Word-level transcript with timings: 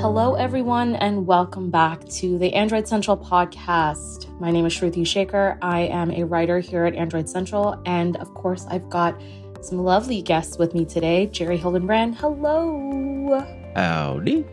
Hello, 0.00 0.34
everyone, 0.34 0.96
and 0.96 1.26
welcome 1.26 1.70
back 1.70 2.08
to 2.08 2.38
the 2.38 2.54
Android 2.54 2.88
Central 2.88 3.18
podcast. 3.18 4.30
My 4.40 4.50
name 4.50 4.64
is 4.64 4.72
Shruti 4.72 5.02
Shekar. 5.02 5.58
I 5.60 5.80
am 5.80 6.10
a 6.10 6.24
writer 6.24 6.58
here 6.58 6.86
at 6.86 6.94
Android 6.94 7.28
Central, 7.28 7.78
and 7.84 8.16
of 8.16 8.32
course, 8.32 8.64
I've 8.70 8.88
got 8.88 9.20
some 9.60 9.84
lovely 9.84 10.22
guests 10.22 10.56
with 10.56 10.72
me 10.72 10.86
today. 10.86 11.26
Jerry 11.26 11.58
Hildenbrand, 11.58 12.14
hello. 12.14 13.46
Howdy. 13.76 14.46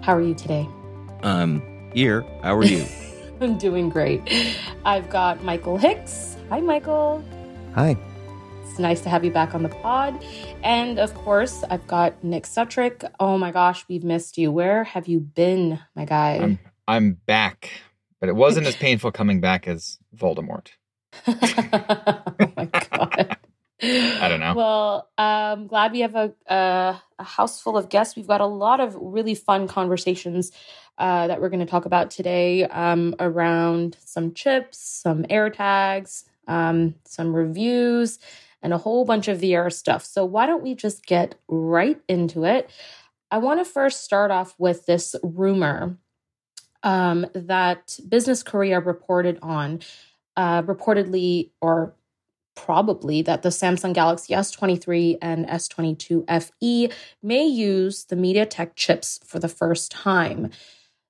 How 0.00 0.16
are 0.16 0.22
you 0.22 0.34
today? 0.34 0.66
Um, 1.24 1.90
here. 1.92 2.22
How 2.42 2.56
are 2.56 2.64
you? 2.64 2.86
I'm 3.42 3.58
doing 3.58 3.90
great. 3.90 4.22
I've 4.86 5.10
got 5.10 5.44
Michael 5.44 5.76
Hicks. 5.76 6.38
Hi, 6.48 6.60
Michael. 6.60 7.22
Hi. 7.74 7.98
It's 8.70 8.78
nice 8.78 9.00
to 9.00 9.08
have 9.08 9.24
you 9.24 9.32
back 9.32 9.52
on 9.52 9.64
the 9.64 9.68
pod. 9.68 10.24
And 10.62 11.00
of 11.00 11.12
course, 11.12 11.64
I've 11.68 11.84
got 11.88 12.22
Nick 12.22 12.44
Sutrich. 12.44 13.02
Oh 13.18 13.36
my 13.36 13.50
gosh, 13.50 13.84
we've 13.88 14.04
missed 14.04 14.38
you. 14.38 14.52
Where 14.52 14.84
have 14.84 15.08
you 15.08 15.18
been, 15.18 15.80
my 15.96 16.04
guy? 16.04 16.36
I'm, 16.36 16.58
I'm 16.86 17.14
back, 17.14 17.68
but 18.20 18.28
it 18.28 18.36
wasn't 18.36 18.68
as 18.68 18.76
painful 18.76 19.10
coming 19.10 19.40
back 19.40 19.66
as 19.66 19.98
Voldemort. 20.16 20.68
oh 21.26 22.52
my 22.56 22.66
god. 22.66 23.36
I 23.82 24.28
don't 24.28 24.38
know. 24.38 24.54
Well, 24.54 25.10
I'm 25.18 25.66
glad 25.66 25.90
we 25.90 26.00
have 26.00 26.14
a, 26.14 26.32
a, 26.46 27.02
a 27.18 27.24
house 27.24 27.60
full 27.60 27.76
of 27.76 27.88
guests. 27.88 28.14
We've 28.14 28.28
got 28.28 28.40
a 28.40 28.46
lot 28.46 28.78
of 28.78 28.94
really 29.00 29.34
fun 29.34 29.66
conversations 29.66 30.52
uh, 30.96 31.26
that 31.26 31.40
we're 31.40 31.48
going 31.48 31.58
to 31.58 31.66
talk 31.66 31.86
about 31.86 32.12
today 32.12 32.62
um, 32.66 33.16
around 33.18 33.96
some 34.04 34.32
chips, 34.32 34.78
some 34.78 35.24
AirTags, 35.24 36.22
um, 36.46 36.94
some 37.04 37.34
reviews, 37.34 38.20
and 38.62 38.72
a 38.72 38.78
whole 38.78 39.04
bunch 39.04 39.28
of 39.28 39.40
VR 39.40 39.72
stuff. 39.72 40.04
So, 40.04 40.24
why 40.24 40.46
don't 40.46 40.62
we 40.62 40.74
just 40.74 41.04
get 41.04 41.34
right 41.48 42.00
into 42.08 42.44
it? 42.44 42.70
I 43.30 43.38
want 43.38 43.60
to 43.60 43.64
first 43.64 44.04
start 44.04 44.30
off 44.30 44.54
with 44.58 44.86
this 44.86 45.14
rumor 45.22 45.96
um, 46.82 47.26
that 47.34 47.98
Business 48.08 48.42
Korea 48.42 48.80
reported 48.80 49.38
on, 49.42 49.80
uh, 50.36 50.62
reportedly 50.62 51.50
or 51.60 51.94
probably 52.54 53.22
that 53.22 53.42
the 53.42 53.48
Samsung 53.48 53.94
Galaxy 53.94 54.34
S23 54.34 55.18
and 55.22 55.46
S22 55.46 56.24
FE 56.42 56.90
may 57.22 57.46
use 57.46 58.04
the 58.04 58.16
MediaTek 58.16 58.72
chips 58.74 59.20
for 59.24 59.38
the 59.38 59.48
first 59.48 59.90
time. 59.90 60.50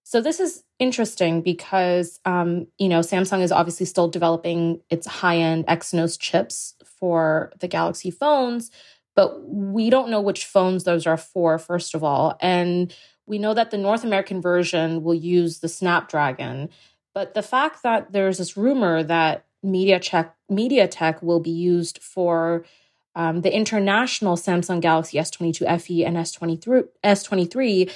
So 0.05 0.21
this 0.21 0.41
is 0.41 0.65
interesting 0.79 1.41
because 1.41 2.21
um, 2.25 2.67
you 2.79 2.89
know 2.89 3.01
Samsung 3.01 3.43
is 3.43 3.53
obviously 3.53 3.87
still 3.87 4.09
developing 4.09 4.81
its 4.91 5.07
high-end 5.07 5.67
Exynos 5.67 6.19
chips 6.19 6.75
for 7.01 7.53
the 7.59 7.69
Galaxy 7.69 8.11
phones, 8.11 8.71
but 9.17 9.43
we 9.49 9.91
don't 9.91 10.11
know 10.11 10.21
which 10.21 10.45
phones 10.45 10.85
those 10.85 11.07
are 11.07 11.17
for. 11.17 11.59
First 11.59 11.95
of 11.95 12.05
all, 12.05 12.37
and 12.41 12.95
we 13.27 13.39
know 13.39 13.55
that 13.55 13.71
the 13.71 13.79
North 13.79 14.05
American 14.05 14.41
version 14.41 15.03
will 15.03 15.15
use 15.15 15.61
the 15.61 15.69
Snapdragon. 15.69 16.69
But 17.15 17.35
the 17.35 17.43
fact 17.43 17.83
that 17.83 18.13
there's 18.13 18.39
this 18.39 18.57
rumor 18.57 19.03
that 19.03 19.47
MediaTek 19.65 20.31
MediaTek 20.51 21.23
will 21.23 21.41
be 21.41 21.51
used 21.51 22.03
for 22.03 22.65
um, 23.15 23.41
the 23.41 23.55
international 23.55 24.37
Samsung 24.37 24.81
Galaxy 24.81 25.19
S22 25.19 25.81
FE 25.81 26.05
and 26.05 26.17
S23 26.17 26.89
S23 27.05 27.93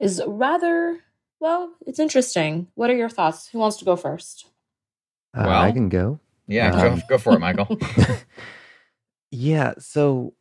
is 0.00 0.22
rather 0.26 1.00
well. 1.40 1.72
It's 1.86 1.98
interesting. 1.98 2.68
What 2.74 2.90
are 2.90 2.96
your 2.96 3.08
thoughts? 3.08 3.48
Who 3.48 3.58
wants 3.58 3.76
to 3.78 3.84
go 3.84 3.96
first? 3.96 4.46
Uh, 5.36 5.44
Well, 5.46 5.62
I 5.62 5.72
can 5.72 5.88
go. 5.88 6.20
Yeah, 6.46 6.72
Um, 6.74 6.98
go, 6.98 7.02
go 7.10 7.18
for 7.18 7.34
it, 7.34 7.40
Michael. 7.40 7.78
yeah, 9.30 9.74
so 9.78 10.34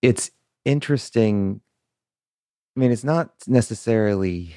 it's 0.00 0.30
interesting. 0.64 1.60
I 2.76 2.80
mean, 2.80 2.90
it's 2.90 3.04
not 3.04 3.30
necessarily 3.46 4.54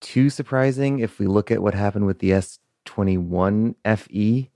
too 0.00 0.30
surprising 0.30 1.00
if 1.00 1.18
we 1.18 1.26
look 1.26 1.50
at 1.50 1.62
what 1.62 1.74
happened 1.74 2.06
with 2.06 2.20
the 2.20 2.30
S21 2.30 3.74
FE 3.96 4.50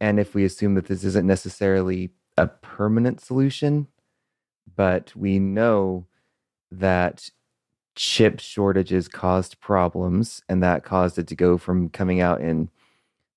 and 0.00 0.20
if 0.20 0.34
we 0.34 0.44
assume 0.44 0.74
that 0.74 0.86
this 0.86 1.04
isn't 1.04 1.26
necessarily 1.26 2.10
a 2.36 2.48
permanent 2.48 3.20
solution, 3.20 3.86
but 4.76 5.12
we 5.14 5.38
know 5.38 6.06
that 6.72 7.30
chip 7.94 8.40
shortages 8.40 9.06
caused 9.06 9.60
problems 9.60 10.42
and 10.48 10.62
that 10.62 10.82
caused 10.84 11.16
it 11.18 11.28
to 11.28 11.36
go 11.36 11.56
from 11.56 11.88
coming 11.88 12.20
out 12.20 12.40
in 12.40 12.68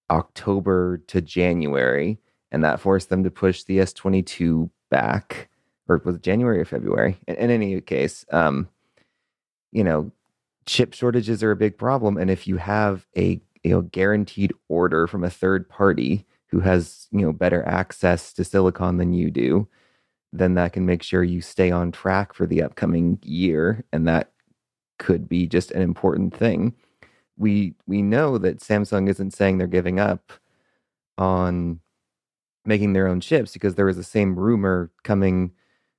October 0.10 0.98
to 1.08 1.22
January, 1.22 2.20
and 2.52 2.64
that 2.64 2.80
forced 2.80 3.10
them 3.10 3.24
to 3.24 3.32
push 3.32 3.64
the 3.64 3.80
S22 3.80 4.70
back, 4.90 5.50
or 5.88 6.02
was 6.04 6.16
it 6.16 6.22
January 6.22 6.60
or 6.60 6.66
February? 6.66 7.18
In, 7.28 7.36
in 7.36 7.52
any 7.52 7.80
case, 7.82 8.26
um, 8.32 8.70
you 9.72 9.84
know, 9.84 10.12
chip 10.66 10.94
shortages 10.94 11.44
are 11.44 11.52
a 11.52 11.58
big 11.58 11.78
problem, 11.78 12.18
and 12.18 12.30
if 12.30 12.48
you 12.48 12.58
have 12.58 13.06
a 13.18 13.42
you 13.64 13.72
know 13.72 13.82
guaranteed 13.82 14.54
order 14.70 15.08
from 15.08 15.24
a 15.24 15.30
third 15.30 15.68
party 15.68 16.26
who 16.48 16.60
has 16.62 17.08
you 17.12 17.22
know 17.22 17.34
better 17.34 17.66
access 17.68 18.34
to 18.34 18.44
silicon 18.44 18.98
than 18.98 19.14
you 19.14 19.30
do, 19.30 19.68
then 20.32 20.54
that 20.56 20.74
can 20.74 20.86
make 20.86 21.04
sure 21.04 21.24
you 21.24 21.42
stay 21.42 21.72
on 21.72 21.92
track 21.92 22.34
for 22.34 22.46
the 22.46 22.62
upcoming 22.62 23.20
year, 23.24 23.84
and 23.92 24.08
that 24.08 24.32
could 25.00 25.30
be 25.30 25.48
just 25.48 25.72
an 25.72 25.82
important 25.82 26.36
thing 26.36 26.74
we 27.38 27.76
we 27.86 28.02
know 28.02 28.38
that 28.38 28.60
Samsung 28.60 29.10
isn't 29.10 29.32
saying 29.32 29.58
they're 29.58 29.68
giving 29.68 30.00
up 30.00 30.34
on 31.18 31.80
making 32.66 32.94
their 32.94 33.08
own 33.08 33.22
chips 33.22 33.54
because 33.54 33.76
there 33.76 33.86
was 33.86 33.96
the 33.98 34.04
same 34.04 34.38
rumor 34.38 34.92
coming 35.04 35.52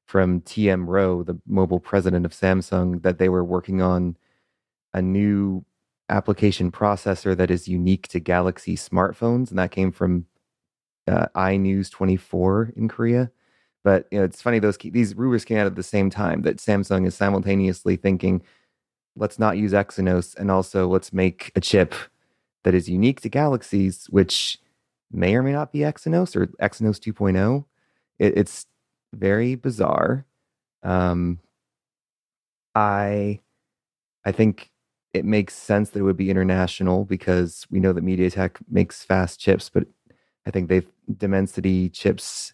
from 0.06 0.40
TM 0.42 0.86
Roh, 0.86 1.22
the 1.22 1.38
mobile 1.46 1.80
president 1.80 2.24
of 2.24 2.32
Samsung, 2.32 3.02
that 3.02 3.18
they 3.18 3.28
were 3.28 3.44
working 3.44 3.82
on 3.82 4.16
a 4.94 5.02
new 5.02 5.64
application 6.08 6.72
processor 6.72 7.36
that 7.36 7.50
is 7.50 7.68
unique 7.68 8.08
to 8.08 8.20
Galaxy 8.20 8.76
smartphones, 8.76 9.50
and 9.50 9.58
that 9.58 9.70
came 9.70 9.92
from 9.92 10.26
uh, 11.06 11.26
iNews 11.34 11.90
24 11.90 12.72
in 12.76 12.88
Korea. 12.88 13.30
But 13.84 14.06
you 14.10 14.18
know, 14.18 14.24
it's 14.24 14.42
funny 14.42 14.58
those 14.58 14.76
these 14.78 15.14
rumors 15.14 15.44
came 15.44 15.58
out 15.58 15.66
at 15.66 15.76
the 15.76 15.82
same 15.82 16.10
time 16.10 16.42
that 16.42 16.56
Samsung 16.56 17.06
is 17.06 17.14
simultaneously 17.14 17.96
thinking 17.96 18.42
let's 19.18 19.38
not 19.38 19.58
use 19.58 19.72
Exynos 19.72 20.36
and 20.36 20.50
also 20.50 20.88
let's 20.88 21.12
make 21.12 21.50
a 21.54 21.60
chip 21.60 21.94
that 22.64 22.74
is 22.74 22.88
unique 22.88 23.20
to 23.22 23.28
Galaxies, 23.28 24.06
which 24.10 24.58
may 25.10 25.34
or 25.34 25.42
may 25.42 25.52
not 25.52 25.72
be 25.72 25.80
Exynos 25.80 26.36
or 26.36 26.46
Exynos 26.62 26.98
2.0. 26.98 27.64
It, 28.18 28.36
it's 28.36 28.66
very 29.14 29.54
bizarre. 29.54 30.24
Um, 30.82 31.40
I 32.74 33.40
I 34.24 34.32
think 34.32 34.70
it 35.14 35.24
makes 35.24 35.54
sense 35.54 35.90
that 35.90 36.00
it 36.00 36.02
would 36.02 36.16
be 36.16 36.30
international 36.30 37.04
because 37.04 37.66
we 37.70 37.80
know 37.80 37.92
that 37.92 38.04
MediaTek 38.04 38.56
makes 38.70 39.02
fast 39.02 39.40
chips, 39.40 39.70
but 39.70 39.84
I 40.46 40.50
think 40.50 40.68
they've 40.68 40.86
Dimensity 41.16 41.88
chips 41.88 42.52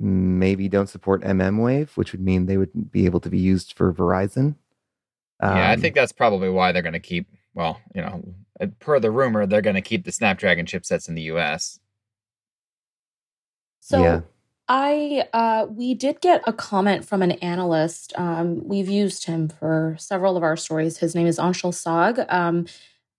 maybe 0.00 0.68
don't 0.68 0.88
support 0.88 1.22
MM 1.22 1.62
Wave, 1.62 1.92
which 1.96 2.10
would 2.10 2.20
mean 2.20 2.46
they 2.46 2.56
would 2.56 2.90
be 2.90 3.06
able 3.06 3.20
to 3.20 3.30
be 3.30 3.38
used 3.38 3.74
for 3.74 3.92
Verizon. 3.92 4.56
Yeah, 5.42 5.68
I 5.70 5.74
Um, 5.74 5.80
think 5.80 5.94
that's 5.94 6.12
probably 6.12 6.48
why 6.50 6.70
they're 6.72 6.82
going 6.82 6.92
to 6.92 7.00
keep. 7.00 7.26
Well, 7.54 7.80
you 7.94 8.00
know, 8.02 8.22
uh, 8.60 8.66
per 8.78 9.00
the 9.00 9.10
rumor, 9.10 9.44
they're 9.46 9.60
going 9.60 9.74
to 9.74 9.82
keep 9.82 10.04
the 10.04 10.12
Snapdragon 10.12 10.66
chipsets 10.66 11.08
in 11.08 11.14
the 11.14 11.22
U.S. 11.22 11.78
So 13.80 14.02
Yeah. 14.02 14.20
I 14.68 15.26
uh, 15.32 15.66
we 15.68 15.92
did 15.94 16.20
get 16.20 16.42
a 16.46 16.52
comment 16.52 17.04
from 17.04 17.20
an 17.20 17.32
analyst. 17.32 18.12
Um, 18.16 18.66
we've 18.66 18.88
used 18.88 19.26
him 19.26 19.48
for 19.48 19.96
several 19.98 20.36
of 20.36 20.42
our 20.44 20.56
stories. 20.56 20.98
His 20.98 21.14
name 21.14 21.26
is 21.26 21.38
Anshel 21.38 21.74
Sag, 21.74 22.24
um, 22.28 22.66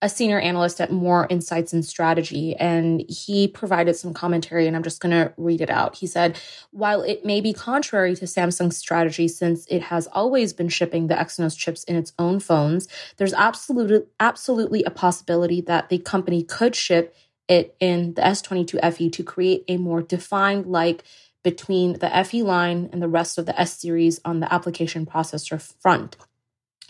a 0.04 0.08
senior 0.10 0.38
analyst 0.38 0.82
at 0.82 0.92
Moor 0.92 1.26
Insights 1.30 1.72
and 1.72 1.82
Strategy, 1.82 2.54
and 2.56 3.02
he 3.08 3.48
provided 3.48 3.96
some 3.96 4.12
commentary. 4.12 4.66
And 4.66 4.76
I'm 4.76 4.82
just 4.82 5.00
going 5.00 5.12
to 5.12 5.32
read 5.38 5.62
it 5.62 5.70
out. 5.70 5.96
He 5.96 6.06
said, 6.06 6.38
"While 6.72 7.00
it 7.00 7.24
may 7.24 7.40
be 7.40 7.54
contrary 7.54 8.14
to 8.16 8.26
Samsung's 8.26 8.76
strategy, 8.76 9.28
since 9.28 9.66
it 9.66 9.84
has 9.84 10.06
always 10.08 10.52
been 10.52 10.68
shipping 10.68 11.06
the 11.06 11.14
Exynos 11.14 11.56
chips 11.56 11.84
in 11.84 11.96
its 11.96 12.12
own 12.18 12.38
phones, 12.38 12.86
there's 13.16 13.32
absolutely 13.32 14.06
absolutely 14.20 14.84
a 14.84 14.90
possibility 14.90 15.62
that 15.62 15.88
the 15.88 15.98
company 15.98 16.42
could 16.44 16.76
ship." 16.76 17.16
It 17.48 17.74
in 17.80 18.14
the 18.14 18.22
S22 18.22 18.78
FE 18.92 19.08
to 19.10 19.22
create 19.22 19.64
a 19.68 19.78
more 19.78 20.02
defined 20.02 20.66
like 20.66 21.02
between 21.42 21.98
the 21.98 22.14
FE 22.24 22.42
line 22.42 22.90
and 22.92 23.00
the 23.00 23.08
rest 23.08 23.38
of 23.38 23.46
the 23.46 23.58
S 23.58 23.78
series 23.78 24.20
on 24.24 24.40
the 24.40 24.52
application 24.52 25.06
processor 25.06 25.60
front. 25.80 26.16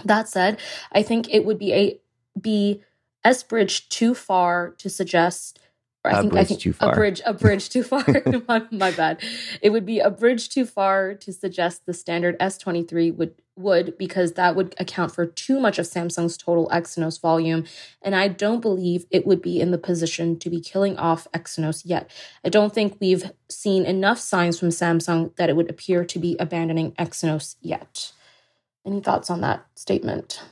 That 0.05 0.29
said, 0.29 0.59
I 0.91 1.03
think 1.05 1.33
it 1.33 1.45
would 1.45 1.59
be 1.59 1.73
a 1.73 2.01
be 2.41 2.83
S 3.25 3.43
bridge 3.43 3.89
too 3.89 4.15
far 4.15 4.75
to 4.79 4.91
suggest. 4.91 5.59
I 6.07 6.21
think 6.21 6.35
I 6.35 6.37
bridge 6.37 6.49
think 6.49 6.61
too 6.61 6.71
a 6.71 6.73
far. 6.75 6.95
bridge 6.95 7.23
a 7.25 7.33
bridge 7.33 7.69
too 7.71 7.83
far. 7.83 8.05
my, 8.49 8.63
my 8.71 8.91
bad. 8.91 9.23
It 9.63 9.71
would 9.71 9.87
be 9.87 10.01
a 10.01 10.11
bridge 10.11 10.51
too 10.51 10.67
far 10.67 11.15
to 11.15 11.33
suggest 11.33 11.87
the 11.87 11.95
standard 11.95 12.39
S23 12.39 13.17
would 13.17 13.35
would 13.57 13.97
because 13.97 14.33
that 14.33 14.57
would 14.57 14.75
account 14.79 15.15
for 15.15 15.27
too 15.27 15.61
much 15.61 15.79
of 15.79 15.87
Samsung's 15.87 16.37
total 16.37 16.69
Exynos 16.73 17.21
volume, 17.21 17.65
and 18.03 18.15
I 18.15 18.29
don't 18.29 18.61
believe 18.61 19.07
it 19.11 19.27
would 19.27 19.41
be 19.41 19.61
in 19.61 19.71
the 19.71 19.79
position 19.79 20.39
to 20.41 20.51
be 20.51 20.61
killing 20.61 20.99
off 20.99 21.29
Exynos 21.33 21.83
yet. 21.85 22.11
I 22.45 22.49
don't 22.49 22.75
think 22.75 22.99
we've 23.01 23.31
seen 23.49 23.87
enough 23.87 24.19
signs 24.19 24.59
from 24.59 24.71
Samsung 24.71 25.35
that 25.37 25.49
it 25.49 25.57
would 25.57 25.71
appear 25.71 26.05
to 26.05 26.19
be 26.19 26.37
abandoning 26.39 26.93
Exynos 26.93 27.57
yet. 27.61 28.13
Any 28.85 29.01
thoughts 29.01 29.31
on 29.31 29.41
that 29.41 29.65
statement? 29.75 30.43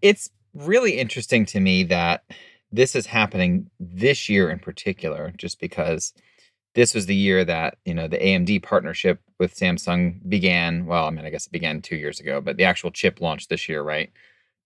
It's 0.00 0.30
really 0.56 0.98
interesting 0.98 1.44
to 1.46 1.60
me 1.60 1.84
that 1.84 2.24
this 2.72 2.96
is 2.96 3.06
happening 3.06 3.70
this 3.78 4.28
year 4.28 4.50
in 4.50 4.58
particular, 4.58 5.32
just 5.36 5.60
because 5.60 6.12
this 6.74 6.94
was 6.94 7.06
the 7.06 7.14
year 7.14 7.44
that 7.44 7.78
you 7.84 7.94
know 7.94 8.08
the 8.08 8.18
AMD 8.18 8.62
partnership 8.62 9.20
with 9.38 9.54
Samsung 9.54 10.26
began. 10.28 10.86
Well, 10.86 11.06
I 11.06 11.10
mean, 11.10 11.24
I 11.24 11.30
guess 11.30 11.46
it 11.46 11.52
began 11.52 11.80
two 11.80 11.96
years 11.96 12.20
ago, 12.20 12.40
but 12.40 12.56
the 12.56 12.64
actual 12.64 12.90
chip 12.90 13.20
launched 13.20 13.48
this 13.48 13.68
year, 13.68 13.82
right? 13.82 14.10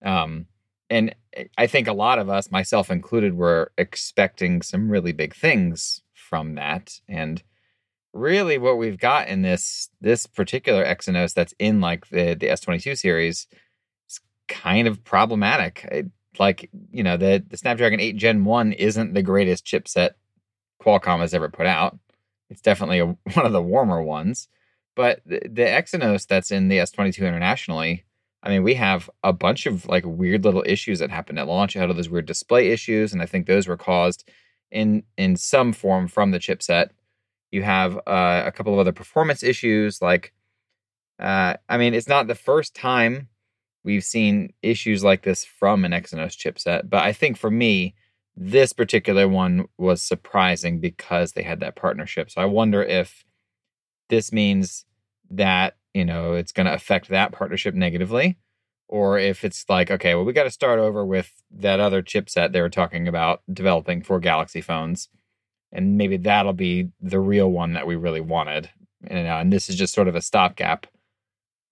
Um, 0.03 0.47
and 0.89 1.15
I 1.57 1.67
think 1.67 1.87
a 1.87 1.93
lot 1.93 2.19
of 2.19 2.29
us, 2.29 2.51
myself 2.51 2.91
included, 2.91 3.35
were 3.35 3.71
expecting 3.77 4.61
some 4.61 4.89
really 4.89 5.13
big 5.13 5.33
things 5.33 6.01
from 6.13 6.55
that. 6.55 6.99
And 7.07 7.41
really, 8.13 8.57
what 8.57 8.77
we've 8.77 8.99
got 8.99 9.29
in 9.29 9.41
this 9.41 9.89
this 10.01 10.25
particular 10.25 10.83
Exynos 10.83 11.33
that's 11.33 11.53
in 11.59 11.79
like 11.79 12.09
the 12.09 12.35
the 12.35 12.47
S22 12.47 12.97
series 12.97 13.37
is 13.39 13.47
kind 14.51 14.87
of 14.87 15.03
problematic. 15.03 15.87
It, 15.91 16.11
like 16.39 16.69
you 16.91 17.03
know 17.03 17.17
the 17.17 17.43
the 17.47 17.57
Snapdragon 17.57 17.99
8 17.99 18.15
Gen 18.15 18.45
1 18.45 18.73
isn't 18.73 19.13
the 19.13 19.23
greatest 19.23 19.65
chipset 19.65 20.11
Qualcomm 20.81 21.19
has 21.19 21.33
ever 21.33 21.49
put 21.49 21.65
out. 21.65 21.97
It's 22.49 22.61
definitely 22.61 22.99
a, 22.99 23.05
one 23.33 23.45
of 23.45 23.53
the 23.53 23.61
warmer 23.61 24.01
ones, 24.01 24.47
but 24.95 25.21
the, 25.25 25.41
the 25.41 25.63
Exynos 25.63 26.27
that's 26.27 26.51
in 26.51 26.67
the 26.67 26.77
S22 26.77 27.19
internationally, 27.19 28.05
I 28.43 28.49
mean, 28.49 28.63
we 28.63 28.75
have 28.75 29.09
a 29.23 29.33
bunch 29.33 29.65
of 29.65 29.85
like 29.87 30.03
weird 30.05 30.43
little 30.43 30.63
issues 30.65 30.99
that 30.99 31.09
happened 31.09 31.39
at 31.39 31.47
launch. 31.47 31.75
You 31.75 31.81
had 31.81 31.89
all 31.89 31.95
those 31.95 32.09
weird 32.09 32.25
display 32.25 32.69
issues, 32.71 33.13
and 33.13 33.21
I 33.21 33.25
think 33.25 33.45
those 33.45 33.67
were 33.67 33.77
caused 33.77 34.29
in 34.71 35.03
in 35.17 35.35
some 35.35 35.73
form 35.73 36.07
from 36.07 36.31
the 36.31 36.39
chipset. 36.39 36.89
You 37.51 37.63
have 37.63 37.97
uh, 38.07 38.43
a 38.45 38.51
couple 38.51 38.73
of 38.73 38.79
other 38.79 38.93
performance 38.93 39.43
issues, 39.43 40.01
like 40.01 40.33
uh, 41.19 41.55
I 41.69 41.77
mean, 41.77 41.93
it's 41.93 42.07
not 42.07 42.27
the 42.27 42.35
first 42.35 42.75
time 42.75 43.27
we've 43.83 44.03
seen 44.03 44.53
issues 44.61 45.03
like 45.03 45.23
this 45.23 45.43
from 45.45 45.85
an 45.85 45.91
Exynos 45.91 46.37
chipset, 46.37 46.89
but 46.89 47.03
I 47.03 47.13
think 47.13 47.37
for 47.37 47.51
me, 47.51 47.95
this 48.35 48.73
particular 48.73 49.27
one 49.27 49.65
was 49.77 50.01
surprising 50.01 50.79
because 50.79 51.33
they 51.33 51.43
had 51.43 51.59
that 51.59 51.75
partnership. 51.75 52.31
So 52.31 52.41
I 52.41 52.45
wonder 52.45 52.81
if 52.81 53.25
this 54.09 54.31
means 54.31 54.85
that, 55.29 55.77
you 55.93 56.05
know, 56.05 56.33
it's 56.33 56.51
going 56.51 56.65
to 56.65 56.73
affect 56.73 57.09
that 57.09 57.31
partnership 57.31 57.75
negatively 57.75 58.37
or 58.91 59.17
if 59.17 59.45
it's 59.45 59.65
like, 59.69 59.89
okay, 59.89 60.13
well, 60.13 60.25
we 60.25 60.33
got 60.33 60.43
to 60.43 60.51
start 60.51 60.77
over 60.77 61.05
with 61.05 61.41
that 61.49 61.79
other 61.79 62.03
chipset 62.03 62.51
they 62.51 62.61
were 62.61 62.69
talking 62.69 63.07
about 63.07 63.41
developing 63.51 64.01
for 64.01 64.19
Galaxy 64.19 64.59
phones. 64.61 65.07
And 65.71 65.97
maybe 65.97 66.17
that'll 66.17 66.51
be 66.51 66.89
the 66.99 67.19
real 67.19 67.49
one 67.49 67.73
that 67.73 67.87
we 67.87 67.95
really 67.95 68.19
wanted. 68.19 68.69
And, 69.07 69.27
uh, 69.27 69.37
and 69.37 69.51
this 69.51 69.69
is 69.69 69.77
just 69.77 69.93
sort 69.93 70.09
of 70.09 70.15
a 70.15 70.21
stopgap 70.21 70.87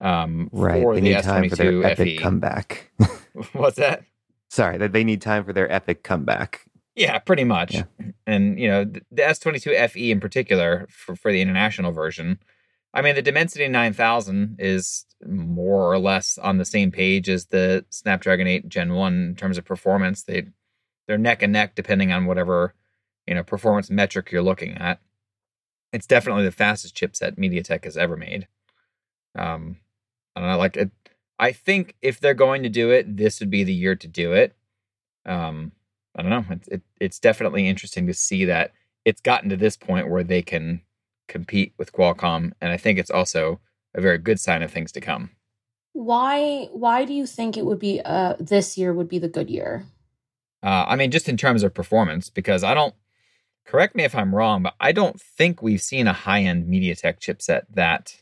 um, 0.01 0.49
right. 0.51 0.81
for 0.81 0.95
they 0.95 1.01
the 1.01 1.13
need 1.13 1.23
time 1.23 1.49
for 1.49 1.55
their 1.55 1.83
epic 1.83 2.07
FE. 2.07 2.17
comeback. 2.17 2.91
What's 3.53 3.77
that? 3.77 4.03
Sorry, 4.49 4.77
that 4.77 4.93
they 4.93 5.03
need 5.03 5.21
time 5.21 5.43
for 5.43 5.53
their 5.53 5.71
epic 5.71 6.03
comeback. 6.03 6.65
Yeah, 6.95 7.17
pretty 7.19 7.43
much. 7.43 7.75
Yeah. 7.75 7.83
And 8.25 8.59
you 8.59 8.67
know, 8.67 8.85
th- 8.85 9.03
the 9.11 9.21
S22 9.21 9.89
FE 9.89 10.11
in 10.11 10.19
particular 10.19 10.87
for, 10.89 11.15
for 11.15 11.31
the 11.31 11.41
international 11.41 11.91
version. 11.91 12.39
I 12.93 13.01
mean, 13.01 13.15
the 13.15 13.21
Dimensity 13.21 13.67
9000 13.67 14.55
is 14.59 15.05
more 15.25 15.93
or 15.93 15.99
less 15.99 16.37
on 16.39 16.57
the 16.57 16.65
same 16.65 16.91
page 16.91 17.29
as 17.29 17.45
the 17.45 17.85
Snapdragon 17.89 18.47
8 18.47 18.67
Gen 18.67 18.93
1 18.93 19.13
in 19.13 19.35
terms 19.35 19.57
of 19.57 19.65
performance. 19.65 20.23
They 20.23 20.47
they're 21.07 21.17
neck 21.17 21.41
and 21.41 21.53
neck 21.53 21.75
depending 21.75 22.11
on 22.11 22.25
whatever, 22.25 22.73
you 23.27 23.35
know, 23.35 23.43
performance 23.43 23.89
metric 23.89 24.31
you're 24.31 24.41
looking 24.41 24.77
at. 24.77 24.99
It's 25.93 26.07
definitely 26.07 26.43
the 26.45 26.51
fastest 26.51 26.95
chipset 26.95 27.37
MediaTek 27.37 27.83
has 27.85 27.97
ever 27.97 28.17
made. 28.17 28.47
Um 29.37 29.77
I 30.39 30.41
don't 30.41 30.51
know, 30.51 30.57
like 30.57 30.77
it 30.77 30.91
I 31.37 31.51
think 31.51 31.95
if 32.01 32.19
they're 32.19 32.33
going 32.33 32.63
to 32.63 32.69
do 32.69 32.91
it, 32.91 33.17
this 33.17 33.41
would 33.41 33.49
be 33.49 33.65
the 33.65 33.73
year 33.73 33.95
to 33.95 34.07
do 34.07 34.31
it. 34.31 34.55
Um, 35.25 35.73
I 36.15 36.21
don't 36.21 36.31
know. 36.31 36.45
It's 36.49 36.67
it, 36.69 36.81
it's 37.01 37.19
definitely 37.19 37.67
interesting 37.67 38.07
to 38.07 38.13
see 38.13 38.45
that 38.45 38.71
it's 39.03 39.21
gotten 39.21 39.49
to 39.49 39.57
this 39.57 39.75
point 39.75 40.09
where 40.09 40.23
they 40.23 40.41
can 40.41 40.81
compete 41.27 41.73
with 41.77 41.91
Qualcomm, 41.91 42.53
and 42.61 42.71
I 42.71 42.77
think 42.77 42.99
it's 42.99 43.11
also 43.11 43.59
a 43.93 44.01
very 44.01 44.17
good 44.17 44.39
sign 44.39 44.63
of 44.63 44.71
things 44.71 44.93
to 44.93 45.01
come. 45.01 45.31
Why 45.91 46.69
why 46.71 47.03
do 47.03 47.13
you 47.13 47.25
think 47.25 47.57
it 47.57 47.65
would 47.65 47.79
be 47.79 47.99
uh 48.03 48.35
this 48.39 48.77
year 48.77 48.93
would 48.93 49.09
be 49.09 49.19
the 49.19 49.27
good 49.27 49.49
year? 49.49 49.85
Uh, 50.63 50.85
I 50.87 50.95
mean, 50.95 51.11
just 51.11 51.27
in 51.27 51.35
terms 51.35 51.63
of 51.63 51.73
performance, 51.73 52.29
because 52.29 52.63
I 52.63 52.73
don't. 52.73 52.95
Correct 53.65 53.93
me 53.93 54.03
if 54.03 54.15
I'm 54.15 54.33
wrong, 54.33 54.63
but 54.63 54.73
I 54.79 54.91
don't 54.91 55.21
think 55.21 55.61
we've 55.61 55.81
seen 55.81 56.07
a 56.07 56.13
high-end 56.13 56.65
MediaTek 56.67 57.19
chipset 57.19 57.63
that 57.69 58.15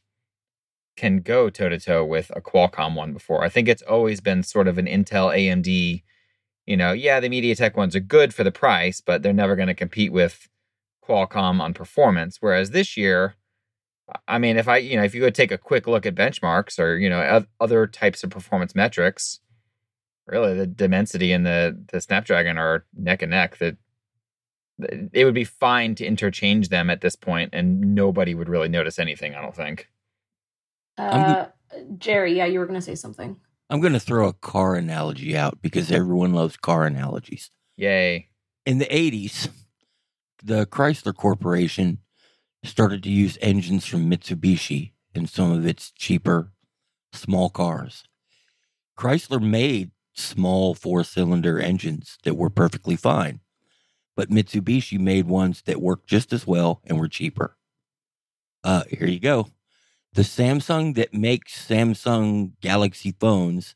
can 0.98 1.22
go 1.22 1.50
toe 1.50 1.70
to 1.70 1.80
toe 1.80 2.04
with 2.04 2.32
a 2.36 2.42
Qualcomm 2.42 2.96
one 2.96 3.14
before. 3.14 3.44
I 3.44 3.50
think 3.50 3.70
it's 3.70 3.84
always 3.84 4.20
been 4.20 4.44
sort 4.44 4.68
of 4.68 4.78
an 4.78 4.88
Intel 4.88 5.34
AMD, 5.34 6.04
you 6.66 6.78
know, 6.78 6.92
yeah, 6.92 7.20
the 7.20 7.30
MediaTek 7.30 7.76
ones 7.76 7.96
are 7.96 8.02
good 8.02 8.34
for 8.34 8.44
the 8.44 8.52
price, 8.52 9.00
but 9.00 9.24
they're 9.24 9.32
never 9.32 9.56
going 9.56 9.70
to 9.70 9.74
compete 9.74 10.12
with 10.12 10.50
Qualcomm 11.08 11.62
on 11.62 11.74
performance. 11.74 12.38
Whereas 12.42 12.72
this 12.72 12.98
year, 12.98 13.36
I 14.28 14.38
mean, 14.40 14.58
if 14.58 14.68
I, 14.68 14.78
you 14.78 14.98
know, 14.98 15.04
if 15.04 15.16
you 15.16 15.22
go 15.22 15.30
take 15.30 15.52
a 15.52 15.58
quick 15.58 15.88
look 15.88 16.06
at 16.06 16.16
benchmarks 16.16 16.80
or, 16.80 16.98
you 16.98 17.10
know, 17.10 17.46
other 17.60 17.88
types 17.88 18.24
of 18.24 18.30
performance 18.30 18.76
metrics, 18.76 19.40
really 20.26 20.54
the 20.54 20.68
Dimensity 20.68 21.32
and 21.32 21.46
the 21.46 21.86
the 21.92 22.02
Snapdragon 22.02 22.58
are 22.58 22.86
neck 22.94 23.22
and 23.22 23.32
neck. 23.32 23.58
That 23.58 23.78
it 25.14 25.26
would 25.26 25.34
be 25.34 25.44
fine 25.44 25.96
to 25.96 26.06
interchange 26.06 26.70
them 26.70 26.90
at 26.90 27.02
this 27.02 27.16
point 27.16 27.50
and 27.54 27.96
nobody 27.96 28.36
would 28.36 28.50
really 28.50 28.70
notice 28.70 29.00
anything, 29.00 29.34
I 29.34 29.42
don't 29.42 29.56
think. 29.56 29.90
Uh 30.98 31.48
Jerry, 31.98 32.36
yeah, 32.36 32.46
you 32.46 32.60
were 32.60 32.66
gonna 32.66 32.82
say 32.82 32.96
something. 32.96 33.38
I'm 33.70 33.82
going 33.82 33.94
to 33.94 34.00
throw 34.00 34.28
a 34.28 34.34
car 34.34 34.76
analogy 34.76 35.36
out 35.36 35.62
because 35.62 35.92
everyone 35.92 36.34
loves 36.34 36.56
car 36.56 36.86
analogies. 36.86 37.52
Yay. 37.76 38.30
In 38.66 38.78
the 38.78 38.86
80s, 38.86 39.50
the 40.44 40.66
Chrysler 40.66 41.14
Corporation 41.14 42.00
started 42.64 43.04
to 43.04 43.10
use 43.10 43.38
engines 43.42 43.86
from 43.86 44.10
Mitsubishi 44.10 44.92
in 45.14 45.28
some 45.28 45.52
of 45.52 45.66
its 45.66 45.92
cheaper 45.92 46.52
small 47.12 47.50
cars. 47.50 48.06
Chrysler 48.98 49.42
made 49.42 49.92
small 50.14 50.74
four 50.74 51.04
cylinder 51.04 51.60
engines 51.60 52.18
that 52.24 52.36
were 52.36 52.50
perfectly 52.50 52.96
fine, 52.96 53.42
but 54.16 54.30
Mitsubishi 54.30 55.00
made 55.00 55.28
ones 55.28 55.62
that 55.64 55.82
worked 55.82 56.08
just 56.08 56.34
as 56.34 56.48
well 56.48 56.82
and 56.86 57.00
were 57.00 57.08
cheaper. 57.08 57.58
Uh, 58.64 58.84
here 58.90 59.08
you 59.08 59.20
go. 59.20 59.50
The 60.18 60.24
Samsung 60.24 60.96
that 60.96 61.14
makes 61.14 61.68
Samsung 61.68 62.54
Galaxy 62.60 63.16
phones 63.20 63.76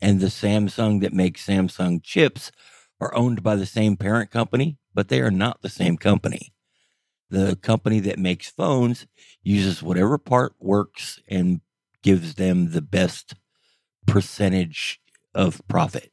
and 0.00 0.18
the 0.18 0.26
Samsung 0.26 1.00
that 1.02 1.12
makes 1.12 1.46
Samsung 1.46 2.02
chips 2.02 2.50
are 3.00 3.14
owned 3.14 3.44
by 3.44 3.54
the 3.54 3.64
same 3.64 3.96
parent 3.96 4.32
company, 4.32 4.76
but 4.92 5.06
they 5.06 5.20
are 5.20 5.30
not 5.30 5.62
the 5.62 5.68
same 5.68 5.96
company. 5.96 6.52
The 7.30 7.54
company 7.54 8.00
that 8.00 8.18
makes 8.18 8.50
phones 8.50 9.06
uses 9.44 9.80
whatever 9.80 10.18
part 10.18 10.56
works 10.58 11.20
and 11.28 11.60
gives 12.02 12.34
them 12.34 12.72
the 12.72 12.82
best 12.82 13.36
percentage 14.04 15.00
of 15.32 15.62
profit. 15.68 16.10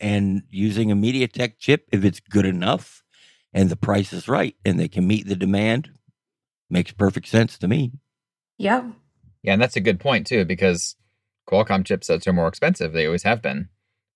And 0.00 0.42
using 0.50 0.90
a 0.90 0.96
MediaTek 0.96 1.58
chip, 1.60 1.86
if 1.92 2.04
it's 2.04 2.18
good 2.18 2.44
enough 2.44 3.04
and 3.52 3.70
the 3.70 3.76
price 3.76 4.12
is 4.12 4.26
right 4.26 4.56
and 4.64 4.80
they 4.80 4.88
can 4.88 5.06
meet 5.06 5.28
the 5.28 5.36
demand, 5.36 5.92
makes 6.68 6.90
perfect 6.90 7.28
sense 7.28 7.56
to 7.58 7.68
me. 7.68 7.92
Yeah. 8.58 8.90
Yeah, 9.42 9.52
and 9.54 9.62
that's 9.62 9.76
a 9.76 9.80
good 9.80 10.00
point 10.00 10.26
too, 10.26 10.44
because 10.44 10.96
Qualcomm 11.48 11.84
chipsets 11.84 12.26
are 12.26 12.32
more 12.32 12.48
expensive. 12.48 12.92
They 12.92 13.06
always 13.06 13.22
have 13.22 13.40
been. 13.40 13.68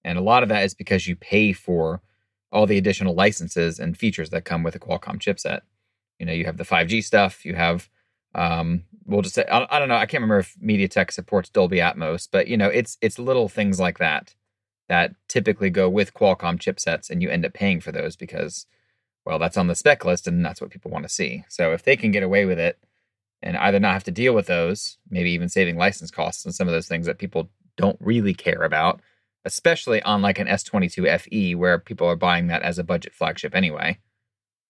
And 0.05 0.19
a 0.19 0.23
lot 0.23 0.43
of 0.43 0.49
that 0.49 0.65
is 0.65 0.75
because 0.75 1.07
you 1.07 1.17
pay 1.17 1.53
for 1.53 2.03
all 2.51 2.67
the 2.67 2.77
additional 2.77 3.15
licenses 3.15 3.79
and 3.79 3.97
features 3.97 4.31
that 4.31 4.45
come 4.45 4.63
with 4.63 4.75
a 4.75 4.79
Qualcomm 4.81 5.19
chipset. 5.19 5.61
You 6.19 6.27
know, 6.27 6.33
you 6.33 6.45
have 6.45 6.59
the 6.59 6.65
5G 6.65 7.03
stuff, 7.03 7.45
you 7.45 7.55
have 7.55 7.89
um 8.35 8.85
we'll 9.05 9.21
just 9.21 9.35
say 9.35 9.45
I, 9.51 9.67
I 9.71 9.79
don't 9.79 9.89
know, 9.89 9.97
I 9.97 10.07
can't 10.07 10.23
remember 10.23 10.39
if 10.39 10.57
MediaTek 10.63 11.13
supports 11.13 11.51
Dolby 11.51 11.79
Atmos, 11.79 12.29
but 12.31 12.49
you 12.49 12.57
know, 12.57 12.69
it's 12.69 12.99
it's 13.01 13.19
little 13.19 13.49
things 13.49 13.79
like 13.79 13.99
that 13.99 14.35
that 14.89 15.15
typically 15.29 15.71
go 15.71 15.89
with 15.89 16.15
Qualcomm 16.15 16.59
chipsets 16.59 17.09
and 17.09 17.23
you 17.23 17.31
end 17.31 17.47
up 17.47 17.55
paying 17.55 17.81
for 17.81 17.93
those 17.93 18.17
because 18.17 18.67
well, 19.25 19.39
that's 19.39 19.57
on 19.57 19.69
the 19.69 19.75
spec 19.77 20.05
list 20.05 20.27
and 20.27 20.45
that's 20.45 20.61
what 20.61 20.71
people 20.71 20.91
want 20.91 21.05
to 21.05 21.09
see. 21.09 21.45
So 21.49 21.73
if 21.73 21.85
they 21.85 21.97
can 21.97 22.11
get 22.11 22.25
away 22.25 22.45
with 22.45 22.59
it 22.59 22.79
and 23.43 23.57
either 23.57 23.81
not 23.81 23.93
have 23.93 24.05
to 24.05 24.11
deal 24.11 24.35
with 24.35 24.47
those, 24.47 24.99
maybe 25.11 25.31
even 25.33 25.49
saving 25.49 25.77
license 25.77 26.11
costs 26.11 26.45
and 26.45 26.55
some 26.55 26.69
of 26.69 26.73
those 26.73 26.89
things 26.89 27.07
that 27.07 27.19
people 27.19 27.51
don't 27.77 27.97
really 28.01 28.35
care 28.35 28.63
about, 28.63 29.01
especially 29.45 30.03
on 30.03 30.23
like 30.23 30.39
an 30.39 30.47
S22 30.47 31.21
FE 31.21 31.55
where 31.55 31.79
people 31.79 32.07
are 32.07 32.17
buying 32.17 32.47
that 32.49 32.63
as 32.63 32.79
a 32.79 32.85
budget 32.85 33.15
flagship 33.15 33.55
anyway. 33.55 33.99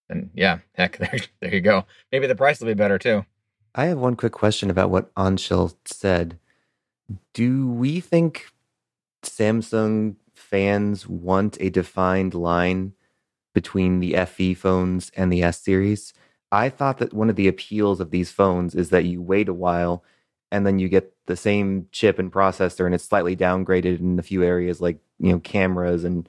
Then 0.08 0.30
yeah, 0.34 0.58
heck, 0.74 0.96
there, 0.98 1.18
there 1.40 1.54
you 1.54 1.60
go. 1.60 1.84
Maybe 2.10 2.26
the 2.26 2.34
price 2.34 2.60
will 2.60 2.68
be 2.68 2.74
better 2.74 2.98
too. 2.98 3.24
I 3.74 3.86
have 3.86 3.98
one 3.98 4.16
quick 4.16 4.32
question 4.32 4.70
about 4.70 4.90
what 4.90 5.14
Anshel 5.14 5.74
said. 5.84 6.38
Do 7.32 7.68
we 7.68 8.00
think 8.00 8.46
Samsung 9.22 10.16
fans 10.34 11.08
want 11.08 11.56
a 11.60 11.70
defined 11.70 12.34
line 12.34 12.92
between 13.54 14.00
the 14.00 14.14
FE 14.26 14.54
phones 14.54 15.10
and 15.16 15.32
the 15.32 15.42
S 15.42 15.60
series? 15.60 16.12
I 16.52 16.68
thought 16.68 16.98
that 16.98 17.14
one 17.14 17.30
of 17.30 17.36
the 17.36 17.48
appeals 17.48 17.98
of 17.98 18.10
these 18.10 18.30
phones 18.30 18.74
is 18.74 18.90
that 18.90 19.06
you 19.06 19.22
wait 19.22 19.48
a 19.48 19.54
while 19.54 20.04
and 20.52 20.66
then 20.66 20.78
you 20.78 20.88
get 20.88 21.14
the 21.26 21.36
same 21.36 21.88
chip 21.92 22.18
and 22.18 22.30
processor 22.30 22.84
and 22.84 22.94
it's 22.94 23.04
slightly 23.04 23.34
downgraded 23.34 23.98
in 23.98 24.18
a 24.18 24.22
few 24.22 24.44
areas 24.44 24.80
like 24.80 24.98
you 25.18 25.32
know 25.32 25.40
cameras 25.40 26.04
and 26.04 26.28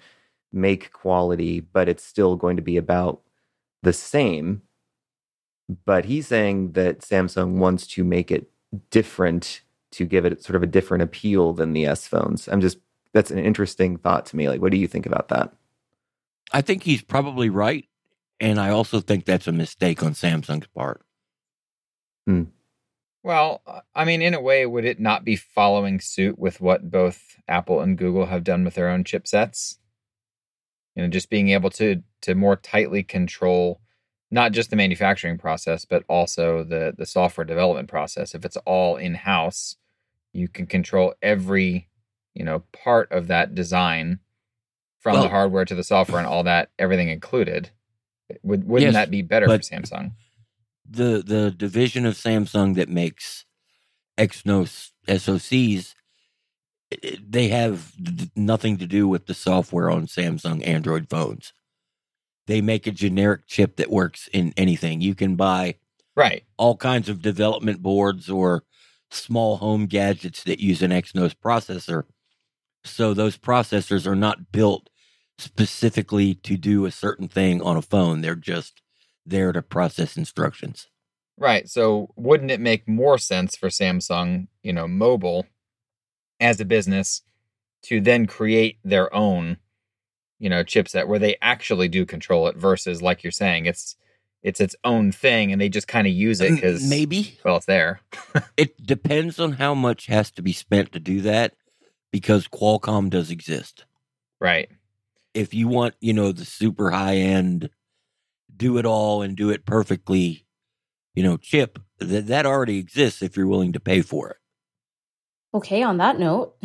make 0.53 0.93
quality 0.93 1.59
but 1.59 1.89
it's 1.89 2.03
still 2.03 2.37
going 2.37 2.55
to 2.55 2.61
be 2.61 2.77
about 2.77 3.21
the 3.81 3.93
same 3.93 4.61
but 5.85 6.05
he's 6.05 6.27
saying 6.27 6.73
that 6.73 6.99
Samsung 6.99 7.55
wants 7.55 7.87
to 7.87 8.03
make 8.03 8.31
it 8.31 8.49
different 8.91 9.61
to 9.91 10.05
give 10.05 10.25
it 10.25 10.43
sort 10.43 10.55
of 10.55 10.63
a 10.63 10.67
different 10.67 11.03
appeal 11.03 11.53
than 11.53 11.73
the 11.73 11.85
S 11.85 12.07
phones. 12.07 12.47
I'm 12.47 12.61
just 12.61 12.77
that's 13.13 13.31
an 13.31 13.39
interesting 13.39 13.97
thought 13.97 14.25
to 14.27 14.35
me. 14.35 14.49
Like 14.49 14.61
what 14.61 14.71
do 14.71 14.77
you 14.77 14.87
think 14.87 15.05
about 15.05 15.29
that? 15.29 15.53
I 16.51 16.61
think 16.61 16.83
he's 16.83 17.01
probably 17.01 17.49
right. 17.49 17.85
And 18.43 18.59
I 18.59 18.71
also 18.71 18.99
think 18.99 19.23
that's 19.23 19.47
a 19.47 19.53
mistake 19.53 20.03
on 20.03 20.11
Samsung's 20.11 20.67
part. 20.67 21.01
Hmm. 22.27 22.43
Well, 23.23 23.61
I 23.95 24.03
mean, 24.03 24.21
in 24.21 24.33
a 24.33 24.41
way, 24.41 24.65
would 24.65 24.83
it 24.83 24.99
not 24.99 25.23
be 25.23 25.37
following 25.37 26.01
suit 26.01 26.37
with 26.37 26.59
what 26.59 26.91
both 26.91 27.37
Apple 27.47 27.79
and 27.79 27.97
Google 27.97 28.25
have 28.25 28.43
done 28.43 28.65
with 28.65 28.75
their 28.75 28.89
own 28.89 29.05
chipsets? 29.05 29.77
You 30.93 31.03
know, 31.03 31.07
just 31.07 31.29
being 31.29 31.51
able 31.51 31.69
to 31.69 32.03
to 32.23 32.35
more 32.35 32.57
tightly 32.57 33.01
control 33.01 33.79
not 34.29 34.51
just 34.51 34.71
the 34.71 34.75
manufacturing 34.75 35.37
process, 35.37 35.85
but 35.85 36.03
also 36.09 36.65
the 36.65 36.93
the 36.97 37.05
software 37.05 37.45
development 37.45 37.87
process. 37.87 38.35
If 38.35 38.43
it's 38.43 38.57
all 38.65 38.97
in 38.97 39.13
house, 39.15 39.77
you 40.33 40.49
can 40.49 40.67
control 40.67 41.13
every 41.21 41.87
you 42.33 42.43
know 42.43 42.63
part 42.73 43.09
of 43.09 43.27
that 43.27 43.55
design 43.55 44.19
from 44.99 45.13
well, 45.13 45.23
the 45.23 45.29
hardware 45.29 45.63
to 45.63 45.75
the 45.75 45.83
software 45.85 46.19
and 46.19 46.27
all 46.27 46.43
that, 46.43 46.71
everything 46.77 47.07
included. 47.07 47.69
Would 48.43 48.67
wouldn't 48.67 48.93
yes, 48.93 48.93
that 48.93 49.11
be 49.11 49.21
better 49.21 49.47
for 49.47 49.59
Samsung? 49.59 50.13
The 50.89 51.23
the 51.25 51.51
division 51.51 52.05
of 52.05 52.15
Samsung 52.15 52.75
that 52.75 52.89
makes 52.89 53.45
Exynos 54.17 54.91
SoCs, 55.07 55.95
they 57.21 57.47
have 57.49 57.93
nothing 58.35 58.77
to 58.77 58.85
do 58.85 59.07
with 59.07 59.25
the 59.25 59.33
software 59.33 59.89
on 59.89 60.07
Samsung 60.07 60.65
Android 60.65 61.09
phones. 61.09 61.53
They 62.47 62.61
make 62.61 62.87
a 62.87 62.91
generic 62.91 63.47
chip 63.47 63.77
that 63.77 63.89
works 63.89 64.27
in 64.33 64.53
anything. 64.57 65.01
You 65.01 65.15
can 65.15 65.35
buy 65.35 65.75
right 66.15 66.43
all 66.57 66.77
kinds 66.77 67.09
of 67.09 67.21
development 67.21 67.81
boards 67.81 68.29
or 68.29 68.63
small 69.09 69.57
home 69.57 69.85
gadgets 69.85 70.43
that 70.43 70.59
use 70.59 70.81
an 70.81 70.91
Exynos 70.91 71.35
processor. 71.35 72.03
So 72.83 73.13
those 73.13 73.37
processors 73.37 74.05
are 74.05 74.15
not 74.15 74.51
built 74.51 74.89
specifically 75.43 76.35
to 76.35 76.57
do 76.57 76.85
a 76.85 76.91
certain 76.91 77.27
thing 77.27 77.61
on 77.61 77.77
a 77.77 77.81
phone. 77.81 78.21
They're 78.21 78.35
just 78.35 78.81
there 79.25 79.51
to 79.51 79.61
process 79.61 80.17
instructions. 80.17 80.87
Right. 81.37 81.69
So 81.69 82.09
wouldn't 82.15 82.51
it 82.51 82.59
make 82.59 82.87
more 82.87 83.17
sense 83.17 83.55
for 83.55 83.69
Samsung, 83.69 84.47
you 84.61 84.73
know, 84.73 84.87
mobile 84.87 85.45
as 86.39 86.59
a 86.59 86.65
business 86.65 87.21
to 87.83 87.99
then 87.99 88.27
create 88.27 88.77
their 88.83 89.13
own, 89.13 89.57
you 90.39 90.49
know, 90.49 90.63
chipset 90.63 91.07
where 91.07 91.19
they 91.19 91.37
actually 91.41 91.87
do 91.87 92.05
control 92.05 92.47
it 92.47 92.55
versus 92.55 93.01
like 93.01 93.23
you're 93.23 93.31
saying, 93.31 93.65
it's 93.65 93.95
it's 94.43 94.59
its 94.59 94.75
own 94.83 95.11
thing 95.11 95.51
and 95.51 95.59
they 95.59 95.69
just 95.69 95.87
kind 95.87 96.05
of 96.05 96.13
use 96.13 96.41
it 96.41 96.53
because 96.53 96.87
maybe 96.87 97.39
well 97.43 97.55
it's 97.55 97.65
there 97.65 98.01
it 98.57 98.85
depends 98.85 99.39
on 99.39 99.53
how 99.53 99.73
much 99.73 100.07
has 100.07 100.29
to 100.29 100.41
be 100.41 100.51
spent 100.51 100.91
to 100.91 100.99
do 100.99 101.21
that 101.21 101.53
because 102.11 102.47
qualcomm 102.47 103.09
does 103.09 103.31
exist 103.31 103.85
right 104.39 104.69
if 105.33 105.53
you 105.53 105.67
want, 105.67 105.95
you 105.99 106.13
know, 106.13 106.31
the 106.31 106.45
super 106.45 106.91
high 106.91 107.17
end, 107.17 107.69
do 108.55 108.77
it 108.77 108.85
all 108.85 109.21
and 109.21 109.35
do 109.35 109.49
it 109.49 109.65
perfectly, 109.65 110.45
you 111.15 111.23
know, 111.23 111.37
chip, 111.37 111.79
that 111.99 112.27
that 112.27 112.45
already 112.45 112.77
exists 112.77 113.21
if 113.21 113.35
you're 113.35 113.47
willing 113.47 113.73
to 113.73 113.79
pay 113.79 114.01
for 114.01 114.29
it. 114.29 114.37
Okay, 115.55 115.83
on 115.83 115.97
that 115.97 116.19
note, 116.19 116.55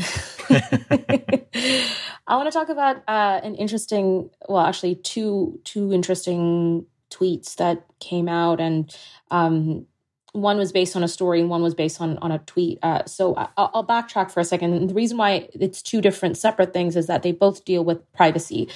I 0.48 2.36
want 2.36 2.46
to 2.46 2.58
talk 2.58 2.70
about 2.70 2.96
uh, 3.06 3.40
an 3.42 3.54
interesting, 3.54 4.30
well, 4.48 4.64
actually, 4.64 4.94
two 4.96 5.60
two 5.64 5.92
interesting 5.92 6.86
tweets 7.10 7.56
that 7.56 7.84
came 8.00 8.28
out, 8.28 8.60
and 8.60 8.94
um, 9.30 9.86
one 10.32 10.58
was 10.58 10.72
based 10.72 10.94
on 10.94 11.02
a 11.02 11.08
story 11.08 11.40
and 11.40 11.48
one 11.48 11.62
was 11.62 11.74
based 11.74 12.00
on 12.00 12.18
on 12.18 12.30
a 12.30 12.38
tweet. 12.40 12.78
Uh, 12.82 13.04
so 13.06 13.34
I'll, 13.34 13.70
I'll, 13.74 13.86
backtrack 13.86 14.30
for 14.30 14.40
a 14.40 14.44
second. 14.44 14.74
And 14.74 14.90
the 14.90 14.94
reason 14.94 15.16
why 15.16 15.48
it's 15.52 15.80
two 15.82 16.00
different 16.00 16.36
separate 16.36 16.72
things 16.72 16.96
is 16.96 17.06
that 17.06 17.22
they 17.22 17.32
both 17.32 17.64
deal 17.64 17.84
with 17.84 18.10
privacy. 18.12 18.68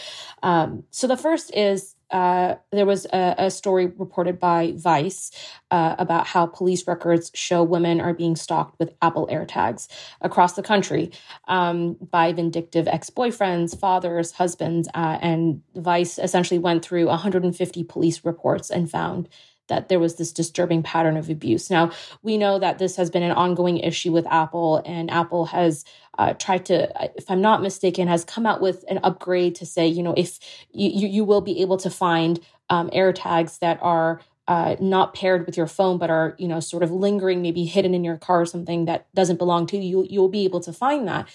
Um, 0.43 0.85
so 0.91 1.07
the 1.07 1.17
first 1.17 1.55
is 1.55 1.95
uh, 2.13 2.57
there 2.71 2.85
was 2.85 3.07
a, 3.07 3.35
a, 3.39 3.51
story 3.51 3.87
reported 3.87 4.39
by 4.39 4.75
Vice 4.77 5.31
uh, 5.71 5.97
about 5.99 6.27
how 6.27 6.45
police 6.45 6.87
records 6.87 7.31
show 7.35 7.63
women 7.63 8.03
are 8.03 8.13
being 8.13 8.37
stalked 8.37 8.79
with 8.79 8.95
Apple 9.01 9.27
AirTags 9.29 9.89
across 10.21 10.53
the 10.53 10.63
country 10.63 11.11
um, 11.49 11.95
by 12.11 12.33
vindictive 12.33 12.87
ex 12.87 13.09
boyfriends, 13.09 13.79
fathers, 13.79 14.33
husbands. 14.33 14.89
Uh, 14.95 15.19
and 15.23 15.63
Vice 15.75 16.19
essentially 16.19 16.59
went 16.59 16.85
through 16.85 17.07
150 17.07 17.85
police 17.85 18.23
reports 18.25 18.69
and 18.71 18.91
found 18.91 19.29
that 19.69 19.89
there 19.89 20.01
was 20.01 20.17
this 20.17 20.33
disturbing 20.33 20.83
pattern 20.83 21.17
of 21.17 21.31
abuse. 21.31 21.71
Now, 21.71 21.91
we 22.23 22.37
know 22.37 22.59
that 22.59 22.79
this 22.79 22.97
has 22.97 23.11
been 23.11 23.23
an 23.23 23.33
ongoing 23.33 23.79
issue 23.79 24.13
with 24.13 24.27
Apple, 24.27 24.83
and 24.85 25.11
Apple 25.11 25.47
has 25.47 25.85
uh, 26.19 26.35
tried 26.35 26.67
to, 26.67 26.91
if 27.17 27.31
I'm 27.31 27.41
not 27.41 27.63
mistaken, 27.63 28.09
has 28.09 28.25
come 28.25 28.47
out 28.47 28.61
with 28.61 28.85
an 28.89 29.01
upgrade 29.03 29.55
to 29.57 29.67
say, 29.67 29.87
you 29.87 30.03
know, 30.03 30.15
if 30.17 30.39
you, 30.73 31.09
you 31.09 31.25
will 31.25 31.41
be 31.41 31.63
able 31.63 31.79
to 31.79 31.91
find 31.91 32.41
um, 32.69 32.91
AirTags 32.91 33.59
that 33.61 33.79
are 33.83 34.21
uh, 34.49 34.77
not 34.81 35.15
paired 35.15 35.47
with 35.47 35.57
your 35.57 35.67
phone, 35.67 35.99
but 35.99 36.11
are 36.11 36.35
you 36.39 36.49
know 36.49 36.61
sort 36.61 36.83
of 36.83 36.91
lingering, 36.91 37.43
maybe 37.43 37.65
hidden 37.65 37.95
in 37.95 38.03
your 38.03 38.17
car 38.17 38.41
or 38.41 38.47
something 38.47 38.87
that 38.87 39.07
doesn't 39.15 39.39
belong 39.39 39.67
to 39.67 39.79
you, 39.79 40.07
you'll 40.11 40.29
be 40.29 40.45
able 40.45 40.61
to 40.61 40.73
find 40.73 41.07
that. 41.07 41.29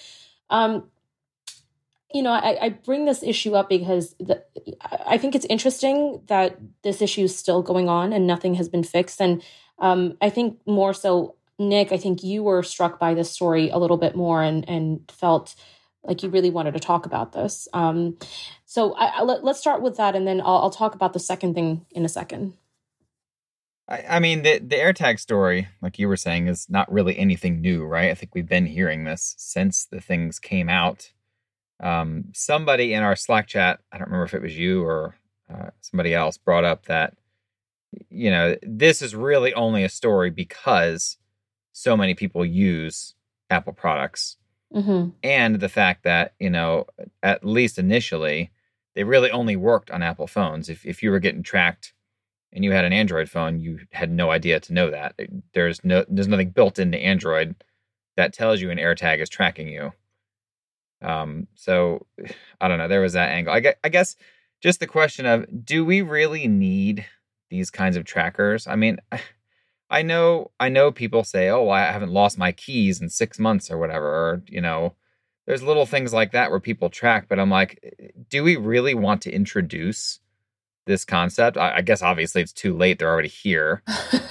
Um, 0.49 0.89
you 2.13 2.21
know, 2.21 2.31
I, 2.31 2.65
I, 2.65 2.69
bring 2.69 3.05
this 3.05 3.21
issue 3.21 3.53
up 3.53 3.67
because 3.67 4.15
the, 4.19 4.41
I 5.05 5.17
think 5.17 5.35
it's 5.35 5.45
interesting 5.45 6.21
that 6.27 6.57
this 6.83 7.01
issue 7.01 7.23
is 7.23 7.37
still 7.37 7.61
going 7.61 7.89
on 7.89 8.13
and 8.13 8.25
nothing 8.25 8.55
has 8.55 8.69
been 8.69 8.83
fixed. 8.83 9.21
And 9.21 9.43
um, 9.79 10.17
I 10.21 10.29
think 10.29 10.59
more 10.65 10.93
so, 10.93 11.35
Nick, 11.59 11.91
I 11.91 11.97
think 11.97 12.23
you 12.23 12.43
were 12.43 12.63
struck 12.63 12.97
by 12.99 13.13
this 13.13 13.31
story 13.31 13.69
a 13.69 13.77
little 13.77 13.97
bit 13.97 14.15
more 14.15 14.41
and 14.41 14.67
and 14.69 15.01
felt 15.11 15.55
like 16.03 16.23
you 16.23 16.29
really 16.29 16.49
wanted 16.49 16.73
to 16.73 16.79
talk 16.79 17.05
about 17.05 17.33
this. 17.33 17.67
Um, 17.73 18.17
so 18.65 18.93
I, 18.93 19.07
I, 19.07 19.21
let, 19.23 19.43
us 19.43 19.59
start 19.59 19.81
with 19.81 19.97
that, 19.97 20.15
and 20.15 20.25
then 20.25 20.39
I'll, 20.39 20.59
I'll, 20.59 20.69
talk 20.69 20.95
about 20.95 21.11
the 21.13 21.19
second 21.19 21.53
thing 21.53 21.85
in 21.91 22.05
a 22.05 22.09
second. 22.09 22.53
I, 23.89 24.19
mean, 24.19 24.43
the 24.43 24.59
the 24.59 24.75
AirTag 24.75 25.19
story, 25.19 25.67
like 25.81 25.97
you 25.97 26.07
were 26.07 26.17
saying, 26.17 26.47
is 26.47 26.69
not 26.69 26.91
really 26.91 27.17
anything 27.17 27.61
new, 27.61 27.85
right? 27.85 28.11
I 28.11 28.13
think 28.13 28.35
we've 28.35 28.47
been 28.47 28.65
hearing 28.65 29.03
this 29.03 29.35
since 29.37 29.85
the 29.85 29.99
things 29.99 30.39
came 30.39 30.69
out 30.69 31.11
um, 31.79 32.25
somebody 32.33 32.93
in 32.93 33.03
our 33.03 33.15
Slack 33.15 33.47
chat, 33.47 33.79
I 33.91 33.97
don't 33.97 34.07
remember 34.07 34.25
if 34.25 34.33
it 34.33 34.41
was 34.41 34.57
you 34.57 34.83
or 34.83 35.15
uh, 35.53 35.69
somebody 35.81 36.13
else, 36.13 36.37
brought 36.37 36.65
up 36.65 36.85
that 36.85 37.15
you 38.09 38.29
know 38.29 38.55
this 38.61 39.01
is 39.01 39.15
really 39.15 39.53
only 39.53 39.83
a 39.83 39.89
story 39.89 40.29
because 40.29 41.17
so 41.71 41.95
many 41.95 42.13
people 42.13 42.45
use 42.45 43.15
Apple 43.49 43.73
products, 43.73 44.37
mm-hmm. 44.73 45.09
and 45.23 45.59
the 45.59 45.69
fact 45.69 46.03
that 46.03 46.33
you 46.39 46.49
know 46.49 46.85
at 47.23 47.45
least 47.45 47.79
initially 47.79 48.51
they 48.95 49.03
really 49.03 49.29
only 49.29 49.55
worked 49.55 49.91
on 49.91 50.01
Apple 50.01 50.25
phones. 50.27 50.69
If 50.69 50.85
if 50.85 51.03
you 51.03 51.11
were 51.11 51.19
getting 51.19 51.43
tracked 51.43 51.93
and 52.51 52.63
you 52.63 52.71
had 52.71 52.83
an 52.83 52.93
Android 52.93 53.29
phone, 53.29 53.59
you 53.59 53.79
had 53.91 54.09
no 54.09 54.31
idea 54.31 54.59
to 54.59 54.73
know 54.73 54.89
that. 54.89 55.15
There's 55.53 55.83
no 55.83 56.03
there's 56.09 56.27
nothing 56.27 56.49
built 56.49 56.79
into 56.79 56.97
Android 56.97 57.55
that 58.15 58.33
tells 58.33 58.59
you 58.59 58.71
an 58.71 58.79
AirTag 58.79 59.21
is 59.21 59.29
tracking 59.29 59.67
you. 59.67 59.93
Um, 61.01 61.47
so 61.55 62.05
I 62.61 62.67
don't 62.67 62.77
know. 62.77 62.87
There 62.87 63.01
was 63.01 63.13
that 63.13 63.29
angle. 63.29 63.53
I 63.53 63.59
guess, 63.59 63.75
I 63.83 63.89
guess 63.89 64.15
just 64.61 64.79
the 64.79 64.87
question 64.87 65.25
of 65.25 65.45
do 65.65 65.85
we 65.85 66.01
really 66.01 66.47
need 66.47 67.05
these 67.49 67.69
kinds 67.69 67.97
of 67.97 68.05
trackers? 68.05 68.67
I 68.67 68.75
mean, 68.75 68.97
I 69.89 70.01
know 70.01 70.51
I 70.59 70.67
know 70.67 70.91
people 70.91 71.23
say, 71.23 71.47
"Oh, 71.49 71.69
I 71.69 71.79
haven't 71.81 72.11
lost 72.11 72.37
my 72.37 72.51
keys 72.51 73.01
in 73.01 73.09
6 73.09 73.39
months 73.39 73.71
or 73.71 73.77
whatever," 73.77 74.05
or 74.05 74.41
you 74.47 74.59
know, 74.59 74.95
there's 75.45 75.63
little 75.63 75.85
things 75.85 76.13
like 76.13 76.33
that 76.33 76.51
where 76.51 76.59
people 76.59 76.89
track, 76.89 77.27
but 77.29 77.39
I'm 77.39 77.49
like, 77.49 77.79
do 78.29 78.43
we 78.43 78.57
really 78.57 78.93
want 78.93 79.21
to 79.21 79.31
introduce 79.31 80.19
this 80.87 81.05
concept? 81.05 81.55
I 81.57 81.81
guess 81.81 82.01
obviously 82.01 82.41
it's 82.41 82.51
too 82.51 82.75
late; 82.75 82.99
they're 82.99 83.09
already 83.09 83.29
here. 83.29 83.81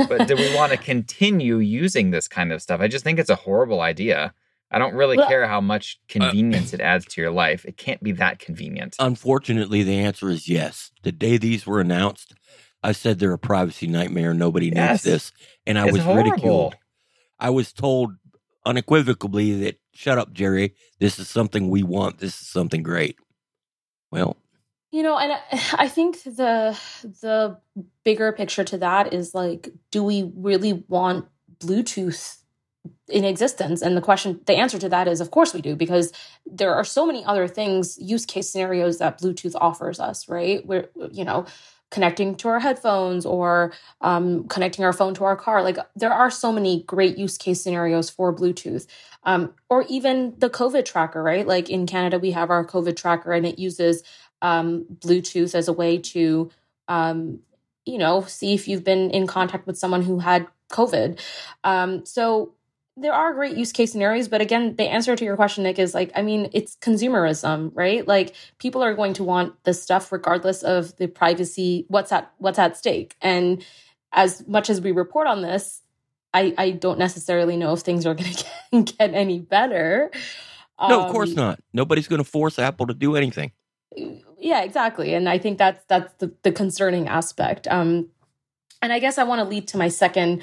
but 0.08 0.28
do 0.28 0.36
we 0.36 0.54
want 0.54 0.72
to 0.72 0.78
continue 0.92 1.56
using 1.56 2.10
this 2.10 2.28
kind 2.28 2.52
of 2.52 2.60
stuff? 2.60 2.82
I 2.82 2.88
just 2.88 3.02
think 3.02 3.18
it's 3.18 3.30
a 3.30 3.36
horrible 3.36 3.80
idea. 3.80 4.34
I 4.70 4.78
don't 4.78 4.94
really 4.94 5.16
well, 5.16 5.28
care 5.28 5.46
how 5.46 5.60
much 5.60 5.98
uh, 5.98 6.02
convenience 6.08 6.72
uh, 6.72 6.76
it 6.76 6.80
adds 6.80 7.04
to 7.06 7.20
your 7.20 7.30
life. 7.30 7.64
It 7.64 7.76
can't 7.76 8.02
be 8.02 8.12
that 8.12 8.38
convenient. 8.38 8.96
Unfortunately, 8.98 9.82
the 9.82 9.98
answer 9.98 10.28
is 10.28 10.48
yes. 10.48 10.90
The 11.02 11.12
day 11.12 11.36
these 11.36 11.66
were 11.66 11.80
announced, 11.80 12.34
I 12.82 12.92
said 12.92 13.18
they're 13.18 13.32
a 13.32 13.38
privacy 13.38 13.86
nightmare. 13.86 14.34
Nobody 14.34 14.70
yes. 14.74 14.90
needs 14.90 15.02
this. 15.02 15.32
And 15.66 15.78
I 15.78 15.84
it's 15.84 15.94
was 15.94 16.02
horrible. 16.02 16.30
ridiculed. 16.30 16.74
I 17.38 17.50
was 17.50 17.72
told 17.72 18.12
unequivocally 18.64 19.60
that, 19.64 19.78
shut 19.92 20.18
up, 20.18 20.32
Jerry. 20.32 20.74
This 20.98 21.18
is 21.18 21.28
something 21.28 21.68
we 21.68 21.82
want. 21.82 22.18
This 22.18 22.40
is 22.40 22.46
something 22.48 22.82
great. 22.82 23.16
Well, 24.10 24.36
you 24.92 25.02
know, 25.02 25.18
and 25.18 25.32
I 25.74 25.88
think 25.90 26.22
the 26.22 26.78
the 27.02 27.58
bigger 28.04 28.32
picture 28.32 28.64
to 28.64 28.78
that 28.78 29.12
is 29.12 29.34
like, 29.34 29.68
do 29.90 30.02
we 30.02 30.32
really 30.34 30.84
want 30.88 31.26
Bluetooth 31.58 32.38
in 33.08 33.24
existence. 33.24 33.82
And 33.82 33.96
the 33.96 34.00
question 34.00 34.40
the 34.46 34.56
answer 34.56 34.78
to 34.78 34.88
that 34.88 35.08
is 35.08 35.20
of 35.20 35.30
course 35.30 35.54
we 35.54 35.60
do 35.60 35.76
because 35.76 36.12
there 36.44 36.74
are 36.74 36.84
so 36.84 37.06
many 37.06 37.24
other 37.24 37.48
things 37.48 37.98
use 38.00 38.26
case 38.26 38.50
scenarios 38.50 38.98
that 38.98 39.20
bluetooth 39.20 39.54
offers 39.60 40.00
us 40.00 40.28
right? 40.28 40.64
We're 40.66 40.88
you 41.10 41.24
know 41.24 41.46
connecting 41.90 42.34
to 42.34 42.48
our 42.48 42.58
headphones 42.58 43.24
or 43.24 43.72
um, 44.00 44.48
connecting 44.48 44.84
our 44.84 44.92
phone 44.92 45.14
to 45.14 45.24
our 45.24 45.36
car. 45.36 45.62
Like 45.62 45.78
there 45.94 46.12
are 46.12 46.30
so 46.30 46.50
many 46.50 46.82
great 46.82 47.16
use 47.16 47.38
case 47.38 47.62
scenarios 47.62 48.10
for 48.10 48.34
bluetooth. 48.34 48.86
Um, 49.22 49.54
or 49.68 49.84
even 49.88 50.34
the 50.38 50.50
covid 50.50 50.84
tracker 50.84 51.22
right? 51.22 51.46
Like 51.46 51.70
in 51.70 51.86
canada 51.86 52.18
we 52.18 52.32
have 52.32 52.50
our 52.50 52.64
covid 52.64 52.96
tracker 52.96 53.32
and 53.32 53.46
it 53.46 53.58
uses 53.58 54.02
um, 54.42 54.84
bluetooth 54.98 55.54
as 55.54 55.68
a 55.68 55.72
way 55.72 55.98
to 55.98 56.50
um, 56.88 57.40
you 57.84 57.98
know 57.98 58.22
see 58.22 58.54
if 58.54 58.68
you've 58.68 58.84
been 58.84 59.10
in 59.10 59.26
contact 59.26 59.66
with 59.66 59.78
someone 59.78 60.02
who 60.02 60.18
had 60.18 60.46
covid. 60.70 61.20
Um, 61.64 62.04
so 62.04 62.52
there 62.96 63.12
are 63.12 63.34
great 63.34 63.56
use 63.56 63.72
case 63.72 63.92
scenarios, 63.92 64.28
but 64.28 64.40
again, 64.40 64.74
the 64.76 64.84
answer 64.84 65.14
to 65.14 65.24
your 65.24 65.36
question, 65.36 65.64
Nick, 65.64 65.78
is 65.78 65.94
like, 65.94 66.10
I 66.14 66.22
mean, 66.22 66.48
it's 66.54 66.76
consumerism, 66.76 67.70
right? 67.74 68.06
Like 68.06 68.34
people 68.58 68.82
are 68.82 68.94
going 68.94 69.12
to 69.14 69.24
want 69.24 69.62
this 69.64 69.82
stuff 69.82 70.10
regardless 70.10 70.62
of 70.62 70.96
the 70.96 71.06
privacy, 71.06 71.84
what's 71.88 72.10
at 72.10 72.32
what's 72.38 72.58
at 72.58 72.76
stake. 72.76 73.14
And 73.20 73.64
as 74.12 74.46
much 74.48 74.70
as 74.70 74.80
we 74.80 74.92
report 74.92 75.26
on 75.26 75.42
this, 75.42 75.82
I, 76.32 76.54
I 76.56 76.70
don't 76.70 76.98
necessarily 76.98 77.56
know 77.56 77.74
if 77.74 77.80
things 77.80 78.06
are 78.06 78.14
going 78.14 78.32
to 78.72 78.82
get 78.82 79.12
any 79.12 79.40
better. 79.40 80.10
No, 80.80 81.04
of 81.04 81.12
course 81.12 81.30
um, 81.30 81.36
not. 81.36 81.60
Nobody's 81.74 82.08
going 82.08 82.22
to 82.22 82.28
force 82.28 82.58
Apple 82.58 82.86
to 82.86 82.94
do 82.94 83.14
anything. 83.14 83.52
Yeah, 84.38 84.62
exactly. 84.62 85.14
And 85.14 85.28
I 85.28 85.38
think 85.38 85.58
that's 85.58 85.84
that's 85.86 86.14
the, 86.14 86.32
the 86.42 86.52
concerning 86.52 87.08
aspect. 87.08 87.68
Um, 87.68 88.08
and 88.80 88.92
I 88.92 89.00
guess 89.00 89.18
I 89.18 89.24
want 89.24 89.40
to 89.40 89.44
lead 89.44 89.68
to 89.68 89.78
my 89.78 89.88
second 89.88 90.42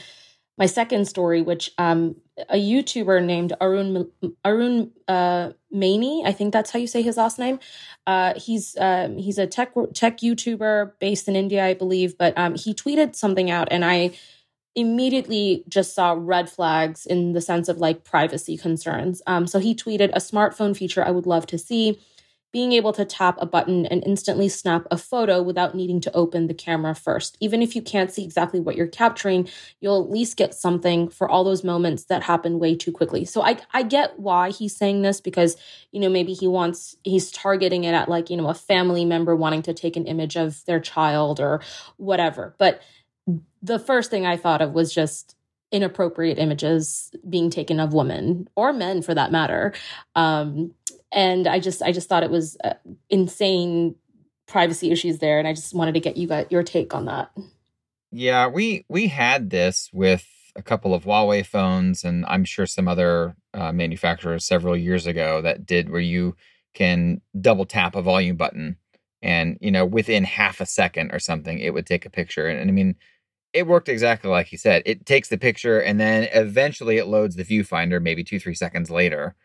my 0.57 0.65
second 0.65 1.07
story, 1.07 1.41
which 1.41 1.71
um, 1.77 2.15
a 2.49 2.55
YouTuber 2.55 3.23
named 3.23 3.53
Arun 3.59 4.11
Arun 4.45 4.91
uh, 5.07 5.51
Maini, 5.73 6.23
I 6.25 6.31
think 6.31 6.53
that's 6.53 6.71
how 6.71 6.79
you 6.79 6.87
say 6.87 7.01
his 7.01 7.17
last 7.17 7.39
name. 7.39 7.59
Uh, 8.05 8.33
he's 8.35 8.75
um, 8.79 9.17
he's 9.17 9.37
a 9.37 9.47
tech 9.47 9.73
tech 9.93 10.19
YouTuber 10.19 10.93
based 10.99 11.27
in 11.27 11.35
India, 11.35 11.65
I 11.65 11.73
believe, 11.73 12.17
but 12.17 12.37
um, 12.37 12.55
he 12.55 12.73
tweeted 12.73 13.15
something 13.15 13.49
out, 13.49 13.67
and 13.71 13.83
I 13.83 14.11
immediately 14.75 15.63
just 15.67 15.93
saw 15.93 16.15
red 16.17 16.49
flags 16.49 17.05
in 17.05 17.33
the 17.33 17.41
sense 17.41 17.69
of 17.69 17.77
like 17.77 18.03
privacy 18.03 18.57
concerns. 18.57 19.21
Um, 19.27 19.45
so 19.47 19.59
he 19.59 19.75
tweeted 19.75 20.09
a 20.13 20.19
smartphone 20.19 20.75
feature 20.75 21.03
I 21.03 21.11
would 21.11 21.27
love 21.27 21.45
to 21.47 21.57
see 21.57 21.99
being 22.53 22.71
able 22.71 22.93
to 22.93 23.03
tap 23.03 23.35
a 23.39 23.47
button 23.47 23.87
and 23.87 24.03
instantly 24.05 24.47
snap 24.47 24.85
a 24.91 24.97
photo 24.97 25.41
without 25.41 25.73
needing 25.73 25.99
to 25.99 26.15
open 26.15 26.45
the 26.45 26.53
camera 26.53 26.93
first. 26.93 27.35
Even 27.39 27.63
if 27.63 27.75
you 27.75 27.81
can't 27.81 28.11
see 28.11 28.23
exactly 28.23 28.59
what 28.59 28.75
you're 28.75 28.85
capturing, 28.85 29.49
you'll 29.81 30.01
at 30.01 30.11
least 30.11 30.37
get 30.37 30.53
something 30.53 31.09
for 31.09 31.27
all 31.27 31.43
those 31.43 31.63
moments 31.63 32.05
that 32.05 32.21
happen 32.21 32.59
way 32.59 32.75
too 32.75 32.91
quickly. 32.91 33.25
So 33.25 33.41
I 33.41 33.57
I 33.73 33.81
get 33.81 34.19
why 34.19 34.51
he's 34.51 34.75
saying 34.75 35.01
this 35.01 35.19
because, 35.19 35.57
you 35.91 35.99
know, 35.99 36.09
maybe 36.09 36.33
he 36.33 36.47
wants 36.47 36.95
he's 37.03 37.31
targeting 37.31 37.85
it 37.85 37.93
at 37.93 38.07
like, 38.07 38.29
you 38.29 38.37
know, 38.37 38.47
a 38.47 38.53
family 38.53 39.03
member 39.03 39.35
wanting 39.35 39.63
to 39.63 39.73
take 39.73 39.95
an 39.97 40.05
image 40.05 40.37
of 40.37 40.63
their 40.65 40.79
child 40.79 41.39
or 41.39 41.59
whatever. 41.97 42.53
But 42.59 42.81
the 43.63 43.79
first 43.79 44.11
thing 44.11 44.27
I 44.27 44.37
thought 44.37 44.61
of 44.61 44.73
was 44.73 44.93
just 44.93 45.35
inappropriate 45.71 46.37
images 46.37 47.09
being 47.27 47.49
taken 47.49 47.79
of 47.79 47.93
women 47.93 48.47
or 48.55 48.71
men 48.71 49.01
for 49.01 49.15
that 49.15 49.31
matter 49.31 49.73
um, 50.13 50.71
and 51.13 51.47
i 51.47 51.59
just 51.59 51.81
i 51.81 51.91
just 51.91 52.09
thought 52.09 52.23
it 52.23 52.31
was 52.31 52.57
uh, 52.63 52.73
insane 53.09 53.95
privacy 54.45 54.91
issues 54.91 55.19
there. 55.19 55.39
And 55.39 55.47
i 55.47 55.53
just 55.53 55.73
wanted 55.73 55.93
to 55.93 55.99
get 55.99 56.17
you 56.17 56.27
got 56.27 56.51
your 56.51 56.63
take 56.63 56.93
on 56.93 57.05
that. 57.05 57.31
Yeah 58.11 58.47
we 58.47 58.85
we 58.89 59.07
had 59.07 59.49
this 59.49 59.89
with 59.93 60.27
a 60.55 60.61
couple 60.61 60.93
of 60.93 61.03
huawei 61.03 61.45
phones 61.45 62.03
and 62.03 62.25
i'm 62.27 62.45
sure 62.45 62.67
some 62.67 62.87
other 62.87 63.35
uh, 63.55 63.71
manufacturers 63.71 64.45
several 64.45 64.77
years 64.77 65.07
ago 65.07 65.41
that 65.41 65.65
did 65.65 65.89
where 65.89 66.01
you 66.01 66.35
can 66.75 67.21
double 67.39 67.65
tap 67.65 67.95
a 67.95 68.01
volume 68.01 68.35
button 68.35 68.77
and 69.21 69.57
you 69.61 69.71
know 69.71 69.85
within 69.85 70.23
half 70.23 70.61
a 70.61 70.65
second 70.65 71.11
or 71.11 71.19
something 71.19 71.57
it 71.57 71.73
would 71.73 71.87
take 71.87 72.05
a 72.05 72.09
picture. 72.09 72.47
And, 72.47 72.59
and 72.59 72.69
i 72.69 72.73
mean 72.73 72.95
it 73.53 73.67
worked 73.67 73.87
exactly 73.87 74.29
like 74.29 74.51
you 74.51 74.57
said. 74.57 74.81
It 74.85 75.05
takes 75.05 75.29
the 75.29 75.37
picture 75.37 75.79
and 75.79 75.99
then 75.99 76.27
eventually 76.33 76.97
it 76.97 77.05
loads 77.05 77.35
the 77.35 77.45
viewfinder, 77.45 78.01
maybe 78.01 78.23
two, 78.23 78.39
three 78.39 78.55
seconds 78.55 78.89
later, 78.89 79.35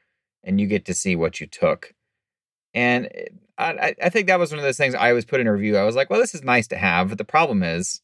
and 0.48 0.60
you 0.60 0.66
get 0.66 0.84
to 0.86 0.94
see 0.94 1.14
what 1.14 1.40
you 1.40 1.46
took. 1.46 1.94
And 2.74 3.08
eh, 3.14 3.26
I, 3.56 3.94
I 4.02 4.08
think 4.08 4.26
that 4.26 4.38
was 4.38 4.50
one 4.50 4.58
of 4.58 4.64
those 4.64 4.76
things 4.76 4.94
I 4.94 5.10
always 5.10 5.24
put 5.24 5.40
in 5.40 5.46
a 5.46 5.52
review. 5.52 5.76
I 5.76 5.84
was 5.84 5.94
like, 5.94 6.10
well, 6.10 6.20
this 6.20 6.34
is 6.34 6.42
nice 6.42 6.66
to 6.68 6.76
have, 6.76 7.10
but 7.10 7.18
the 7.18 7.24
problem 7.24 7.62
is, 7.62 8.00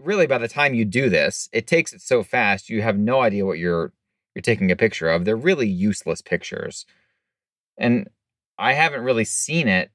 really, 0.00 0.26
by 0.26 0.38
the 0.38 0.48
time 0.48 0.74
you 0.74 0.84
do 0.84 1.08
this, 1.08 1.48
it 1.52 1.66
takes 1.66 1.92
it 1.92 2.00
so 2.00 2.22
fast, 2.22 2.68
you 2.68 2.82
have 2.82 2.98
no 2.98 3.20
idea 3.20 3.46
what 3.46 3.58
you're 3.58 3.92
you're 4.34 4.42
taking 4.42 4.70
a 4.70 4.76
picture 4.76 5.08
of. 5.08 5.24
They're 5.24 5.36
really 5.36 5.68
useless 5.68 6.20
pictures, 6.20 6.84
and 7.78 8.08
I 8.58 8.74
haven't 8.74 9.02
really 9.04 9.24
seen 9.24 9.68
it 9.68 9.90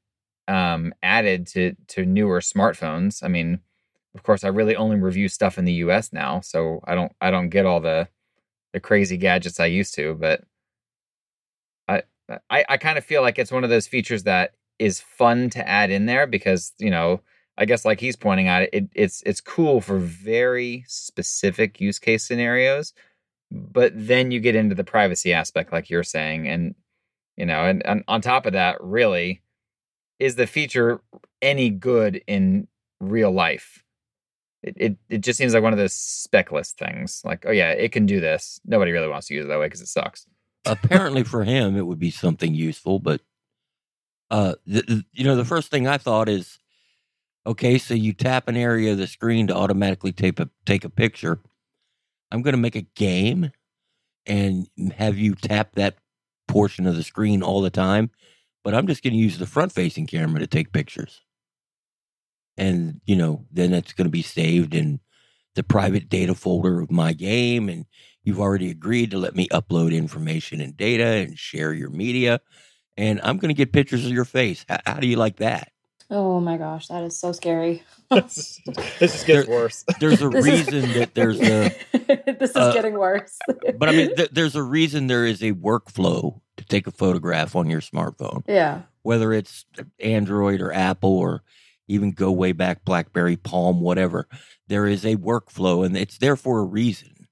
um, 0.47 0.93
added 1.03 1.47
to 1.47 1.75
to 1.89 2.05
newer 2.05 2.41
smartphones. 2.41 3.23
I 3.23 3.27
mean 3.27 3.59
of 4.13 4.23
course, 4.23 4.43
I 4.43 4.49
really 4.49 4.75
only 4.75 4.97
review 4.97 5.29
stuff 5.29 5.57
in 5.57 5.65
the 5.65 5.73
U.S. 5.73 6.11
now, 6.11 6.41
so 6.41 6.81
I 6.85 6.95
don't 6.95 7.13
I 7.21 7.31
don't 7.31 7.49
get 7.49 7.65
all 7.65 7.79
the 7.79 8.09
the 8.73 8.79
crazy 8.79 9.17
gadgets 9.17 9.59
I 9.59 9.67
used 9.67 9.95
to. 9.95 10.15
But 10.15 10.43
I 12.49 12.65
I, 12.69 12.77
kind 12.77 12.97
of 12.97 13.05
feel 13.05 13.21
like 13.21 13.39
it's 13.39 13.51
one 13.51 13.63
of 13.63 13.69
those 13.69 13.87
features 13.87 14.23
that 14.23 14.53
is 14.79 14.99
fun 14.99 15.49
to 15.51 15.67
add 15.67 15.91
in 15.91 16.05
there 16.05 16.27
because 16.27 16.73
you 16.79 16.89
know 16.89 17.21
I 17.57 17.65
guess 17.65 17.85
like 17.85 17.99
he's 17.99 18.15
pointing 18.15 18.47
out, 18.47 18.63
it, 18.73 18.89
it's 18.93 19.21
it's 19.25 19.41
cool 19.41 19.81
for 19.81 19.97
very 19.99 20.85
specific 20.87 21.79
use 21.81 21.99
case 21.99 22.25
scenarios, 22.25 22.93
but 23.51 23.91
then 23.95 24.31
you 24.31 24.39
get 24.39 24.55
into 24.55 24.75
the 24.75 24.83
privacy 24.83 25.33
aspect, 25.33 25.71
like 25.71 25.89
you're 25.89 26.03
saying, 26.03 26.47
and 26.47 26.75
you 27.37 27.45
know, 27.45 27.65
and, 27.65 27.85
and 27.85 28.03
on 28.07 28.21
top 28.21 28.45
of 28.45 28.53
that, 28.53 28.77
really, 28.81 29.41
is 30.19 30.35
the 30.35 30.47
feature 30.47 31.01
any 31.41 31.69
good 31.69 32.21
in 32.27 32.67
real 32.99 33.31
life? 33.31 33.83
it, 34.63 34.75
it, 34.77 34.97
it 35.09 35.17
just 35.19 35.37
seems 35.37 35.53
like 35.53 35.63
one 35.63 35.73
of 35.73 35.79
those 35.79 35.93
speckless 35.93 36.73
things. 36.73 37.21
Like, 37.25 37.45
oh 37.47 37.51
yeah, 37.51 37.71
it 37.71 37.91
can 37.91 38.05
do 38.05 38.19
this. 38.19 38.59
Nobody 38.65 38.91
really 38.91 39.07
wants 39.07 39.27
to 39.27 39.33
use 39.33 39.45
it 39.45 39.47
that 39.47 39.59
way 39.59 39.65
because 39.65 39.81
it 39.81 39.87
sucks. 39.87 40.27
Apparently, 40.65 41.23
for 41.23 41.43
him, 41.43 41.75
it 41.75 41.85
would 41.85 41.99
be 41.99 42.11
something 42.11 42.53
useful. 42.53 42.99
But 42.99 43.21
uh, 44.29 44.55
you 44.65 45.23
know, 45.23 45.35
the 45.35 45.45
first 45.45 45.71
thing 45.71 45.87
I 45.87 45.97
thought 45.97 46.29
is, 46.29 46.59
okay, 47.45 47.77
so 47.77 47.93
you 47.93 48.13
tap 48.13 48.47
an 48.47 48.57
area 48.57 48.91
of 48.91 48.97
the 48.97 49.07
screen 49.07 49.47
to 49.47 49.55
automatically 49.55 50.11
take 50.11 50.39
a 50.39 50.49
take 50.65 50.85
a 50.85 50.89
picture. 50.89 51.39
I'm 52.31 52.41
going 52.41 52.53
to 52.53 52.61
make 52.61 52.75
a 52.75 52.87
game 52.95 53.51
and 54.25 54.67
have 54.97 55.17
you 55.17 55.35
tap 55.35 55.73
that 55.75 55.97
portion 56.47 56.85
of 56.87 56.95
the 56.95 57.03
screen 57.03 57.43
all 57.43 57.61
the 57.61 57.69
time, 57.69 58.11
but 58.63 58.73
I'm 58.73 58.87
just 58.87 59.03
going 59.03 59.13
to 59.13 59.19
use 59.19 59.37
the 59.37 59.47
front 59.47 59.71
facing 59.71 60.07
camera 60.07 60.39
to 60.39 60.47
take 60.47 60.71
pictures 60.71 61.21
and 62.57 63.01
you 63.05 63.15
know 63.15 63.45
then 63.51 63.73
it's 63.73 63.93
going 63.93 64.05
to 64.05 64.11
be 64.11 64.21
saved 64.21 64.73
in 64.73 64.99
the 65.55 65.63
private 65.63 66.09
data 66.09 66.35
folder 66.35 66.79
of 66.81 66.91
my 66.91 67.13
game 67.13 67.69
and 67.69 67.85
you've 68.23 68.39
already 68.39 68.69
agreed 68.69 69.11
to 69.11 69.17
let 69.17 69.35
me 69.35 69.47
upload 69.49 69.93
information 69.93 70.61
and 70.61 70.77
data 70.77 71.05
and 71.05 71.37
share 71.37 71.73
your 71.73 71.89
media 71.89 72.39
and 72.97 73.19
i'm 73.23 73.37
going 73.37 73.49
to 73.49 73.57
get 73.57 73.73
pictures 73.73 74.05
of 74.05 74.11
your 74.11 74.25
face. 74.25 74.65
How, 74.67 74.79
how, 74.85 74.99
do 74.99 75.07
you 75.07 75.17
like 75.17 75.37
that? 75.37 75.71
Oh 76.09 76.39
my 76.39 76.57
gosh 76.57 76.87
that 76.87 77.03
is 77.03 77.17
so 77.17 77.31
scary. 77.31 77.83
This 78.11 78.59
just 78.99 79.25
gets 79.25 79.47
there, 79.47 79.57
worse. 79.57 79.85
there's 79.99 80.21
a 80.21 80.29
reason 80.29 80.73
is, 80.75 80.93
that 80.95 81.15
there's 81.15 81.41
a 81.41 81.73
this 82.39 82.51
is 82.51 82.55
uh, 82.55 82.73
getting 82.73 82.93
worse. 82.93 83.39
but 83.77 83.89
i 83.89 83.93
mean 83.93 84.15
th- 84.15 84.29
there's 84.31 84.55
a 84.55 84.61
reason 84.61 85.07
there 85.07 85.25
is 85.25 85.41
a 85.41 85.53
workflow 85.53 86.39
to 86.61 86.65
take 86.65 86.87
a 86.87 86.91
photograph 86.91 87.55
on 87.55 87.69
your 87.69 87.81
smartphone. 87.81 88.43
Yeah. 88.47 88.83
Whether 89.01 89.33
it's 89.33 89.65
android 89.99 90.61
or 90.61 90.71
apple 90.71 91.17
or 91.17 91.43
even 91.91 92.11
go 92.11 92.31
way 92.31 92.51
back 92.51 92.83
blackberry 92.85 93.37
palm 93.37 93.81
whatever. 93.81 94.27
There 94.67 94.87
is 94.87 95.05
a 95.05 95.17
workflow 95.17 95.85
and 95.85 95.97
it's 95.97 96.17
there 96.17 96.35
for 96.35 96.59
a 96.59 96.63
reason. 96.63 97.27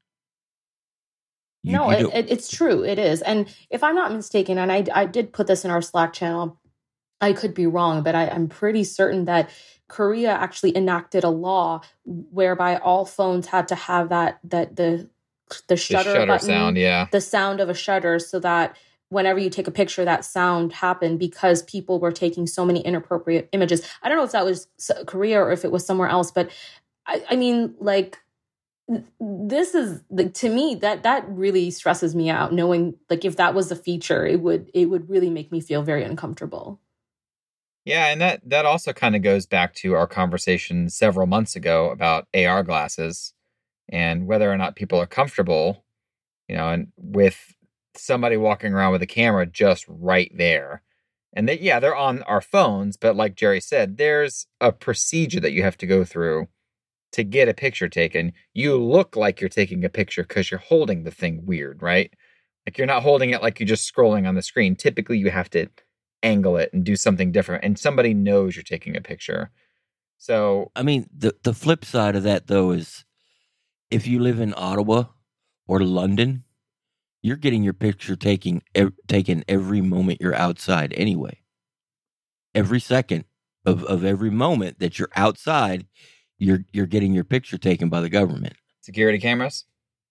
You, 1.64 1.74
no 1.74 1.92
you 1.92 2.10
it, 2.14 2.30
it's 2.30 2.50
true 2.50 2.86
it 2.86 2.98
is. 2.98 3.22
And 3.22 3.54
if 3.70 3.84
i'm 3.84 3.96
not 3.96 4.14
mistaken 4.14 4.58
and 4.58 4.72
I, 4.72 4.86
I 4.94 5.06
did 5.06 5.34
put 5.34 5.48
this 5.48 5.66
in 5.66 5.72
our 5.72 5.82
slack 5.82 6.14
channel 6.14 6.58
i 7.20 7.34
could 7.34 7.54
be 7.54 7.68
wrong 7.68 8.02
but 8.02 8.16
I, 8.16 8.30
i'm 8.30 8.48
pretty 8.48 8.86
certain 8.86 9.26
that 9.26 9.50
korea 9.90 10.32
actually 10.32 10.76
enacted 10.78 11.26
a 11.26 11.30
law 11.30 11.82
whereby 12.06 12.78
all 12.78 13.04
phones 13.06 13.48
had 13.48 13.68
to 13.70 13.76
have 13.76 14.08
that 14.08 14.40
that 14.46 14.78
the 14.78 15.10
the 15.68 15.76
shutter, 15.76 16.10
the 16.10 16.16
shutter 16.16 16.26
button, 16.28 16.48
sound 16.48 16.78
yeah. 16.78 17.08
the 17.12 17.22
sound 17.22 17.60
of 17.60 17.70
a 17.70 17.74
shutter 17.74 18.20
so 18.20 18.40
that 18.40 18.78
whenever 19.10 19.40
you 19.40 19.50
take 19.50 19.68
a 19.68 19.72
picture, 19.72 20.06
that 20.06 20.26
sound 20.26 20.74
happened 20.74 21.20
because 21.20 21.64
people 21.64 22.00
were 22.00 22.12
taking 22.12 22.48
so 22.48 22.66
many 22.66 22.80
inappropriate 22.82 23.50
images. 23.52 23.86
I 24.02 24.10
don't 24.10 24.18
know 24.18 24.24
if 24.24 24.32
that 24.32 24.46
was 24.46 24.68
Korea 25.06 25.40
or 25.42 25.52
if 25.52 25.66
it 25.66 25.72
was 25.72 25.86
somewhere 25.86 26.08
else, 26.08 26.32
but 26.32 26.50
I, 27.06 27.24
I 27.32 27.36
mean, 27.36 27.76
like, 27.80 28.20
this 29.20 29.76
is 29.76 30.02
like 30.10 30.34
to 30.34 30.50
me 30.50 30.76
that 30.76 31.04
that 31.04 31.24
really 31.30 31.70
stresses 31.70 32.16
me 32.16 32.28
out 32.28 32.52
knowing 32.52 32.96
like 33.08 33.24
if 33.24 33.36
that 33.36 33.54
was 33.54 33.72
a 33.72 33.76
feature 33.76 34.26
it 34.26 34.42
would 34.42 34.68
it 34.74 34.88
would 34.88 35.08
really 35.08 35.30
make 35.30 35.52
me 35.52 35.62
feel 35.62 35.84
very 35.84 36.04
uncomfortable 36.04 36.80
yeah 37.86 38.08
and 38.08 38.20
that 38.20 38.42
that 38.44 38.66
also 38.66 38.92
kind 38.92 39.16
of 39.16 39.22
goes 39.22 39.46
back 39.46 39.76
to 39.76 39.94
our 39.94 40.08
conversation 40.08 40.90
several 40.90 41.28
months 41.28 41.56
ago 41.56 41.92
about 41.92 42.28
ar 42.36 42.64
glasses 42.64 43.36
and 43.90 44.26
whether 44.26 44.52
or 44.52 44.58
not 44.58 44.76
people 44.76 45.00
are 45.00 45.06
comfortable 45.06 45.86
you 46.50 46.56
know, 46.56 46.70
and 46.70 46.88
with 46.98 47.56
somebody 47.96 48.38
walking 48.38 48.74
around 48.74 48.92
with 48.92 49.02
a 49.02 49.08
camera 49.08 49.46
just 49.46 49.86
right 49.88 50.32
there. 50.36 50.84
And 51.34 51.48
they, 51.48 51.60
yeah, 51.60 51.80
they're 51.80 51.96
on 51.96 52.24
our 52.24 52.42
phones, 52.42 52.98
but 52.98 53.16
like 53.16 53.36
Jerry 53.36 53.62
said, 53.62 53.98
there's 53.98 54.48
a 54.60 54.72
procedure 54.72 55.40
that 55.40 55.52
you 55.52 55.62
have 55.64 55.78
to 55.78 55.88
go 55.88 56.04
through 56.04 56.48
to 57.12 57.24
get 57.24 57.50
a 57.50 57.54
picture 57.54 57.88
taken. 57.88 58.34
You 58.54 58.76
look 58.78 59.16
like 59.16 59.40
you're 59.40 59.50
taking 59.50 59.84
a 59.84 59.90
picture 59.90 60.24
because 60.24 60.50
you're 60.50 60.60
holding 60.60 61.04
the 61.04 61.12
thing 61.12 61.46
weird, 61.46 61.82
right? 61.82 62.12
Like 62.66 62.78
you're 62.78 62.88
not 62.88 63.04
holding 63.04 63.32
it 63.32 63.42
like 63.42 63.60
you're 63.60 63.68
just 63.68 63.92
scrolling 63.92 64.28
on 64.28 64.36
the 64.36 64.42
screen. 64.42 64.76
Typically, 64.76 65.18
you 65.18 65.32
have 65.32 65.50
to 65.52 65.68
angle 66.22 66.58
it 66.58 66.72
and 66.74 66.84
do 66.84 66.96
something 66.96 67.32
different, 67.32 67.64
and 67.64 67.80
somebody 67.80 68.14
knows 68.14 68.56
you're 68.56 68.64
taking 68.64 68.96
a 68.96 69.02
picture. 69.02 69.50
So, 70.18 70.72
I 70.76 70.84
mean, 70.84 71.10
the 71.16 71.36
the 71.44 71.54
flip 71.54 71.86
side 71.86 72.16
of 72.16 72.24
that 72.24 72.48
though 72.48 72.72
is 72.72 73.06
if 73.90 74.06
you 74.06 74.20
live 74.20 74.40
in 74.40 74.54
Ottawa 74.56 75.06
or 75.68 75.80
London, 75.80 76.44
you're 77.22 77.38
getting 77.38 77.64
your 77.64 77.74
picture 77.74 78.16
taking 78.16 78.62
ev- 78.76 78.94
taken 79.08 79.44
every 79.48 79.82
moment 79.82 80.20
you're 80.22 80.36
outside 80.36 80.94
anyway. 80.96 81.40
Every 82.56 82.80
second 82.80 83.26
of, 83.66 83.84
of 83.84 84.04
every 84.04 84.30
moment 84.32 84.80
that 84.80 84.98
you're 84.98 85.10
outside, 85.16 85.86
you're 86.38 86.66
you're 86.72 86.86
getting 86.88 87.14
your 87.14 87.24
picture 87.24 87.58
taken 87.58 87.90
by 87.90 88.02
the 88.02 88.10
government. 88.10 88.54
security 88.82 89.20
cameras. 89.20 89.66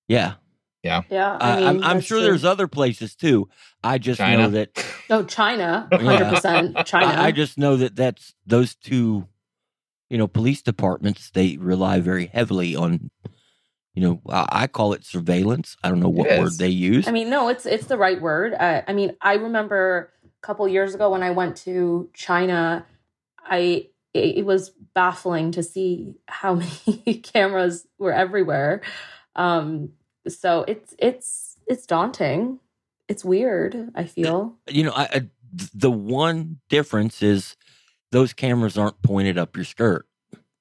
Yeah, 0.06 0.34
Yeah, 0.82 1.02
Yeah. 1.10 1.36
I 1.40 1.56
mean, 1.56 1.66
I'm, 1.66 1.84
I'm 1.84 2.00
sure 2.00 2.18
true. 2.18 2.24
there's 2.26 2.44
other 2.44 2.68
places 2.68 3.14
too. 3.14 3.48
I 3.82 3.98
just 3.98 4.18
China. 4.18 4.44
know 4.44 4.50
that 4.50 4.84
Oh, 5.10 5.24
China, 5.24 5.88
hundred 5.92 6.28
percent. 6.28 6.76
China. 6.86 7.06
I, 7.06 7.26
I 7.26 7.32
just 7.32 7.58
know 7.58 7.76
that 7.76 7.96
that's 7.96 8.34
those 8.46 8.74
two, 8.74 9.26
you 10.10 10.16
know, 10.18 10.26
police 10.28 10.62
departments. 10.62 11.30
They 11.30 11.56
rely 11.58 12.00
very 12.00 12.26
heavily 12.26 12.76
on, 12.76 13.10
you 13.98 14.06
know, 14.06 14.20
I, 14.28 14.46
I 14.50 14.66
call 14.68 14.92
it 14.92 15.04
surveillance. 15.04 15.76
I 15.82 15.88
don't 15.88 15.98
know 15.98 16.08
what 16.08 16.28
word 16.38 16.56
they 16.56 16.68
use. 16.68 17.08
I 17.08 17.10
mean, 17.10 17.30
no, 17.30 17.48
it's 17.48 17.66
it's 17.66 17.86
the 17.86 17.98
right 17.98 18.20
word. 18.20 18.54
Uh, 18.54 18.82
I 18.86 18.92
mean, 18.92 19.16
I 19.20 19.34
remember 19.34 20.12
a 20.24 20.46
couple 20.46 20.68
years 20.68 20.94
ago 20.94 21.10
when 21.10 21.24
I 21.24 21.32
went 21.32 21.56
to 21.64 22.08
China, 22.14 22.86
I 23.44 23.88
it, 24.14 24.38
it 24.38 24.46
was 24.46 24.70
baffling 24.94 25.50
to 25.50 25.64
see 25.64 26.14
how 26.28 26.54
many 26.86 27.14
cameras 27.24 27.88
were 27.98 28.12
everywhere. 28.12 28.82
Um, 29.34 29.94
so 30.28 30.64
it's 30.68 30.94
it's 31.00 31.56
it's 31.66 31.84
daunting. 31.84 32.60
It's 33.08 33.24
weird. 33.24 33.90
I 33.96 34.04
feel. 34.04 34.54
you 34.68 34.84
know, 34.84 34.92
I, 34.92 35.08
I 35.12 35.28
the 35.74 35.90
one 35.90 36.60
difference 36.68 37.20
is 37.20 37.56
those 38.12 38.32
cameras 38.32 38.78
aren't 38.78 39.02
pointed 39.02 39.38
up 39.38 39.56
your 39.56 39.64
skirt. 39.64 40.06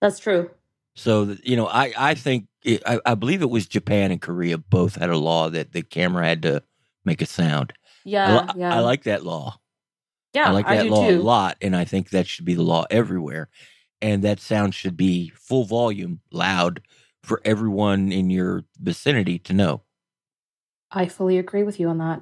That's 0.01 0.17
true. 0.17 0.49
So 0.97 1.37
you 1.43 1.55
know, 1.55 1.67
I 1.67 1.93
I 1.95 2.13
think 2.15 2.47
it, 2.63 2.81
I, 2.85 2.99
I 3.05 3.13
believe 3.15 3.43
it 3.43 3.51
was 3.51 3.67
Japan 3.67 4.11
and 4.11 4.19
Korea 4.19 4.57
both 4.57 4.95
had 4.95 5.11
a 5.11 5.17
law 5.17 5.47
that 5.49 5.71
the 5.71 5.83
camera 5.83 6.27
had 6.27 6.41
to 6.41 6.63
make 7.05 7.21
a 7.21 7.27
sound. 7.27 7.71
Yeah, 8.03 8.41
li- 8.41 8.61
yeah, 8.61 8.75
I 8.75 8.79
like 8.79 9.03
that 9.03 9.23
law. 9.23 9.59
yeah. 10.33 10.49
I 10.49 10.51
like 10.51 10.65
that 10.65 10.83
do 10.83 10.89
law 10.89 11.07
too. 11.07 11.17
a 11.17 11.21
lot, 11.21 11.57
and 11.61 11.75
I 11.75 11.85
think 11.85 12.09
that 12.09 12.25
should 12.25 12.45
be 12.45 12.55
the 12.55 12.63
law 12.63 12.85
everywhere. 12.89 13.49
And 14.01 14.23
that 14.23 14.39
sound 14.39 14.73
should 14.73 14.97
be 14.97 15.29
full 15.35 15.65
volume, 15.65 16.19
loud, 16.31 16.81
for 17.23 17.41
everyone 17.45 18.11
in 18.11 18.29
your 18.31 18.63
vicinity 18.79 19.37
to 19.39 19.53
know. 19.53 19.81
I 20.91 21.07
fully 21.07 21.37
agree 21.37 21.63
with 21.63 21.79
you 21.79 21.89
on 21.89 21.97
that. 21.99 22.21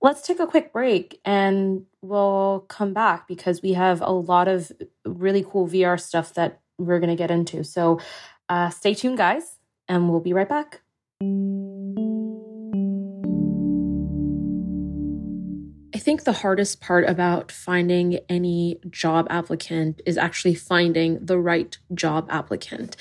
Let's 0.00 0.22
take 0.22 0.40
a 0.40 0.46
quick 0.46 0.72
break 0.72 1.20
and 1.24 1.84
we'll 2.00 2.64
come 2.68 2.92
back 2.92 3.28
because 3.28 3.62
we 3.62 3.74
have 3.74 4.00
a 4.00 4.10
lot 4.10 4.48
of 4.48 4.72
really 5.04 5.44
cool 5.48 5.68
VR 5.68 6.00
stuff 6.00 6.34
that 6.34 6.60
we're 6.78 7.00
going 7.00 7.10
to 7.10 7.16
get 7.16 7.30
into. 7.30 7.64
So 7.64 8.00
uh, 8.48 8.70
stay 8.70 8.94
tuned, 8.94 9.18
guys, 9.18 9.56
and 9.88 10.10
we'll 10.10 10.20
be 10.20 10.32
right 10.32 10.48
back. 10.48 10.80
I 15.94 15.98
think 15.98 16.24
the 16.24 16.32
hardest 16.32 16.80
part 16.80 17.08
about 17.08 17.52
finding 17.52 18.18
any 18.28 18.80
job 18.90 19.26
applicant 19.30 20.02
is 20.04 20.18
actually 20.18 20.54
finding 20.54 21.24
the 21.24 21.38
right 21.38 21.76
job 21.94 22.26
applicant. 22.28 22.96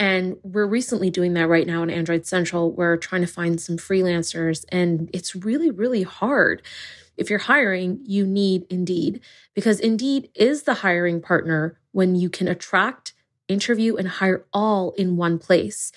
And 0.00 0.38
we're 0.42 0.66
recently 0.66 1.10
doing 1.10 1.34
that 1.34 1.50
right 1.50 1.66
now 1.66 1.82
in 1.82 1.90
Android 1.90 2.24
Central. 2.26 2.72
We're 2.72 2.96
trying 2.96 3.20
to 3.20 3.26
find 3.26 3.60
some 3.60 3.76
freelancers, 3.76 4.64
and 4.70 5.10
it's 5.12 5.36
really, 5.36 5.70
really 5.70 6.04
hard. 6.04 6.62
If 7.18 7.28
you're 7.28 7.40
hiring, 7.40 8.00
you 8.04 8.26
need 8.26 8.64
Indeed 8.70 9.20
because 9.54 9.78
Indeed 9.78 10.30
is 10.34 10.62
the 10.62 10.74
hiring 10.74 11.20
partner 11.20 11.78
when 11.92 12.16
you 12.16 12.30
can 12.30 12.48
attract, 12.48 13.12
interview, 13.46 13.96
and 13.96 14.08
hire 14.08 14.46
all 14.54 14.92
in 14.92 15.18
one 15.18 15.38
place. 15.38 15.92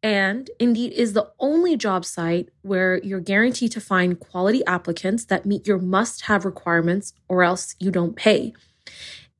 And 0.00 0.48
Indeed 0.60 0.92
is 0.92 1.14
the 1.14 1.32
only 1.40 1.76
job 1.76 2.04
site 2.04 2.50
where 2.62 2.98
you're 3.02 3.18
guaranteed 3.18 3.72
to 3.72 3.80
find 3.80 4.20
quality 4.20 4.64
applicants 4.64 5.24
that 5.24 5.44
meet 5.44 5.66
your 5.66 5.78
must 5.78 6.26
have 6.26 6.44
requirements, 6.44 7.14
or 7.28 7.42
else 7.42 7.74
you 7.80 7.90
don't 7.90 8.14
pay. 8.14 8.54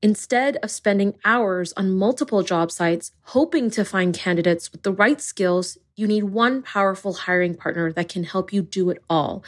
Instead 0.02 0.56
of 0.62 0.70
spending 0.70 1.14
hours 1.26 1.74
on 1.76 1.90
multiple 1.90 2.42
job 2.42 2.70
sites 2.70 3.12
hoping 3.22 3.70
to 3.70 3.84
find 3.84 4.14
candidates 4.14 4.72
with 4.72 4.82
the 4.82 4.92
right 4.92 5.20
skills, 5.20 5.76
you 5.94 6.06
need 6.06 6.24
one 6.24 6.62
powerful 6.62 7.12
hiring 7.12 7.54
partner 7.54 7.92
that 7.92 8.08
can 8.08 8.24
help 8.24 8.50
you 8.50 8.62
do 8.62 8.88
it 8.88 9.02
all. 9.10 9.44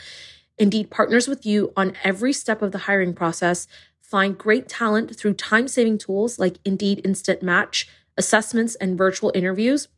Indeed 0.58 0.90
partners 0.90 1.26
with 1.26 1.46
you 1.46 1.72
on 1.74 1.94
every 2.04 2.34
step 2.34 2.60
of 2.60 2.70
the 2.70 2.80
hiring 2.80 3.14
process. 3.14 3.66
Find 4.02 4.36
great 4.36 4.68
talent 4.68 5.16
through 5.16 5.34
time 5.34 5.68
saving 5.68 5.96
tools 5.96 6.38
like 6.38 6.58
Indeed 6.66 7.00
Instant 7.02 7.42
Match, 7.42 7.88
assessments, 8.18 8.74
and 8.74 8.98
virtual 8.98 9.32
interviews. 9.34 9.88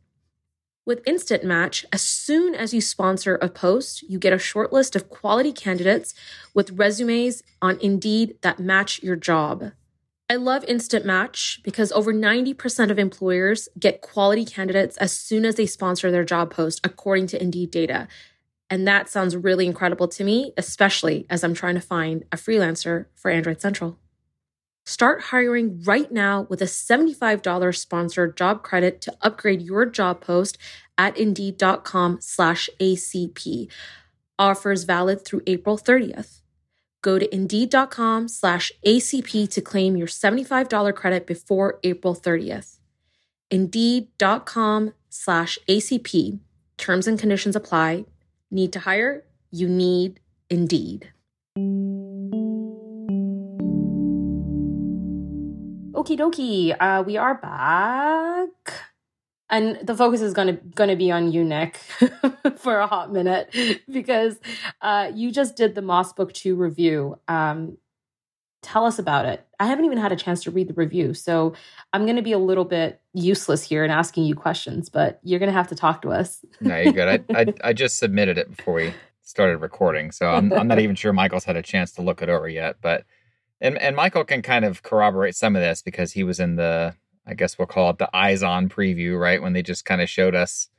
With 0.85 1.05
Instant 1.05 1.43
Match, 1.43 1.85
as 1.91 2.01
soon 2.01 2.55
as 2.55 2.73
you 2.73 2.79
sponsor 2.79 3.35
a 3.41 3.49
post, 3.49 4.03
you 4.03 4.19
get 4.19 4.31
a 4.31 4.39
short 4.39 4.71
list 4.71 4.95
of 4.95 5.09
quality 5.09 5.51
candidates 5.51 6.13
with 6.53 6.71
resumes 6.71 7.43
on 7.61 7.77
Indeed 7.81 8.37
that 8.41 8.59
match 8.59 9.03
your 9.03 9.17
job. 9.17 9.73
I 10.27 10.37
love 10.37 10.63
Instant 10.67 11.05
Match 11.05 11.59
because 11.63 11.91
over 11.91 12.11
90% 12.11 12.89
of 12.89 12.97
employers 12.97 13.69
get 13.77 14.01
quality 14.01 14.43
candidates 14.43 14.97
as 14.97 15.11
soon 15.11 15.45
as 15.45 15.53
they 15.53 15.67
sponsor 15.67 16.09
their 16.09 16.25
job 16.25 16.49
post, 16.49 16.81
according 16.83 17.27
to 17.27 17.41
Indeed 17.41 17.69
data. 17.69 18.07
And 18.67 18.87
that 18.87 19.07
sounds 19.07 19.37
really 19.37 19.67
incredible 19.67 20.07
to 20.07 20.23
me, 20.23 20.51
especially 20.57 21.27
as 21.29 21.43
I'm 21.43 21.53
trying 21.53 21.75
to 21.75 21.81
find 21.81 22.25
a 22.31 22.37
freelancer 22.37 23.05
for 23.13 23.29
Android 23.29 23.61
Central. 23.61 23.99
Start 24.87 25.21
hiring 25.25 25.83
right 25.83 26.11
now 26.11 26.47
with 26.49 26.61
a 26.61 26.65
$75 26.65 27.77
sponsored 27.77 28.35
job 28.35 28.63
credit 28.63 29.01
to 29.01 29.15
upgrade 29.21 29.61
your 29.61 29.85
job 29.85 30.21
post 30.21 30.57
at 30.97 31.15
indeed.com 31.17 32.17
slash 32.21 32.67
ACP. 32.79 33.69
Offers 34.39 34.85
valid 34.85 35.23
through 35.23 35.41
April 35.45 35.77
30th. 35.77 36.41
Go 37.05 37.19
to 37.19 37.31
indeed.com 37.31 38.27
slash 38.27 38.71
ACP 38.83 39.47
to 39.51 39.61
claim 39.61 39.95
your 39.95 40.07
$75 40.07 40.95
credit 40.95 41.27
before 41.27 41.79
April 41.83 42.15
30th. 42.15 42.79
Indeed.com 43.51 44.91
slash 45.07 45.59
ACP. 45.69 46.39
Terms 46.79 47.05
and 47.05 47.19
conditions 47.19 47.55
apply. 47.55 48.05
Need 48.49 48.73
to 48.73 48.79
hire? 48.79 49.23
You 49.51 49.69
need 49.69 50.19
Indeed. 50.49 51.11
Okie 55.93 56.17
dokie. 56.17 56.75
Uh, 56.79 57.03
we 57.03 57.17
are 57.17 57.35
back. 57.35 58.94
And 59.49 59.77
the 59.85 59.95
focus 59.95 60.21
is 60.21 60.33
gonna 60.33 60.53
gonna 60.53 60.95
be 60.95 61.11
on 61.11 61.31
you, 61.31 61.43
Nick, 61.43 61.77
for 62.57 62.79
a 62.79 62.87
hot 62.87 63.13
minute 63.13 63.55
because 63.91 64.37
uh, 64.81 65.11
you 65.13 65.31
just 65.31 65.55
did 65.55 65.75
the 65.75 65.81
Moss 65.81 66.13
Book 66.13 66.33
Two 66.33 66.55
review. 66.55 67.19
Um, 67.27 67.77
tell 68.63 68.85
us 68.85 68.97
about 68.97 69.25
it. 69.25 69.45
I 69.59 69.67
haven't 69.67 69.85
even 69.85 69.99
had 69.99 70.11
a 70.11 70.15
chance 70.15 70.43
to 70.43 70.51
read 70.51 70.67
the 70.67 70.73
review, 70.73 71.13
so 71.13 71.53
I'm 71.93 72.07
gonna 72.07 72.23
be 72.23 72.31
a 72.31 72.39
little 72.39 72.65
bit 72.65 73.01
useless 73.13 73.61
here 73.61 73.85
in 73.85 73.91
asking 73.91 74.23
you 74.23 74.33
questions, 74.33 74.89
but 74.89 75.19
you're 75.21 75.39
gonna 75.39 75.51
have 75.51 75.67
to 75.67 75.75
talk 75.75 76.01
to 76.01 76.09
us. 76.09 76.43
No, 76.59 76.77
you're 76.77 76.93
good. 76.93 77.23
I, 77.29 77.41
I 77.41 77.53
I 77.63 77.73
just 77.73 77.97
submitted 77.99 78.39
it 78.39 78.55
before 78.55 78.73
we 78.73 78.93
started 79.21 79.57
recording, 79.57 80.11
so 80.11 80.27
I'm 80.27 80.51
I'm 80.53 80.67
not 80.67 80.79
even 80.79 80.95
sure 80.95 81.13
Michael's 81.13 81.45
had 81.45 81.55
a 81.55 81.61
chance 81.61 81.91
to 81.93 82.01
look 82.01 82.23
it 82.23 82.29
over 82.29 82.49
yet. 82.49 82.77
But 82.81 83.05
and 83.61 83.77
and 83.77 83.95
Michael 83.95 84.23
can 84.23 84.41
kind 84.41 84.65
of 84.65 84.81
corroborate 84.81 85.35
some 85.35 85.55
of 85.55 85.61
this 85.61 85.83
because 85.83 86.13
he 86.13 86.23
was 86.23 86.39
in 86.39 86.55
the 86.55 86.95
I 87.27 87.33
guess 87.33 87.57
we'll 87.57 87.67
call 87.67 87.89
it 87.89 87.97
the 87.97 88.15
eyes 88.15 88.43
on 88.43 88.69
preview, 88.69 89.19
right? 89.19 89.41
When 89.41 89.53
they 89.53 89.63
just 89.63 89.85
kind 89.85 90.01
of 90.01 90.09
showed 90.09 90.35
us 90.35 90.69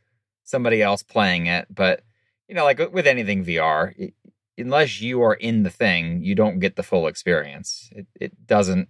somebody 0.45 0.83
else 0.83 1.03
playing 1.03 1.47
it. 1.47 1.67
But 1.75 2.03
you 2.49 2.55
know, 2.55 2.65
like 2.65 2.79
with 2.93 3.07
anything 3.07 3.45
VR, 3.45 3.93
it, 3.97 4.15
unless 4.57 5.01
you 5.01 5.23
are 5.23 5.35
in 5.35 5.63
the 5.65 5.71
thing, 5.71 6.23
you 6.23 6.35
don't 6.35 6.61
get 6.61 6.77
the 6.77 6.83
full 6.83 7.07
experience. 7.07 7.91
It 7.93 8.07
it 8.21 8.47
doesn't 8.47 8.89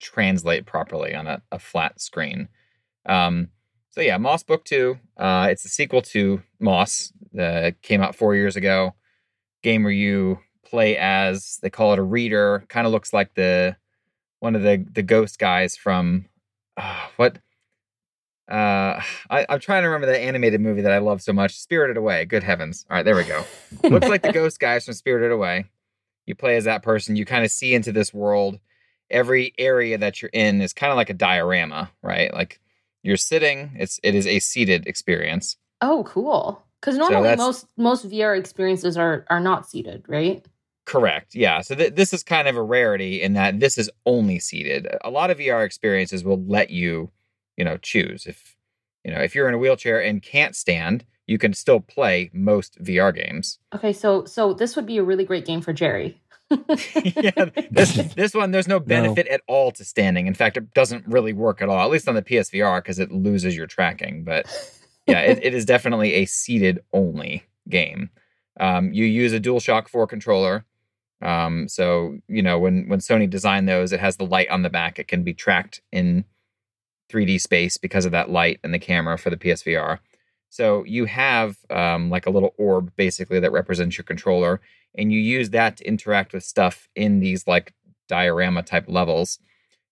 translate 0.00 0.66
properly 0.66 1.14
on 1.14 1.26
a, 1.26 1.42
a 1.50 1.58
flat 1.58 2.00
screen. 2.00 2.48
Um, 3.06 3.48
so 3.90 4.00
yeah, 4.00 4.18
Moss 4.18 4.42
Book 4.42 4.64
Two. 4.64 4.98
Uh, 5.16 5.48
it's 5.50 5.64
a 5.64 5.68
sequel 5.68 6.02
to 6.02 6.42
Moss. 6.60 7.12
Uh, 7.38 7.72
came 7.82 8.02
out 8.02 8.14
four 8.16 8.34
years 8.34 8.56
ago. 8.56 8.94
Game 9.62 9.82
where 9.82 9.92
you 9.92 10.38
play 10.64 10.96
as 10.96 11.58
they 11.62 11.70
call 11.70 11.92
it 11.92 11.98
a 11.98 12.02
reader. 12.02 12.64
Kind 12.68 12.86
of 12.86 12.92
looks 12.92 13.12
like 13.12 13.34
the 13.34 13.76
one 14.40 14.54
of 14.54 14.62
the 14.62 14.84
the 14.92 15.02
ghost 15.02 15.38
guys 15.38 15.76
from 15.76 16.26
uh, 16.76 17.06
what 17.16 17.38
uh, 18.48 19.02
I, 19.28 19.44
I'm 19.48 19.58
trying 19.58 19.82
to 19.82 19.88
remember 19.88 20.06
that 20.06 20.20
animated 20.20 20.60
movie 20.60 20.82
that 20.82 20.92
I 20.92 20.98
love 20.98 21.20
so 21.20 21.32
much, 21.32 21.58
Spirited 21.58 21.96
Away. 21.96 22.24
Good 22.26 22.44
heavens! 22.44 22.86
All 22.88 22.96
right, 22.96 23.04
there 23.04 23.16
we 23.16 23.24
go. 23.24 23.44
Looks 23.88 24.08
like 24.08 24.22
the 24.22 24.32
ghost 24.32 24.60
guys 24.60 24.84
from 24.84 24.94
Spirited 24.94 25.32
Away. 25.32 25.66
You 26.26 26.34
play 26.34 26.56
as 26.56 26.64
that 26.64 26.82
person. 26.82 27.16
You 27.16 27.24
kind 27.24 27.44
of 27.44 27.50
see 27.50 27.74
into 27.74 27.92
this 27.92 28.14
world. 28.14 28.60
Every 29.10 29.52
area 29.58 29.98
that 29.98 30.20
you're 30.20 30.30
in 30.32 30.60
is 30.60 30.72
kind 30.72 30.90
of 30.90 30.96
like 30.96 31.10
a 31.10 31.14
diorama, 31.14 31.90
right? 32.02 32.32
Like 32.32 32.60
you're 33.02 33.16
sitting. 33.16 33.72
It's 33.78 33.98
it 34.02 34.14
is 34.14 34.26
a 34.26 34.38
seated 34.38 34.86
experience. 34.86 35.56
Oh, 35.80 36.04
cool. 36.04 36.62
Because 36.80 36.98
normally 36.98 37.34
most 37.36 37.66
most 37.76 38.08
VR 38.08 38.38
experiences 38.38 38.96
are 38.96 39.24
are 39.28 39.40
not 39.40 39.68
seated, 39.68 40.04
right? 40.06 40.44
Correct. 40.86 41.34
Yeah. 41.34 41.60
So 41.60 41.74
th- 41.74 41.94
this 41.94 42.12
is 42.12 42.22
kind 42.22 42.46
of 42.46 42.56
a 42.56 42.62
rarity 42.62 43.20
in 43.20 43.32
that 43.34 43.58
this 43.58 43.76
is 43.76 43.90
only 44.06 44.38
seated. 44.38 44.86
A 45.02 45.10
lot 45.10 45.30
of 45.30 45.38
VR 45.38 45.66
experiences 45.66 46.24
will 46.24 46.42
let 46.46 46.70
you, 46.70 47.10
you 47.56 47.64
know, 47.64 47.76
choose 47.76 48.24
if 48.24 48.56
you 49.04 49.12
know 49.12 49.20
if 49.20 49.34
you're 49.34 49.48
in 49.48 49.54
a 49.54 49.58
wheelchair 49.58 50.02
and 50.02 50.22
can't 50.22 50.54
stand, 50.54 51.04
you 51.26 51.38
can 51.38 51.52
still 51.52 51.80
play 51.80 52.30
most 52.32 52.80
VR 52.82 53.12
games. 53.12 53.58
Okay, 53.74 53.92
so 53.92 54.24
so 54.24 54.54
this 54.54 54.76
would 54.76 54.86
be 54.86 54.96
a 54.96 55.02
really 55.02 55.24
great 55.24 55.44
game 55.44 55.60
for 55.60 55.72
Jerry. 55.72 56.22
yeah, 56.50 57.50
this 57.72 57.96
this 58.14 58.32
one 58.32 58.52
there's 58.52 58.68
no 58.68 58.78
benefit 58.78 59.26
no. 59.28 59.34
at 59.34 59.40
all 59.48 59.72
to 59.72 59.84
standing. 59.84 60.28
In 60.28 60.34
fact, 60.34 60.56
it 60.56 60.72
doesn't 60.72 61.04
really 61.08 61.32
work 61.32 61.60
at 61.60 61.68
all. 61.68 61.80
At 61.80 61.90
least 61.90 62.08
on 62.08 62.14
the 62.14 62.22
PSVR 62.22 62.78
because 62.78 63.00
it 63.00 63.10
loses 63.10 63.56
your 63.56 63.66
tracking. 63.66 64.22
But 64.22 64.46
yeah, 65.06 65.22
it, 65.22 65.40
it 65.42 65.52
is 65.52 65.64
definitely 65.64 66.14
a 66.14 66.26
seated 66.26 66.78
only 66.92 67.42
game. 67.68 68.10
Um, 68.60 68.92
you 68.92 69.04
use 69.04 69.32
a 69.32 69.40
DualShock 69.40 69.88
4 69.88 70.06
controller. 70.06 70.64
Um, 71.22 71.68
so 71.68 72.18
you 72.28 72.42
know 72.42 72.58
when 72.58 72.88
when 72.88 73.00
Sony 73.00 73.28
designed 73.28 73.68
those, 73.68 73.92
it 73.92 74.00
has 74.00 74.16
the 74.16 74.26
light 74.26 74.50
on 74.50 74.62
the 74.62 74.70
back. 74.70 74.98
It 74.98 75.08
can 75.08 75.22
be 75.22 75.34
tracked 75.34 75.80
in 75.92 76.24
3D 77.10 77.40
space 77.40 77.76
because 77.76 78.04
of 78.04 78.12
that 78.12 78.30
light 78.30 78.60
and 78.62 78.74
the 78.74 78.78
camera 78.78 79.16
for 79.18 79.30
the 79.30 79.36
PSVR. 79.36 79.98
So 80.50 80.84
you 80.84 81.06
have 81.06 81.58
um, 81.70 82.10
like 82.10 82.26
a 82.26 82.30
little 82.30 82.54
orb 82.58 82.92
basically 82.96 83.40
that 83.40 83.52
represents 83.52 83.96
your 83.96 84.04
controller, 84.04 84.60
and 84.96 85.12
you 85.12 85.18
use 85.18 85.50
that 85.50 85.78
to 85.78 85.86
interact 85.86 86.32
with 86.32 86.44
stuff 86.44 86.88
in 86.94 87.20
these 87.20 87.46
like 87.46 87.74
diorama 88.08 88.62
type 88.62 88.84
levels. 88.88 89.38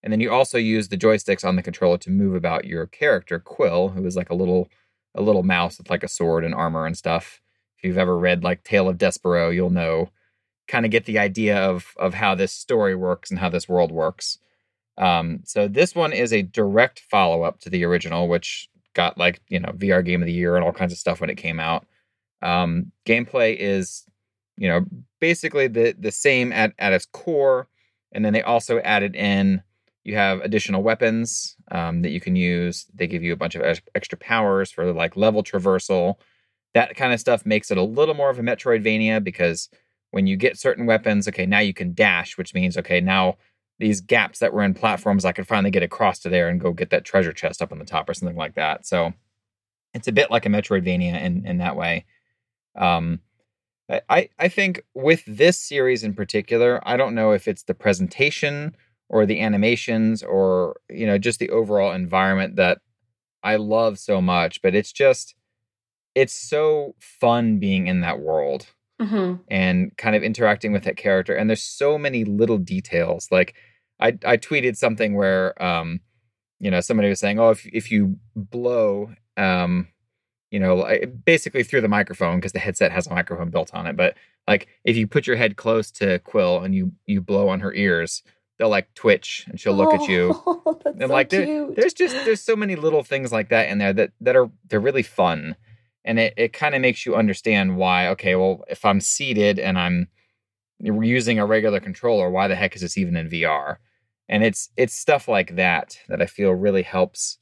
And 0.03 0.13
then 0.13 0.21
you 0.21 0.31
also 0.31 0.59
use 0.59 0.89
the 0.89 0.99
joysticks 0.99 1.47
on 1.47 1.57
the 1.57 1.63
controller 1.63 1.97
to 1.99 2.11
move 2.11 2.35
about 2.35 2.67
your 2.67 2.87
character, 2.87 3.39
Quill, 3.39 3.89
who 3.91 4.05
is 4.05 4.17
like 4.17 4.31
a 4.31 4.35
little 4.35 4.69
a 5.15 5.23
little 5.23 5.43
mouse 5.43 5.79
with 5.79 5.89
like 5.91 6.03
a 6.03 6.09
sword 6.09 6.45
and 6.45 6.55
armor 6.55 6.87
and 6.87 6.97
stuff. 6.97 7.41
If 7.79 7.85
you've 7.85 7.99
ever 7.99 8.19
read 8.19 8.43
like 8.43 8.65
Tale 8.65 8.89
of 8.89 8.99
Despereaux, 8.99 9.55
you'll 9.55 9.71
know 9.71 10.11
kind 10.67 10.85
of 10.85 10.91
get 10.91 11.05
the 11.05 11.19
idea 11.19 11.57
of 11.57 11.95
of 11.99 12.15
how 12.15 12.35
this 12.35 12.53
story 12.53 12.95
works 12.95 13.31
and 13.31 13.39
how 13.39 13.49
this 13.49 13.69
world 13.69 13.93
works. 13.93 14.39
Um, 14.97 15.41
so 15.45 15.67
this 15.67 15.95
one 15.95 16.13
is 16.13 16.33
a 16.33 16.43
direct 16.43 17.01
follow 17.01 17.43
up 17.43 17.61
to 17.61 17.71
the 17.71 17.85
original, 17.85 18.29
which 18.29 18.69
got 18.95 19.19
like 19.19 19.41
you 19.49 19.61
know 19.61 19.71
VR 19.71 20.05
Game 20.05 20.23
of 20.23 20.27
the 20.27 20.33
Year 20.33 20.57
and 20.57 20.65
all 20.65 20.73
kinds 20.73 20.93
of 20.93 20.99
stuff 20.99 21.21
when 21.21 21.31
it 21.31 21.37
came 21.37 21.61
out. 21.61 21.87
Um, 22.43 22.93
gameplay 23.07 23.57
is 23.59 24.05
you 24.57 24.69
know 24.69 24.85
basically 25.21 25.69
the 25.69 25.95
the 25.99 26.13
same 26.13 26.53
at 26.53 26.73
at 26.79 26.93
its 26.93 27.07
core, 27.07 27.69
and 28.13 28.25
then 28.25 28.33
they 28.33 28.43
also 28.43 28.79
added 28.81 29.17
in 29.17 29.63
you 30.05 30.17
have 30.17 30.41
additional 30.43 30.83
weapons 30.83 31.57
um, 31.71 32.03
that 32.03 32.11
you 32.11 32.21
can 32.21 32.37
use. 32.37 32.87
They 32.95 33.07
give 33.07 33.23
you 33.23 33.33
a 33.33 33.37
bunch 33.37 33.55
of 33.55 33.81
extra 33.95 34.19
powers 34.19 34.71
for 34.71 34.93
like 34.93 35.17
level 35.17 35.43
traversal. 35.43 36.17
That 36.75 36.95
kind 36.95 37.13
of 37.13 37.21
stuff 37.21 37.47
makes 37.47 37.71
it 37.71 37.79
a 37.79 37.83
little 37.83 38.15
more 38.15 38.31
of 38.31 38.39
a 38.39 38.43
Metroidvania 38.43 39.25
because 39.25 39.71
when 40.15 40.29
you 40.29 40.37
get 40.37 40.57
certain 40.57 40.87
weapons, 40.87 41.27
okay, 41.27 41.45
now 41.45 41.59
you 41.59 41.75
can 41.75 41.93
dash, 41.93 42.39
which 42.39 42.55
means 42.55 42.79
okay, 42.79 43.01
now 43.01 43.37
these 43.81 44.01
gaps 44.01 44.39
that 44.39 44.53
were 44.53 44.63
in 44.63 44.73
platforms, 44.73 45.25
I 45.25 45.33
could 45.33 45.49
finally 45.49 45.73
get 45.73 45.83
across 45.83 46.21
to 46.21 46.29
there 46.29 46.49
and 46.49 46.61
go 46.61 46.73
get 46.73 46.91
that 46.91 47.05
treasure 47.05 47.33
chest 47.33 47.61
up 47.61 47.73
on 47.73 47.81
the 47.81 47.85
top 47.85 48.09
or 48.09 48.15
something 48.15 48.37
like 48.37 48.55
that. 48.55 48.87
So 48.87 49.13
it's 49.93 50.07
a 50.07 50.13
bit 50.13 50.31
like 50.31 50.47
a 50.47 50.49
Metroidvania 50.49 51.21
in 51.21 51.45
in 51.45 51.59
that 51.59 51.75
way. 51.75 52.05
Um, 52.77 53.23
I 54.09 54.29
I 54.39 54.47
think 54.47 54.85
with 54.95 55.25
this 55.27 55.59
series 55.59 56.05
in 56.05 56.15
particular, 56.15 56.81
I 56.89 56.97
don't 56.97 57.17
know 57.17 57.33
if 57.33 57.49
it's 57.49 57.65
the 57.65 57.75
presentation 57.75 58.77
or 59.09 59.27
the 59.27 59.41
animations 59.41 60.23
or 60.23 60.77
you 60.89 61.07
know 61.07 61.19
just 61.19 61.41
the 61.41 61.51
overall 61.51 61.93
environment 61.93 62.55
that 62.55 62.79
I 63.43 63.57
love 63.57 63.99
so 63.99 64.21
much, 64.21 64.63
but 64.63 64.77
it's 64.77 64.93
just 64.93 65.35
it's 66.15 66.33
so 66.33 66.95
fun 67.01 67.59
being 67.59 67.89
in 67.89 68.01
that 68.03 68.21
world 68.21 68.69
mm-hmm. 69.01 69.43
and 69.49 69.97
kind 69.97 70.17
of 70.17 70.23
interacting 70.23 70.73
with 70.73 70.85
that 70.85 70.97
character. 70.97 71.35
And 71.35 71.49
there's 71.49 71.63
so 71.63 71.99
many 71.99 72.25
little 72.25 72.59
details. 72.59 73.29
Like 73.31 73.55
I, 74.01 74.19
I 74.25 74.37
tweeted 74.37 74.77
something 74.77 75.15
where, 75.15 75.61
um, 75.63 76.01
you 76.61 76.71
know, 76.71 76.81
somebody 76.81 77.09
was 77.09 77.21
saying, 77.21 77.39
"Oh, 77.39 77.51
if 77.51 77.67
if 77.67 77.91
you 77.91 78.17
blow, 78.35 79.13
um, 79.37 79.89
you 80.51 80.61
know, 80.61 80.89
basically 81.25 81.63
through 81.63 81.83
the 81.83 81.89
microphone 81.89 82.37
because 82.37 82.53
the 82.53 82.59
headset 82.59 82.93
has 82.93 83.07
a 83.07 83.11
microphone 83.11 83.51
built 83.51 83.75
on 83.75 83.87
it, 83.87 83.97
but 83.97 84.15
like 84.47 84.69
if 84.85 84.97
you 84.97 85.07
put 85.07 85.27
your 85.27 85.37
head 85.37 85.57
close 85.57 85.91
to 85.93 86.21
Quill 86.21 86.61
and 86.61 86.75
you 86.75 86.93
you 87.07 87.21
blow 87.21 87.49
on 87.49 87.61
her 87.61 87.75
ears, 87.75 88.23
they'll 88.59 88.69
like 88.69 88.95
twitch 88.95 89.47
and 89.49 89.61
she'll 89.61 89.75
look 89.75 89.93
oh, 89.93 90.03
at 90.03 90.09
you. 90.09 90.83
and 90.87 91.01
so 91.01 91.07
like 91.07 91.31
there, 91.31 91.71
there's 91.73 91.95
just 91.95 92.15
there's 92.25 92.41
so 92.41 92.57
many 92.57 92.77
little 92.77 93.03
things 93.03 93.33
like 93.33 93.49
that 93.49 93.69
in 93.69 93.79
there 93.79 93.93
that 93.93 94.13
that 94.21 94.37
are 94.37 94.51
they're 94.69 94.81
really 94.81 95.03
fun 95.03 95.57
and 96.05 96.19
it, 96.19 96.35
it 96.37 96.53
kind 96.53 96.75
of 96.75 96.81
makes 96.81 97.07
you 97.07 97.15
understand 97.15 97.77
why 97.77 98.09
okay 98.09 98.35
well 98.35 98.65
if 98.69 98.85
i'm 98.85 99.01
seated 99.01 99.59
and 99.59 99.79
i'm 99.79 100.09
using 100.81 101.39
a 101.39 101.47
regular 101.47 101.81
controller 101.81 102.31
why 102.31 102.49
the 102.49 102.55
heck 102.55 102.75
is 102.75 102.83
this 102.83 102.99
even 102.99 103.17
in 103.17 103.29
vr 103.29 103.77
and 104.29 104.45
it's 104.45 104.71
it's 104.77 104.95
stuff 104.95 105.29
like 105.29 105.57
that 105.57 105.99
that 106.09 106.21
i 106.21 106.27
feel 106.27 106.51
really 106.53 106.83
helps 106.83 107.39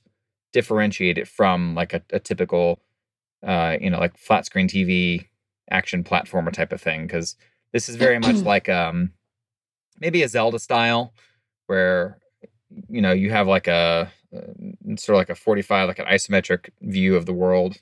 differentiate 0.52 1.18
it 1.18 1.26
from 1.26 1.74
like 1.74 1.92
a, 1.92 2.02
a 2.10 2.20
typical 2.20 2.80
uh 3.46 3.76
you 3.80 3.90
know 3.90 3.98
like 3.98 4.16
flat 4.16 4.44
screen 4.44 4.68
tv 4.68 5.26
action 5.70 6.04
platformer 6.04 6.52
type 6.52 6.72
of 6.72 6.80
thing 6.80 7.06
because 7.06 7.36
this 7.72 7.88
is 7.88 7.96
very 7.96 8.18
much 8.18 8.36
like 8.44 8.68
um 8.68 9.10
maybe 9.98 10.22
a 10.22 10.28
zelda 10.28 10.58
style 10.58 11.14
where 11.66 12.18
you 12.88 13.00
know 13.00 13.12
you 13.12 13.30
have 13.30 13.46
like 13.46 13.66
a 13.66 14.10
uh, 14.34 14.96
sort 14.96 15.16
of 15.16 15.20
like 15.20 15.30
a 15.30 15.34
45 15.34 15.88
like 15.88 15.98
an 15.98 16.06
isometric 16.06 16.70
view 16.80 17.16
of 17.16 17.26
the 17.26 17.32
world 17.32 17.78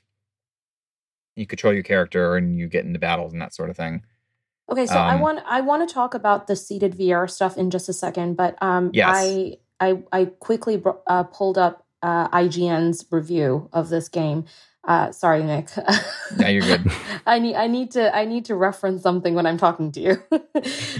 you 1.35 1.45
control 1.45 1.73
your 1.73 1.83
character 1.83 2.35
and 2.35 2.57
you 2.57 2.67
get 2.67 2.85
into 2.85 2.99
battles 2.99 3.33
and 3.33 3.41
that 3.41 3.53
sort 3.53 3.69
of 3.69 3.77
thing. 3.77 4.03
Okay, 4.69 4.85
so 4.85 4.97
um, 4.97 5.09
I 5.09 5.15
want 5.15 5.39
I 5.45 5.61
want 5.61 5.87
to 5.87 5.93
talk 5.93 6.13
about 6.13 6.47
the 6.47 6.55
seated 6.55 6.97
VR 6.97 7.29
stuff 7.29 7.57
in 7.57 7.69
just 7.69 7.89
a 7.89 7.93
second, 7.93 8.35
but 8.35 8.61
um, 8.61 8.89
yes. 8.93 9.09
I 9.11 9.57
I 9.79 10.03
I 10.11 10.25
quickly 10.25 10.81
uh, 11.07 11.23
pulled 11.23 11.57
up 11.57 11.85
uh, 12.01 12.29
IGN's 12.29 13.05
review 13.11 13.69
of 13.73 13.89
this 13.89 14.07
game, 14.07 14.45
uh, 14.83 15.11
sorry, 15.11 15.43
Nick. 15.43 15.69
yeah, 16.37 16.47
you're 16.47 16.63
good. 16.63 16.91
I 17.27 17.37
need 17.39 17.55
I 17.55 17.67
need 17.67 17.91
to 17.91 18.15
I 18.15 18.25
need 18.25 18.45
to 18.45 18.55
reference 18.55 19.03
something 19.03 19.35
when 19.35 19.45
I'm 19.45 19.57
talking 19.57 19.91
to 19.91 19.99
you. 19.99 20.23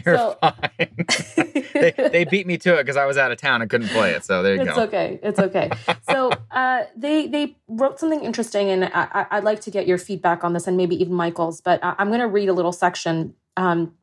you're 0.05 0.17
so, 0.17 0.37
fine. 0.41 1.47
they, 1.73 2.09
they 2.11 2.25
beat 2.25 2.47
me 2.47 2.57
to 2.59 2.75
it 2.75 2.83
because 2.83 2.97
I 2.97 3.05
was 3.05 3.17
out 3.17 3.31
of 3.31 3.37
town 3.37 3.61
and 3.61 3.69
couldn't 3.69 3.89
play 3.89 4.11
it. 4.11 4.25
So 4.25 4.43
there 4.43 4.55
you 4.55 4.61
it's 4.61 4.73
go. 4.73 4.83
It's 4.83 4.93
okay. 4.93 5.19
It's 5.23 5.39
okay. 5.39 5.71
so 6.09 6.31
uh, 6.51 6.83
they 6.95 7.27
they 7.27 7.57
wrote 7.67 7.99
something 7.99 8.23
interesting, 8.23 8.69
and 8.69 8.85
I, 8.93 9.27
would 9.33 9.43
like 9.43 9.61
to 9.61 9.71
get 9.71 9.87
your 9.87 9.97
feedback 9.97 10.43
on 10.43 10.53
this, 10.53 10.67
and 10.67 10.77
maybe 10.77 10.95
even 11.01 11.13
Michael's. 11.13 11.61
But 11.61 11.83
I, 11.83 11.95
am 11.99 12.07
going 12.07 12.19
to 12.19 12.27
read 12.27 12.49
a 12.49 12.53
little 12.53 12.73
section. 12.73 13.35
Um, 13.57 13.93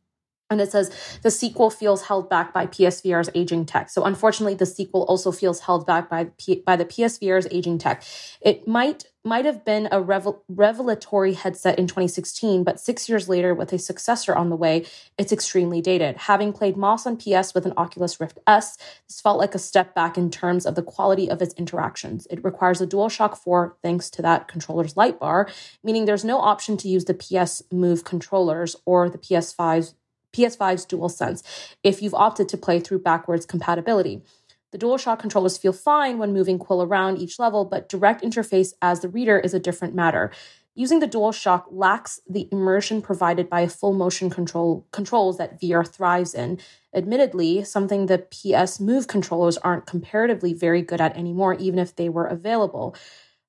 and 0.50 0.61
it 0.62 0.72
says 0.72 0.90
the 1.22 1.31
sequel 1.31 1.68
feels 1.68 2.02
held 2.04 2.31
back 2.31 2.54
by 2.54 2.66
PSVR's 2.66 3.28
aging 3.35 3.66
tech. 3.66 3.90
So 3.90 4.04
unfortunately, 4.04 4.54
the 4.54 4.66
sequel 4.66 5.02
also 5.02 5.31
feels 5.31 5.61
held 5.61 5.87
back 5.87 6.09
by 6.09 6.31
P- 6.38 6.62
by 6.64 6.76
the 6.76 6.87
PSVR's 6.87 7.46
aging 7.50 7.78
tech. 7.78 8.02
It 8.40 8.66
might 8.66 9.04
might 9.28 9.44
have 9.44 9.64
been 9.64 9.88
a 9.92 10.00
revel- 10.00 10.42
revelatory 10.48 11.34
headset 11.34 11.78
in 11.78 11.86
2016, 11.86 12.64
but 12.64 12.80
six 12.80 13.08
years 13.08 13.28
later, 13.28 13.54
with 13.54 13.72
a 13.72 13.78
successor 13.78 14.34
on 14.34 14.48
the 14.48 14.56
way, 14.56 14.86
it's 15.18 15.32
extremely 15.32 15.80
dated. 15.82 16.16
Having 16.16 16.54
played 16.54 16.76
Moss 16.76 17.06
on 17.06 17.16
PS 17.16 17.54
with 17.54 17.66
an 17.66 17.74
Oculus 17.76 18.18
Rift 18.18 18.38
S, 18.46 18.78
this 19.06 19.20
felt 19.20 19.38
like 19.38 19.54
a 19.54 19.58
step 19.58 19.94
back 19.94 20.16
in 20.16 20.30
terms 20.30 20.64
of 20.64 20.74
the 20.74 20.82
quality 20.82 21.30
of 21.30 21.42
its 21.42 21.54
interactions. 21.54 22.26
It 22.30 22.42
requires 22.42 22.80
a 22.80 22.86
DualShock 22.86 23.36
4 23.36 23.76
thanks 23.82 24.08
to 24.10 24.22
that 24.22 24.48
controller's 24.48 24.96
light 24.96 25.20
bar, 25.20 25.48
meaning 25.84 26.06
there's 26.06 26.24
no 26.24 26.38
option 26.38 26.78
to 26.78 26.88
use 26.88 27.04
the 27.04 27.14
PS 27.14 27.62
Move 27.70 28.04
controllers 28.04 28.74
or 28.86 29.10
the 29.10 29.18
PS5's 29.18 29.94
PS5's 30.32 30.86
DualSense 30.86 31.42
if 31.82 32.02
you've 32.02 32.14
opted 32.14 32.48
to 32.50 32.56
play 32.56 32.80
through 32.80 32.98
backwards 32.98 33.46
compatibility. 33.46 34.22
The 34.70 34.78
DualShock 34.78 35.18
controllers 35.18 35.57
feel 35.57 35.72
fine 35.72 36.18
when 36.18 36.33
moving 36.33 36.59
Quill 36.59 36.83
around 36.83 37.18
each 37.18 37.38
level, 37.38 37.64
but 37.64 37.88
direct 37.88 38.22
interface 38.22 38.74
as 38.83 39.00
the 39.00 39.09
reader 39.09 39.38
is 39.38 39.54
a 39.54 39.59
different 39.59 39.94
matter. 39.94 40.31
Using 40.74 41.00
the 41.00 41.09
DualShock 41.09 41.64
lacks 41.70 42.20
the 42.28 42.48
immersion 42.52 43.02
provided 43.02 43.50
by 43.50 43.66
full 43.66 43.92
motion 43.92 44.31
control 44.31 44.87
controls 44.92 45.38
that 45.38 45.61
VR 45.61 45.85
thrives 45.85 46.35
in. 46.35 46.61
Admittedly, 46.94 47.64
something 47.64 48.07
the 48.07 48.18
PS 48.18 48.78
Move 48.78 49.09
controllers 49.09 49.59
aren't 49.59 49.87
comparatively 49.87 50.52
very 50.52 50.83
good 50.83 51.00
at 51.00 51.16
anymore, 51.16 51.54
even 51.54 51.78
if 51.78 51.96
they 51.96 52.09
were 52.09 52.26
available. 52.26 52.94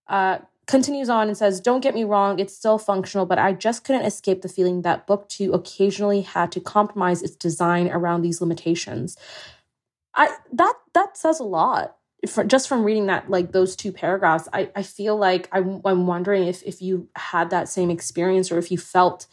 Uh, 0.08 0.40
continues 0.66 1.10
on 1.10 1.28
and 1.28 1.38
says, 1.38 1.60
Don't 1.60 1.82
get 1.82 1.94
me 1.94 2.04
wrong, 2.04 2.40
it's 2.40 2.56
still 2.56 2.80
functional, 2.80 3.26
but 3.26 3.38
I 3.38 3.54
just 3.54 3.84
couldn't 3.84 4.06
escape 4.06 4.42
the 4.42 4.50
feeling 4.50 4.82
that 4.82 5.06
Book 5.06 5.28
2 5.30 5.54
occasionally 5.54 6.22
had 6.22 6.52
to 6.54 6.60
compromise 6.60 7.22
its 7.22 7.36
design 7.36 7.90
around 7.90 8.22
these 8.22 8.42
limitations. 8.42 9.18
I 10.20 10.30
that 10.54 10.74
that 10.94 11.18
says 11.18 11.40
a 11.40 11.44
lot. 11.44 11.96
for, 12.28 12.44
just 12.44 12.68
from 12.68 12.84
reading 12.84 13.08
that 13.08 13.30
like 13.30 13.54
those 13.54 13.78
two 13.78 13.94
paragraphs 13.94 14.50
i, 14.52 14.70
I 14.76 14.84
feel 14.84 15.16
like 15.16 15.48
I, 15.54 15.60
i'm 15.60 16.06
wondering 16.06 16.48
if 16.48 16.62
if 16.64 16.82
you 16.82 17.08
had 17.16 17.50
that 17.52 17.70
same 17.70 17.90
experience 17.90 18.52
or 18.52 18.58
if 18.58 18.72
you 18.72 18.78
felt 18.78 19.26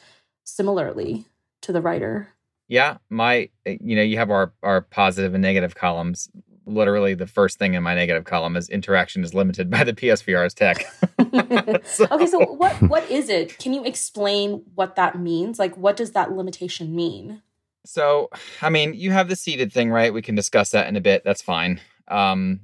similarly 0.44 1.26
to 1.62 1.72
the 1.72 1.80
writer. 1.82 2.28
Yeah 2.68 2.98
my 3.10 3.50
you 3.66 3.96
know 3.96 4.02
you 4.02 4.16
have 4.16 4.30
our 4.30 4.52
our 4.62 4.80
positive 4.80 5.34
and 5.34 5.42
negative 5.42 5.74
columns. 5.74 6.28
Literally 6.64 7.14
the 7.14 7.26
first 7.26 7.58
thing 7.58 7.74
in 7.74 7.82
my 7.82 7.94
negative 7.94 8.24
column 8.24 8.56
is 8.56 8.68
interaction 8.68 9.22
is 9.22 9.34
limited 9.34 9.70
by 9.70 9.84
the 9.84 9.92
psvr's 9.92 10.54
tech. 10.54 10.86
So. 11.84 12.06
okay 12.10 12.26
so 12.26 12.38
what 12.38 12.74
what 12.82 13.08
is 13.10 13.28
it? 13.28 13.58
Can 13.58 13.72
you 13.72 13.84
explain 13.84 14.62
what 14.74 14.96
that 14.96 15.18
means? 15.18 15.58
Like 15.58 15.76
what 15.76 15.96
does 15.96 16.12
that 16.12 16.32
limitation 16.32 16.94
mean 16.94 17.42
so 17.86 18.28
i 18.62 18.68
mean 18.68 18.94
you 18.94 19.10
have 19.10 19.28
the 19.28 19.36
seated 19.36 19.72
thing 19.72 19.90
right 19.90 20.12
we 20.12 20.22
can 20.22 20.34
discuss 20.34 20.70
that 20.70 20.88
in 20.88 20.96
a 20.96 21.00
bit 21.00 21.22
that's 21.24 21.42
fine 21.42 21.80
um 22.08 22.60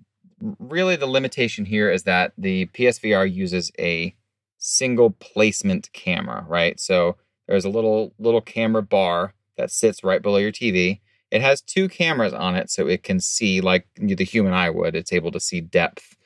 really 0.58 0.96
the 0.96 1.06
limitation 1.06 1.64
here 1.64 1.90
is 1.90 2.02
that 2.02 2.32
the 2.36 2.66
psvr 2.66 3.30
uses 3.32 3.70
a 3.78 4.14
single 4.58 5.10
placement 5.10 5.90
camera 5.92 6.44
right 6.48 6.78
so 6.78 7.16
there's 7.46 7.64
a 7.64 7.70
little 7.70 8.14
little 8.18 8.40
camera 8.40 8.82
bar 8.82 9.34
that 9.56 9.70
sits 9.70 10.04
right 10.04 10.22
below 10.22 10.38
your 10.38 10.52
TV. 10.52 11.00
It 11.30 11.42
has 11.42 11.62
two 11.62 11.88
cameras 11.88 12.32
on 12.32 12.56
it, 12.56 12.70
so 12.70 12.86
it 12.86 13.02
can 13.02 13.20
see 13.20 13.60
like 13.60 13.86
the 13.96 14.24
human 14.24 14.52
eye 14.52 14.70
would. 14.70 14.94
It's 14.94 15.12
able 15.12 15.30
to 15.32 15.40
see 15.40 15.60
depth, 15.60 16.16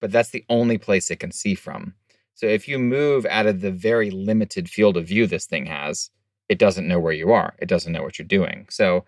but 0.00 0.12
that's 0.12 0.30
the 0.30 0.44
only 0.48 0.78
place 0.78 1.10
it 1.10 1.20
can 1.20 1.32
see 1.32 1.54
from. 1.54 1.94
So 2.34 2.46
if 2.46 2.68
you 2.68 2.78
move 2.78 3.26
out 3.26 3.46
of 3.46 3.60
the 3.60 3.70
very 3.70 4.10
limited 4.10 4.68
field 4.68 4.96
of 4.96 5.06
view 5.06 5.26
this 5.26 5.46
thing 5.46 5.66
has, 5.66 6.10
it 6.48 6.58
doesn't 6.58 6.88
know 6.88 7.00
where 7.00 7.12
you 7.12 7.32
are. 7.32 7.54
It 7.58 7.68
doesn't 7.68 7.92
know 7.92 8.02
what 8.02 8.18
you're 8.18 8.26
doing. 8.26 8.66
So 8.70 9.04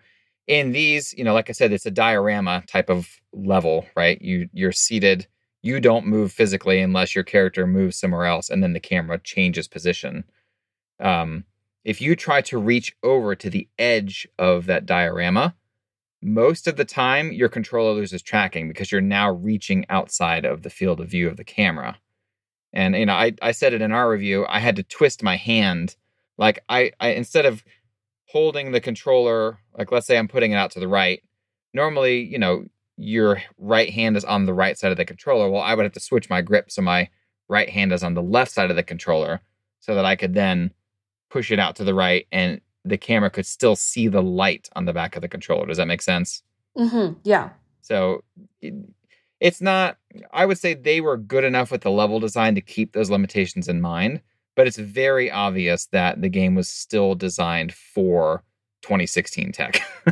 in 0.47 0.71
these, 0.71 1.13
you 1.13 1.23
know, 1.23 1.33
like 1.33 1.49
I 1.49 1.53
said, 1.53 1.71
it's 1.71 1.85
a 1.85 1.91
diorama 1.91 2.63
type 2.67 2.89
of 2.89 3.09
level, 3.33 3.85
right? 3.95 4.21
You 4.21 4.49
you're 4.53 4.71
seated. 4.71 5.27
You 5.61 5.79
don't 5.79 6.07
move 6.07 6.31
physically 6.31 6.81
unless 6.81 7.13
your 7.13 7.23
character 7.23 7.67
moves 7.67 7.99
somewhere 7.99 8.25
else, 8.25 8.49
and 8.49 8.63
then 8.63 8.73
the 8.73 8.79
camera 8.79 9.19
changes 9.19 9.67
position. 9.67 10.23
Um, 10.99 11.43
if 11.83 12.01
you 12.01 12.15
try 12.15 12.41
to 12.43 12.57
reach 12.57 12.95
over 13.03 13.35
to 13.35 13.49
the 13.49 13.67
edge 13.77 14.27
of 14.37 14.65
that 14.65 14.85
diorama, 14.85 15.55
most 16.21 16.67
of 16.67 16.75
the 16.75 16.85
time 16.85 17.31
your 17.31 17.49
controller 17.49 17.93
loses 17.93 18.21
tracking 18.21 18.67
because 18.67 18.91
you're 18.91 19.01
now 19.01 19.31
reaching 19.31 19.85
outside 19.89 20.45
of 20.45 20.63
the 20.63 20.69
field 20.69 20.99
of 20.99 21.09
view 21.09 21.27
of 21.29 21.37
the 21.37 21.43
camera. 21.43 21.97
And 22.73 22.95
you 22.95 23.05
know, 23.05 23.13
I, 23.13 23.33
I 23.41 23.51
said 23.51 23.73
it 23.73 23.81
in 23.81 23.91
our 23.91 24.09
review, 24.09 24.45
I 24.47 24.59
had 24.59 24.75
to 24.77 24.83
twist 24.83 25.23
my 25.23 25.35
hand. 25.35 25.95
Like 26.37 26.63
I, 26.69 26.91
I 26.99 27.09
instead 27.09 27.45
of 27.45 27.63
holding 28.29 28.71
the 28.71 28.81
controller, 28.81 29.59
like 29.77 29.91
let's 29.91 30.07
say 30.07 30.17
I'm 30.17 30.27
putting 30.27 30.51
it 30.51 30.55
out 30.55 30.71
to 30.71 30.79
the 30.79 30.87
right, 30.87 31.23
normally, 31.73 32.21
you 32.23 32.37
know, 32.37 32.65
your 32.97 33.41
right 33.57 33.89
hand 33.89 34.17
is 34.17 34.25
on 34.25 34.45
the 34.45 34.53
right 34.53 34.77
side 34.77 34.91
of 34.91 34.97
the 34.97 35.05
controller. 35.05 35.49
Well, 35.49 35.61
I 35.61 35.75
would 35.75 35.85
have 35.85 35.93
to 35.93 35.99
switch 35.99 36.29
my 36.29 36.41
grip 36.41 36.71
so 36.71 36.81
my 36.81 37.09
right 37.47 37.69
hand 37.69 37.93
is 37.93 38.03
on 38.03 38.13
the 38.13 38.21
left 38.21 38.51
side 38.51 38.69
of 38.69 38.75
the 38.75 38.83
controller 38.83 39.41
so 39.79 39.95
that 39.95 40.05
I 40.05 40.15
could 40.15 40.33
then 40.33 40.73
push 41.29 41.51
it 41.51 41.59
out 41.59 41.75
to 41.77 41.83
the 41.83 41.93
right 41.93 42.27
and 42.31 42.61
the 42.83 42.97
camera 42.97 43.29
could 43.29 43.45
still 43.45 43.75
see 43.75 44.07
the 44.07 44.23
light 44.23 44.69
on 44.75 44.85
the 44.85 44.93
back 44.93 45.15
of 45.15 45.21
the 45.21 45.27
controller. 45.27 45.65
Does 45.65 45.77
that 45.77 45.87
make 45.87 46.01
sense? 46.01 46.41
Mm-hmm. 46.77 47.19
Yeah. 47.23 47.49
So 47.81 48.23
it, 48.61 48.73
it's 49.39 49.61
not, 49.61 49.97
I 50.31 50.45
would 50.45 50.57
say 50.57 50.73
they 50.73 51.01
were 51.01 51.17
good 51.17 51.43
enough 51.43 51.71
with 51.71 51.81
the 51.81 51.91
level 51.91 52.19
design 52.19 52.55
to 52.55 52.61
keep 52.61 52.93
those 52.93 53.09
limitations 53.09 53.67
in 53.67 53.81
mind, 53.81 54.21
but 54.57 54.67
it's 54.67 54.77
very 54.77 55.31
obvious 55.31 55.85
that 55.93 56.21
the 56.21 56.27
game 56.27 56.55
was 56.55 56.67
still 56.67 57.15
designed 57.15 57.73
for 57.73 58.43
2016 58.81 59.53
tech. 59.53 59.81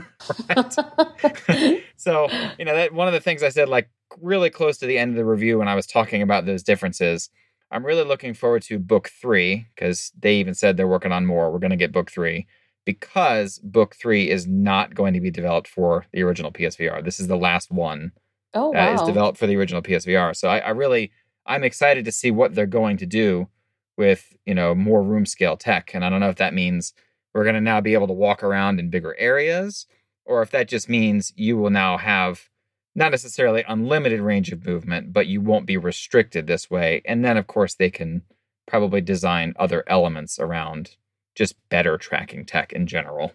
so, 1.98 2.30
you 2.58 2.64
know, 2.64 2.76
that 2.76 2.94
one 2.94 3.08
of 3.08 3.14
the 3.14 3.20
things 3.20 3.44
I 3.44 3.50
said, 3.50 3.68
like 3.68 3.90
really 4.22 4.50
close 4.50 4.78
to 4.78 4.86
the 4.86 4.98
end 4.98 5.12
of 5.12 5.18
the 5.18 5.26
review 5.26 5.58
when 5.58 5.68
I 5.68 5.76
was 5.76 5.86
talking 5.86 6.22
about 6.22 6.46
those 6.46 6.64
differences 6.64 7.30
I'm 7.72 7.86
really 7.86 8.04
looking 8.04 8.34
forward 8.34 8.62
to 8.64 8.80
book 8.80 9.10
three 9.10 9.68
because 9.76 10.12
they 10.20 10.36
even 10.36 10.54
said 10.54 10.78
they're 10.78 10.88
working 10.88 11.12
on 11.12 11.26
more. 11.26 11.52
We're 11.52 11.60
going 11.60 11.72
to 11.72 11.78
get 11.78 11.92
book 11.92 12.12
three 12.12 12.48
because 12.86 13.60
book 13.60 13.96
three 13.96 14.30
is 14.30 14.48
not 14.48 14.94
going 14.94 15.14
to 15.14 15.20
be 15.20 15.32
developed 15.32 15.68
for 15.68 16.06
the 16.14 16.22
original 16.22 16.52
PSVR. 16.52 17.04
This 17.04 17.20
is 17.20 17.28
the 17.28 17.38
last 17.38 17.72
one 17.72 18.12
oh, 18.54 18.72
that 18.74 18.96
wow. 18.96 19.02
is 19.02 19.08
developed 19.08 19.38
for 19.38 19.48
the 19.48 19.58
original 19.58 19.82
PSVR. 19.82 20.36
So 20.36 20.48
I, 20.48 20.60
I 20.60 20.70
really, 20.70 21.12
I'm 21.46 21.64
excited 21.64 22.06
to 22.06 22.12
see 22.12 22.32
what 22.32 22.54
they're 22.54 22.68
going 22.68 22.98
to 22.98 23.06
do 23.06 23.50
with 23.98 24.36
you 24.46 24.54
know 24.54 24.76
more 24.76 25.02
room 25.04 25.26
scale 25.26 25.58
tech. 25.58 25.94
And 25.94 26.04
I 26.04 26.10
don't 26.10 26.20
know 26.20 26.30
if 26.30 26.38
that 26.38 26.54
means 26.54 26.94
we're 27.34 27.44
going 27.44 27.56
to 27.56 27.62
now 27.62 27.82
be 27.82 27.94
able 27.94 28.08
to 28.08 28.14
walk 28.14 28.44
around 28.44 28.80
in 28.80 28.90
bigger 28.90 29.16
areas, 29.18 29.88
or 30.26 30.42
if 30.42 30.52
that 30.52 30.68
just 30.68 30.90
means 30.90 31.34
you 31.36 31.58
will 31.58 31.70
now 31.70 31.98
have 31.98 32.50
not 32.96 33.12
necessarily 33.12 33.64
unlimited 33.68 34.22
range 34.22 34.52
of 34.52 34.66
movement, 34.66 35.12
but 35.12 35.28
you 35.28 35.42
won't 35.42 35.66
be 35.66 35.76
restricted 35.76 36.48
this 36.48 36.72
way. 36.72 37.02
And 37.06 37.26
then, 37.26 37.36
of 37.36 37.46
course, 37.46 37.76
they 37.76 37.90
can 37.90 38.22
probably 38.66 39.02
design 39.02 39.54
other 39.58 39.84
elements 39.88 40.40
around 40.40 40.96
just 41.36 41.56
better 41.70 41.98
tracking 41.98 42.46
tech 42.46 42.72
in 42.72 42.88
general. 42.88 43.34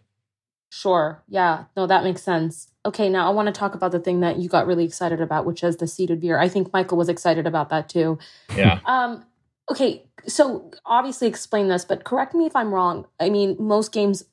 Sure. 0.70 1.22
Yeah. 1.28 1.64
No, 1.76 1.86
that 1.86 2.04
makes 2.04 2.22
sense. 2.22 2.68
Okay, 2.86 3.08
now 3.08 3.26
I 3.26 3.30
want 3.30 3.46
to 3.46 3.52
talk 3.52 3.74
about 3.74 3.92
the 3.92 3.98
thing 4.00 4.20
that 4.20 4.38
you 4.38 4.48
got 4.48 4.66
really 4.66 4.84
excited 4.84 5.20
about, 5.20 5.44
which 5.44 5.62
is 5.62 5.76
the 5.76 5.86
seated 5.86 6.22
VR 6.22 6.40
I 6.40 6.48
think 6.48 6.72
Michael 6.72 6.96
was 6.96 7.08
excited 7.08 7.46
about 7.46 7.68
that 7.68 7.88
too. 7.88 8.18
Yeah. 8.56 8.80
um, 8.86 9.24
okay, 9.70 10.06
so 10.26 10.70
obviously 10.84 11.28
explain 11.28 11.68
this, 11.68 11.84
but 11.84 12.04
correct 12.04 12.34
me 12.34 12.46
if 12.46 12.56
I'm 12.56 12.72
wrong. 12.72 13.06
I 13.18 13.30
mean, 13.30 13.56
most 13.58 13.92
games 13.92 14.24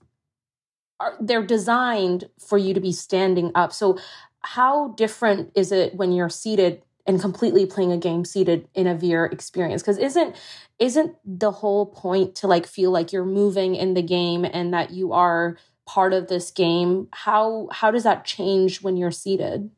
are 1.00 1.16
they're 1.20 1.46
designed 1.46 2.30
for 2.40 2.58
you 2.58 2.74
to 2.74 2.80
be 2.80 2.92
standing 2.92 3.52
up. 3.56 3.74
So 3.74 3.98
how 4.42 4.90
different 4.90 5.52
is 5.56 5.72
it 5.72 5.96
when 5.96 6.12
you're 6.12 6.30
seated 6.30 6.84
and 7.06 7.22
completely 7.22 7.66
playing 7.66 7.92
a 7.92 7.98
game 7.98 8.26
seated 8.26 8.68
in 8.74 8.88
a 8.88 8.96
VR 8.96 9.32
experience? 9.32 9.82
Because 9.82 9.98
isn't 9.98 10.36
isn't 10.80 11.16
the 11.26 11.52
whole 11.52 11.88
point 11.88 12.36
to 12.36 12.48
like 12.48 12.68
feel 12.68 12.92
like 12.92 13.12
you're 13.12 13.26
moving 13.26 13.76
in 13.76 13.94
the 13.94 14.02
game 14.02 14.46
and 14.46 14.74
that 14.74 14.92
you 14.92 15.14
are 15.14 15.58
part 15.86 16.14
of 16.14 16.28
this 16.28 16.52
game? 16.52 17.08
How 17.12 17.70
how 17.72 17.92
does 17.92 18.04
that 18.04 18.26
change 18.26 18.82
when 18.82 18.98
you're 18.98 19.12
seated? 19.12 19.70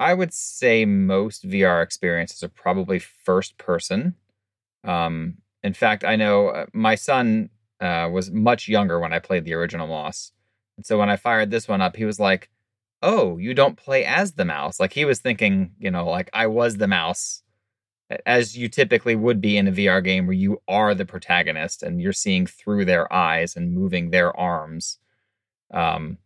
I 0.00 0.14
would 0.14 0.32
say 0.32 0.84
most 0.84 1.48
VR 1.48 1.82
experiences 1.82 2.42
are 2.42 2.48
probably 2.48 2.98
first 2.98 3.58
person. 3.58 4.14
Um, 4.88 5.38
in 5.62 5.74
fact, 5.74 6.02
I 6.02 6.16
know 6.16 6.48
uh, 6.48 6.66
my 6.72 6.94
son 6.94 7.50
uh, 7.80 8.08
was 8.10 8.30
much 8.30 8.68
younger 8.68 8.98
when 8.98 9.12
I 9.12 9.18
played 9.18 9.44
the 9.44 9.52
original 9.54 9.86
Moss. 9.86 10.32
And 10.76 10.86
so 10.86 10.98
when 10.98 11.10
I 11.10 11.16
fired 11.16 11.50
this 11.50 11.68
one 11.68 11.82
up, 11.82 11.96
he 11.96 12.04
was 12.04 12.18
like, 12.18 12.48
oh, 13.02 13.36
you 13.36 13.54
don't 13.54 13.76
play 13.76 14.04
as 14.04 14.32
the 14.32 14.44
mouse. 14.44 14.80
Like 14.80 14.94
he 14.94 15.04
was 15.04 15.20
thinking, 15.20 15.72
you 15.78 15.90
know, 15.90 16.08
like 16.08 16.30
I 16.32 16.46
was 16.46 16.76
the 16.76 16.88
mouse, 16.88 17.42
as 18.24 18.56
you 18.56 18.68
typically 18.68 19.14
would 19.14 19.40
be 19.40 19.56
in 19.56 19.68
a 19.68 19.72
VR 19.72 20.02
game 20.02 20.26
where 20.26 20.34
you 20.34 20.62
are 20.66 20.94
the 20.94 21.04
protagonist 21.04 21.82
and 21.82 22.00
you're 22.00 22.12
seeing 22.12 22.46
through 22.46 22.86
their 22.86 23.12
eyes 23.12 23.56
and 23.56 23.74
moving 23.74 24.10
their 24.10 24.34
arms. 24.36 24.98
Um, 25.72 26.18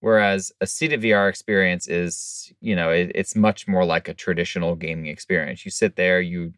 whereas 0.00 0.52
a 0.60 0.66
seated 0.66 1.02
VR 1.02 1.28
experience 1.28 1.86
is, 1.86 2.52
you 2.60 2.74
know, 2.74 2.90
it, 2.90 3.12
it's 3.14 3.36
much 3.36 3.68
more 3.68 3.84
like 3.84 4.08
a 4.08 4.14
traditional 4.14 4.74
gaming 4.74 5.06
experience. 5.06 5.64
You 5.64 5.70
sit 5.70 5.96
there, 5.96 6.20
you 6.20 6.54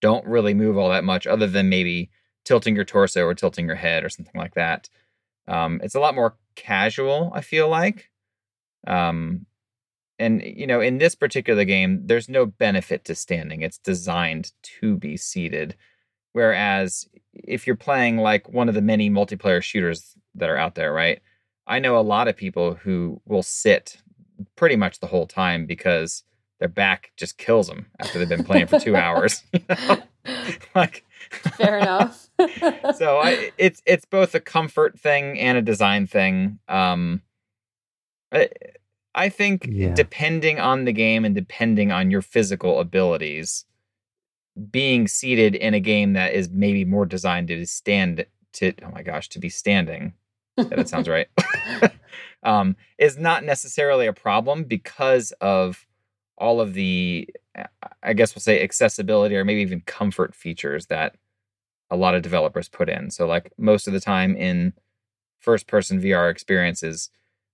don't 0.00 0.26
really 0.26 0.54
move 0.54 0.76
all 0.76 0.90
that 0.90 1.04
much, 1.04 1.26
other 1.26 1.46
than 1.46 1.68
maybe 1.68 2.10
tilting 2.44 2.74
your 2.74 2.84
torso 2.84 3.24
or 3.24 3.34
tilting 3.34 3.66
your 3.66 3.76
head 3.76 4.04
or 4.04 4.08
something 4.08 4.38
like 4.38 4.54
that. 4.54 4.88
Um, 5.46 5.80
it's 5.82 5.94
a 5.94 6.00
lot 6.00 6.14
more 6.14 6.36
casual, 6.56 7.32
I 7.34 7.40
feel 7.40 7.68
like. 7.68 8.10
Um, 8.86 9.46
and 10.18 10.42
you 10.42 10.66
know, 10.66 10.80
in 10.80 10.98
this 10.98 11.14
particular 11.14 11.64
game, 11.64 12.02
there's 12.04 12.28
no 12.28 12.46
benefit 12.46 13.04
to 13.06 13.14
standing. 13.14 13.62
It's 13.62 13.78
designed 13.78 14.52
to 14.80 14.96
be 14.96 15.16
seated. 15.16 15.76
Whereas 16.32 17.08
if 17.34 17.66
you're 17.66 17.76
playing 17.76 18.18
like 18.18 18.48
one 18.48 18.68
of 18.68 18.74
the 18.74 18.82
many 18.82 19.10
multiplayer 19.10 19.62
shooters 19.62 20.14
that 20.34 20.50
are 20.50 20.56
out 20.56 20.74
there, 20.74 20.92
right? 20.92 21.20
I 21.66 21.78
know 21.78 21.98
a 21.98 22.00
lot 22.00 22.28
of 22.28 22.36
people 22.36 22.74
who 22.74 23.20
will 23.26 23.42
sit 23.42 23.98
pretty 24.56 24.76
much 24.76 25.00
the 25.00 25.06
whole 25.06 25.26
time 25.26 25.66
because 25.66 26.22
their 26.60 26.68
back 26.68 27.10
just 27.16 27.38
kills 27.38 27.66
them 27.66 27.86
after 27.98 28.18
they've 28.18 28.28
been 28.28 28.44
playing 28.44 28.68
for 28.68 28.78
two 28.78 28.94
hours. 28.96 29.42
You 29.52 29.60
know? 29.68 30.02
like 30.74 31.04
fair 31.56 31.78
enough. 31.78 32.28
so 32.96 33.18
I, 33.18 33.50
it's 33.56 33.82
it's 33.86 34.04
both 34.04 34.34
a 34.34 34.40
comfort 34.40 35.00
thing 35.00 35.38
and 35.40 35.56
a 35.56 35.62
design 35.62 36.06
thing. 36.06 36.58
Um, 36.68 37.22
I, 39.14 39.30
think 39.30 39.66
yeah. 39.68 39.94
depending 39.94 40.60
on 40.60 40.84
the 40.84 40.92
game 40.92 41.24
and 41.24 41.34
depending 41.34 41.90
on 41.90 42.10
your 42.10 42.20
physical 42.20 42.80
abilities, 42.80 43.64
being 44.70 45.08
seated 45.08 45.54
in 45.54 45.72
a 45.72 45.80
game 45.80 46.12
that 46.12 46.34
is 46.34 46.50
maybe 46.50 46.84
more 46.84 47.06
designed 47.06 47.48
to 47.48 47.64
stand 47.64 48.26
to 48.52 48.72
oh 48.84 48.90
my 48.90 49.02
gosh 49.02 49.28
to 49.30 49.38
be 49.38 49.48
standing 49.48 50.12
yeah, 50.56 50.64
that 50.64 50.88
sounds 50.88 51.08
right 51.08 51.28
um, 52.42 52.76
is 52.98 53.16
not 53.16 53.44
necessarily 53.44 54.06
a 54.06 54.12
problem 54.12 54.64
because 54.64 55.32
of 55.40 55.86
all 56.40 56.60
of 56.60 56.74
the 56.74 57.28
i 58.02 58.12
guess 58.12 58.34
we'll 58.34 58.40
say 58.40 58.62
accessibility 58.62 59.36
or 59.36 59.44
maybe 59.44 59.60
even 59.60 59.80
comfort 59.82 60.34
features 60.34 60.86
that 60.86 61.16
a 61.90 61.96
lot 61.96 62.14
of 62.14 62.22
developers 62.22 62.68
put 62.68 62.88
in 62.88 63.10
so 63.10 63.26
like 63.26 63.52
most 63.58 63.86
of 63.86 63.92
the 63.92 64.00
time 64.00 64.34
in 64.34 64.72
first 65.38 65.66
person 65.66 66.00
vr 66.00 66.30
experiences 66.30 67.10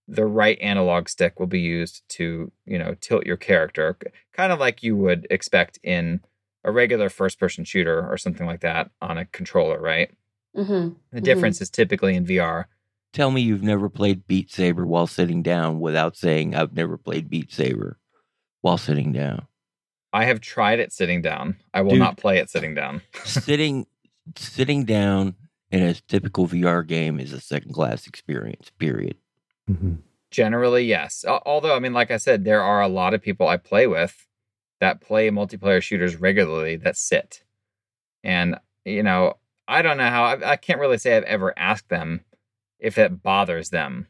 the 0.08 0.26
right 0.26 0.58
analog 0.60 1.08
stick 1.08 1.38
will 1.40 1.46
be 1.46 1.60
used 1.60 2.02
to, 2.08 2.50
you 2.64 2.78
know, 2.78 2.94
tilt 3.00 3.26
your 3.26 3.36
character, 3.36 3.96
kind 4.32 4.52
of 4.52 4.60
like 4.60 4.82
you 4.82 4.96
would 4.96 5.26
expect 5.30 5.78
in 5.82 6.20
a 6.64 6.70
regular 6.70 7.08
first 7.08 7.38
person 7.38 7.64
shooter 7.64 8.06
or 8.08 8.16
something 8.16 8.46
like 8.46 8.60
that 8.60 8.90
on 9.00 9.18
a 9.18 9.26
controller, 9.26 9.80
right? 9.80 10.10
Mm-hmm. 10.56 10.94
The 11.12 11.20
difference 11.20 11.60
is 11.60 11.70
typically 11.70 12.14
in 12.14 12.24
VR. 12.24 12.66
Tell 13.12 13.30
me 13.30 13.40
you've 13.40 13.62
never 13.62 13.88
played 13.88 14.26
Beat 14.26 14.50
Saber 14.50 14.86
while 14.86 15.06
sitting 15.06 15.42
down 15.42 15.80
without 15.80 16.16
saying 16.16 16.54
I've 16.54 16.74
never 16.74 16.96
played 16.96 17.28
Beat 17.28 17.52
Saber 17.52 17.98
while 18.66 18.76
sitting 18.76 19.12
down. 19.12 19.46
I 20.12 20.24
have 20.24 20.40
tried 20.40 20.80
it 20.80 20.92
sitting 20.92 21.22
down. 21.22 21.56
I 21.72 21.82
will 21.82 21.90
Dude. 21.90 22.00
not 22.00 22.16
play 22.16 22.38
it 22.38 22.50
sitting 22.50 22.74
down. 22.74 23.00
sitting 23.24 23.86
sitting 24.34 24.84
down 24.84 25.36
in 25.70 25.84
a 25.84 25.94
typical 25.94 26.48
VR 26.48 26.84
game 26.84 27.20
is 27.20 27.32
a 27.32 27.40
second 27.40 27.72
class 27.72 28.08
experience. 28.08 28.72
Period. 28.76 29.16
Mhm. 29.70 29.98
Generally, 30.32 30.84
yes. 30.84 31.24
Although, 31.24 31.76
I 31.76 31.78
mean, 31.78 31.92
like 31.92 32.10
I 32.10 32.16
said, 32.16 32.44
there 32.44 32.60
are 32.60 32.82
a 32.82 32.88
lot 32.88 33.14
of 33.14 33.22
people 33.22 33.46
I 33.46 33.56
play 33.56 33.86
with 33.86 34.26
that 34.80 35.00
play 35.00 35.30
multiplayer 35.30 35.80
shooters 35.80 36.16
regularly 36.16 36.74
that 36.74 36.96
sit. 36.96 37.44
And, 38.24 38.56
you 38.84 39.04
know, 39.04 39.34
I 39.68 39.80
don't 39.82 39.96
know 39.96 40.10
how, 40.10 40.24
I, 40.24 40.52
I 40.52 40.56
can't 40.56 40.80
really 40.80 40.98
say 40.98 41.16
I've 41.16 41.22
ever 41.22 41.56
asked 41.56 41.88
them 41.88 42.24
if 42.80 42.98
it 42.98 43.22
bothers 43.22 43.70
them. 43.70 44.08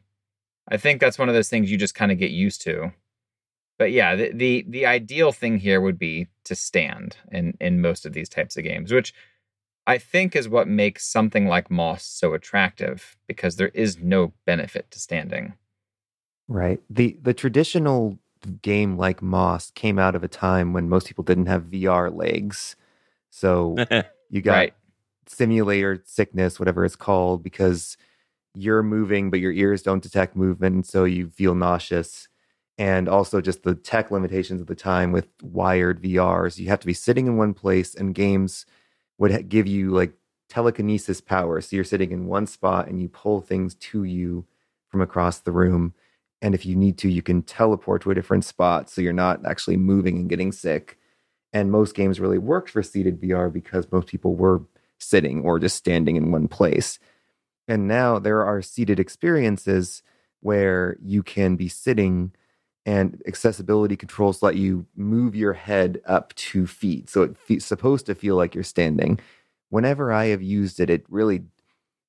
I 0.67 0.77
think 0.77 0.99
that's 0.99 1.19
one 1.19 1.29
of 1.29 1.35
those 1.35 1.47
things 1.47 1.69
you 1.69 1.77
just 1.77 1.95
kind 1.95 2.11
of 2.11 2.17
get 2.17 2.31
used 2.31 2.63
to. 2.63 2.91
But 3.77 3.91
yeah, 3.91 4.15
the, 4.15 4.31
the 4.33 4.65
the 4.67 4.85
ideal 4.85 5.31
thing 5.31 5.59
here 5.59 5.81
would 5.81 5.99
be 5.99 6.27
to 6.45 6.55
stand 6.55 7.17
in 7.31 7.55
in 7.61 7.81
most 7.81 8.05
of 8.05 8.13
these 8.13 8.29
types 8.29 8.57
of 8.57 8.63
games, 8.63 8.91
which 8.91 9.13
I 9.87 9.97
think 9.97 10.35
is 10.35 10.49
what 10.49 10.67
makes 10.67 11.05
something 11.07 11.47
like 11.47 11.71
Moss 11.71 12.05
so 12.05 12.33
attractive 12.33 13.17
because 13.27 13.55
there 13.57 13.69
is 13.69 13.99
no 13.99 14.33
benefit 14.45 14.91
to 14.91 14.99
standing. 14.99 15.53
Right. 16.47 16.81
The 16.89 17.17
the 17.21 17.33
traditional 17.33 18.19
game 18.61 18.97
like 18.97 19.21
Moss 19.21 19.71
came 19.71 19.99
out 19.99 20.15
of 20.15 20.23
a 20.23 20.27
time 20.27 20.73
when 20.73 20.89
most 20.89 21.07
people 21.07 21.23
didn't 21.23 21.47
have 21.47 21.63
VR 21.63 22.09
legs. 22.09 22.75
So 23.29 23.75
you 24.29 24.41
got 24.41 24.53
Right. 24.53 24.73
simulator 25.27 26.01
sickness, 26.05 26.59
whatever 26.59 26.85
it's 26.85 26.95
called, 26.95 27.43
because 27.43 27.97
you're 28.55 28.83
moving, 28.83 29.29
but 29.29 29.39
your 29.39 29.51
ears 29.51 29.81
don't 29.83 30.03
detect 30.03 30.35
movement, 30.35 30.87
so 30.87 31.03
you 31.05 31.29
feel 31.29 31.55
nauseous. 31.55 32.27
And 32.77 33.09
also 33.09 33.41
just 33.41 33.63
the 33.63 33.73
tech 33.73 34.11
limitations 34.11 34.61
of 34.61 34.67
the 34.67 34.75
time 34.75 35.11
with 35.11 35.27
wired 35.41 36.01
VRs. 36.01 36.59
You 36.59 36.67
have 36.67 36.79
to 36.81 36.87
be 36.87 36.93
sitting 36.93 37.25
in 37.25 37.37
one 37.37 37.53
place, 37.53 37.95
and 37.95 38.13
games 38.13 38.65
would 39.17 39.49
give 39.49 39.65
you 39.65 39.91
like 39.91 40.13
telekinesis 40.49 41.21
power. 41.21 41.59
So 41.61 41.75
you're 41.75 41.85
sitting 41.85 42.11
in 42.11 42.27
one 42.27 42.47
spot 42.47 42.87
and 42.87 43.01
you 43.01 43.09
pull 43.09 43.41
things 43.41 43.75
to 43.75 44.03
you 44.03 44.45
from 44.89 45.01
across 45.01 45.39
the 45.39 45.51
room. 45.51 45.93
And 46.41 46.53
if 46.53 46.65
you 46.65 46.75
need 46.75 46.97
to, 46.99 47.09
you 47.09 47.21
can 47.21 47.41
teleport 47.41 48.03
to 48.03 48.11
a 48.11 48.15
different 48.15 48.45
spot 48.45 48.89
so 48.89 49.01
you're 49.01 49.13
not 49.13 49.45
actually 49.45 49.77
moving 49.77 50.17
and 50.17 50.29
getting 50.29 50.51
sick. 50.51 50.97
And 51.51 51.71
most 51.71 51.95
games 51.95 52.19
really 52.19 52.37
worked 52.37 52.69
for 52.69 52.83
seated 52.83 53.19
VR 53.19 53.51
because 53.51 53.91
most 53.91 54.07
people 54.07 54.35
were 54.35 54.61
sitting 54.99 55.41
or 55.41 55.59
just 55.59 55.77
standing 55.77 56.15
in 56.15 56.31
one 56.31 56.47
place. 56.47 56.99
And 57.67 57.87
now 57.87 58.19
there 58.19 58.45
are 58.45 58.61
seated 58.61 58.99
experiences 58.99 60.03
where 60.41 60.97
you 61.01 61.23
can 61.23 61.55
be 61.55 61.67
sitting 61.67 62.31
and 62.87 63.21
accessibility 63.27 63.97
controls 63.97 64.41
let 64.41 64.55
you 64.55 64.85
move 64.95 65.35
your 65.35 65.51
head 65.51 66.01
up 66.05 66.33
two 66.35 66.65
feet. 66.65 67.09
So 67.09 67.35
it's 67.49 67.65
supposed 67.65 68.05
to 68.05 68.15
feel 68.15 68.37
like 68.37 68.55
you're 68.55 68.63
standing. 68.63 69.19
Whenever 69.69 70.13
I 70.13 70.27
have 70.27 70.41
used 70.41 70.79
it, 70.79 70.89
it 70.89 71.05
really 71.09 71.43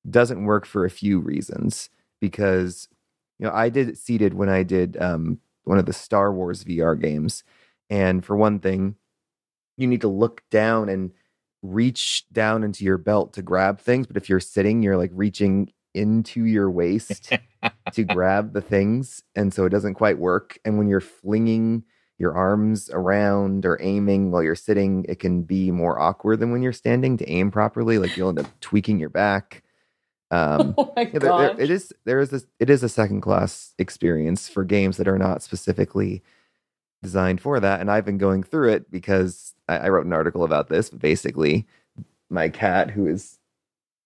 doesn't 0.09 0.45
work 0.45 0.65
for 0.65 0.85
a 0.85 0.89
few 0.89 1.19
reasons 1.19 1.89
because 2.21 2.87
you 3.39 3.45
know 3.45 3.51
I 3.53 3.67
did 3.67 3.89
it 3.89 3.97
seated 3.97 4.33
when 4.33 4.47
I 4.47 4.63
did 4.63 4.95
um, 5.01 5.39
one 5.65 5.77
of 5.77 5.85
the 5.85 5.91
Star 5.91 6.31
Wars 6.31 6.63
VR 6.63 6.99
games, 6.99 7.43
and 7.89 8.23
for 8.23 8.37
one 8.37 8.59
thing, 8.59 8.95
you 9.75 9.85
need 9.85 10.01
to 10.01 10.07
look 10.07 10.43
down 10.49 10.87
and 10.87 11.11
reach 11.61 12.23
down 12.31 12.63
into 12.63 12.85
your 12.85 12.97
belt 12.97 13.33
to 13.33 13.41
grab 13.41 13.81
things. 13.81 14.07
But 14.07 14.15
if 14.15 14.29
you're 14.29 14.39
sitting, 14.39 14.81
you're 14.81 14.97
like 14.97 15.11
reaching 15.13 15.73
into 15.93 16.45
your 16.45 16.71
waist 16.71 17.33
to 17.93 18.03
grab 18.03 18.53
the 18.53 18.61
things, 18.61 19.23
and 19.35 19.53
so 19.53 19.65
it 19.65 19.69
doesn't 19.69 19.95
quite 19.95 20.17
work. 20.19 20.57
And 20.65 20.77
when 20.77 20.87
you're 20.87 20.99
flinging 21.01 21.83
your 22.17 22.33
arms 22.35 22.89
around 22.91 23.65
or 23.65 23.77
aiming 23.81 24.31
while 24.31 24.43
you're 24.43 24.55
sitting, 24.55 25.05
it 25.07 25.19
can 25.19 25.43
be 25.43 25.71
more 25.71 25.99
awkward 25.99 26.39
than 26.39 26.51
when 26.51 26.61
you're 26.61 26.73
standing 26.73 27.17
to 27.17 27.29
aim 27.29 27.49
properly. 27.51 27.97
Like 27.97 28.15
you'll 28.17 28.29
end 28.29 28.39
up 28.39 28.59
tweaking 28.59 28.99
your 28.99 29.09
back. 29.09 29.63
Um, 30.31 30.75
oh 30.77 30.93
my 30.95 31.03
yeah, 31.03 31.09
there- 31.13 31.19
god! 31.21 31.57
there- 31.57 31.61
it 31.65 31.69
is 31.71 31.93
there 32.05 32.19
is 32.19 32.29
this 32.29 32.45
it 32.59 32.69
is 32.69 32.83
a 32.83 32.89
second 32.89 33.21
class 33.21 33.73
experience 33.79 34.47
for 34.49 34.63
games 34.63 34.97
that 34.97 35.07
are 35.07 35.17
not 35.17 35.41
specifically 35.41 36.21
designed 37.01 37.41
for 37.41 37.59
that. 37.59 37.79
And 37.79 37.89
I've 37.89 38.05
been 38.05 38.17
going 38.17 38.43
through 38.43 38.69
it 38.73 38.91
because 38.91 39.55
I, 39.67 39.77
I 39.77 39.89
wrote 39.89 40.05
an 40.05 40.13
article 40.13 40.43
about 40.43 40.67
this. 40.69 40.89
But 40.89 40.99
basically, 40.99 41.65
my 42.29 42.49
cat, 42.49 42.91
who 42.91 43.07
is 43.07 43.38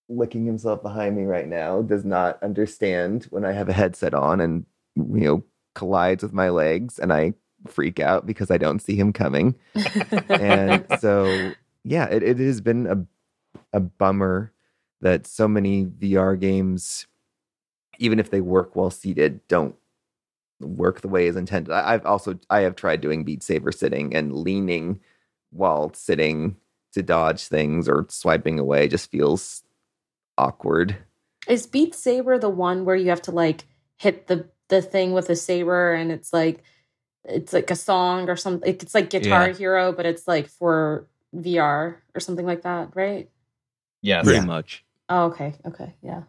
licking 0.10 0.46
himself 0.46 0.82
behind 0.82 1.16
me 1.16 1.24
right 1.24 1.48
now, 1.48 1.82
does 1.82 2.06
not 2.06 2.42
understand 2.44 3.26
when 3.26 3.46
I 3.46 3.52
have 3.52 3.70
a 3.70 3.74
headset 3.74 4.14
on 4.14 4.42
and 4.42 4.66
you 4.96 5.26
know 5.26 5.44
collides 5.76 6.24
with 6.24 6.34
my 6.34 6.50
legs, 6.50 7.00
and 7.00 7.12
I 7.12 7.34
freak 7.68 8.00
out 8.00 8.26
because 8.26 8.52
I 8.52 8.58
don't 8.58 8.82
see 8.82 8.96
him 8.96 9.14
coming. 9.14 9.56
And 10.30 10.86
so 11.00 11.54
yeah 11.86 12.06
it, 12.06 12.24
it 12.24 12.38
has 12.38 12.62
been 12.62 12.88
a, 12.88 13.78
a 13.78 13.80
bummer 13.80 14.52
that 15.02 15.28
so 15.28 15.50
many 15.50 15.86
vr 15.86 16.40
games 16.40 17.08
even 18.00 18.20
if 18.20 18.30
they 18.32 18.40
work 18.40 18.74
while 18.74 18.90
seated 18.90 19.46
don't 19.50 19.76
work 20.62 21.02
the 21.02 21.10
way 21.10 21.28
as 21.28 21.36
intended. 21.36 21.74
I, 21.74 21.94
i've 21.94 22.06
also 22.06 22.40
i 22.50 22.62
have 22.62 22.78
tried 22.78 23.02
doing 23.02 23.26
beat 23.26 23.44
saber 23.44 23.74
sitting 23.74 24.16
and 24.16 24.34
leaning 24.34 25.02
while 25.52 25.94
sitting 25.94 26.56
to 26.94 27.04
dodge 27.04 27.48
things 27.48 27.90
or 27.90 28.06
swiping 28.10 28.60
away. 28.60 28.88
Just 28.88 29.12
feels 29.12 29.63
awkward 30.38 30.98
Is 31.48 31.68
Beat 31.68 31.94
Saber 31.96 32.38
the 32.40 32.50
one 32.50 32.86
where 32.86 32.96
you 32.96 33.10
have 33.10 33.22
to 33.24 33.32
like 33.32 33.66
hit 33.98 34.28
the 34.28 34.50
the 34.70 34.82
thing 34.82 35.14
with 35.14 35.30
a 35.30 35.36
saber 35.36 35.94
and 35.94 36.12
it's 36.12 36.34
like 36.34 36.64
it's 37.26 37.54
like 37.54 37.72
a 37.72 37.76
song 37.76 38.30
or 38.30 38.36
something? 38.36 38.70
It's 38.70 38.94
like 38.96 39.10
Guitar 39.10 39.48
Yeah. 39.50 39.54
Hero, 39.54 39.92
but 39.94 40.06
it's 40.06 40.28
like 40.28 40.48
for 40.48 41.08
VR 41.36 42.02
or 42.14 42.20
something 42.20 42.46
like 42.46 42.64
that, 42.64 42.96
right? 42.96 43.30
Yeah, 44.02 44.24
Pretty 44.24 44.40
Yeah. 44.40 44.46
much. 44.46 44.84
Oh, 45.10 45.26
okay, 45.26 45.54
okay, 45.66 45.96
yeah. 46.02 46.24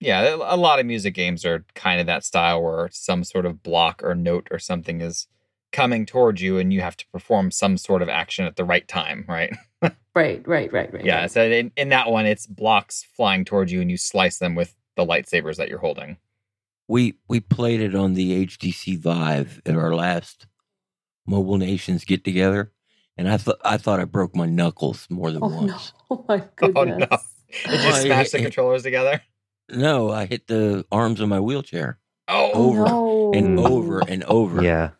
Yeah, 0.00 0.36
a 0.40 0.56
lot 0.56 0.78
of 0.78 0.86
music 0.86 1.14
games 1.14 1.44
are 1.44 1.64
kind 1.74 2.00
of 2.00 2.06
that 2.06 2.24
style 2.24 2.62
where 2.62 2.88
some 2.92 3.24
sort 3.24 3.46
of 3.46 3.62
block 3.64 4.00
or 4.04 4.14
note 4.14 4.46
or 4.52 4.58
something 4.60 5.00
is 5.00 5.26
coming 5.72 6.06
towards 6.06 6.40
you 6.42 6.58
and 6.58 6.72
you 6.72 6.80
have 6.80 6.96
to 6.96 7.06
perform 7.12 7.50
some 7.50 7.76
sort 7.76 8.02
of 8.02 8.08
action 8.08 8.44
at 8.46 8.56
the 8.56 8.64
right 8.64 8.86
time, 8.88 9.24
right? 9.28 9.52
Right, 10.14 10.42
right, 10.48 10.72
right, 10.72 10.92
right. 10.92 11.04
Yeah, 11.04 11.20
right. 11.20 11.30
so 11.30 11.44
in, 11.44 11.70
in 11.76 11.90
that 11.90 12.10
one, 12.10 12.26
it's 12.26 12.44
blocks 12.44 13.06
flying 13.14 13.44
towards 13.44 13.70
you 13.70 13.80
and 13.80 13.88
you 13.88 13.96
slice 13.96 14.38
them 14.40 14.56
with 14.56 14.74
the 14.96 15.06
lightsabers 15.06 15.58
that 15.58 15.68
you're 15.68 15.78
holding. 15.78 16.16
We 16.88 17.14
we 17.28 17.38
played 17.38 17.80
it 17.80 17.94
on 17.94 18.14
the 18.14 18.44
HTC 18.44 18.98
Vive 18.98 19.62
at 19.64 19.76
our 19.76 19.94
last 19.94 20.48
Mobile 21.24 21.56
Nations 21.58 22.04
get 22.04 22.24
together, 22.24 22.72
and 23.16 23.28
I 23.30 23.36
thought 23.36 23.58
I 23.64 23.76
thought 23.76 24.00
I 24.00 24.06
broke 24.06 24.34
my 24.34 24.46
knuckles 24.46 25.06
more 25.08 25.30
than 25.30 25.44
Oh 25.44 25.48
no! 25.50 25.66
once. 25.68 25.92
Oh 26.10 26.24
my 26.28 26.42
goodness! 26.56 26.74
Oh, 26.76 26.84
no. 26.84 27.06
Did 27.70 27.84
you 27.84 27.90
Oh, 27.90 27.92
smash 28.02 28.30
the 28.30 28.38
yeah. 28.38 28.42
controllers 28.44 28.82
together? 28.82 29.22
No, 29.70 30.10
I 30.10 30.26
hit 30.26 30.48
the 30.48 30.84
arms 30.90 31.20
of 31.20 31.28
my 31.28 31.38
wheelchair 31.38 32.00
Oh, 32.26 32.50
over 32.54 32.84
no. 32.86 33.32
and 33.34 33.60
over 33.60 34.00
and 34.00 34.24
over. 34.24 34.64
yeah 34.64 34.90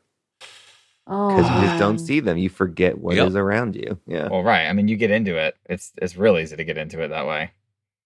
because 1.09 1.51
you 1.51 1.67
just 1.67 1.79
don't 1.79 1.99
see 1.99 2.21
them 2.21 2.37
you 2.37 2.51
forget 2.51 2.99
what 2.99 3.17
is 3.17 3.35
Yep. 3.35 3.43
around 3.43 3.75
you 3.77 3.99
yeah 4.07 4.29
well, 4.29 4.43
right. 4.43 4.67
I 4.67 4.73
mean, 4.75 4.89
you 4.89 4.97
get 4.97 5.11
into 5.11 5.37
it. 5.37 5.57
It's 5.65 5.93
it's 5.97 6.17
real 6.17 6.37
easy 6.39 6.57
to 6.57 6.65
get 6.65 6.77
into 6.77 7.01
it 7.03 7.09
that 7.09 7.27
way. 7.27 7.53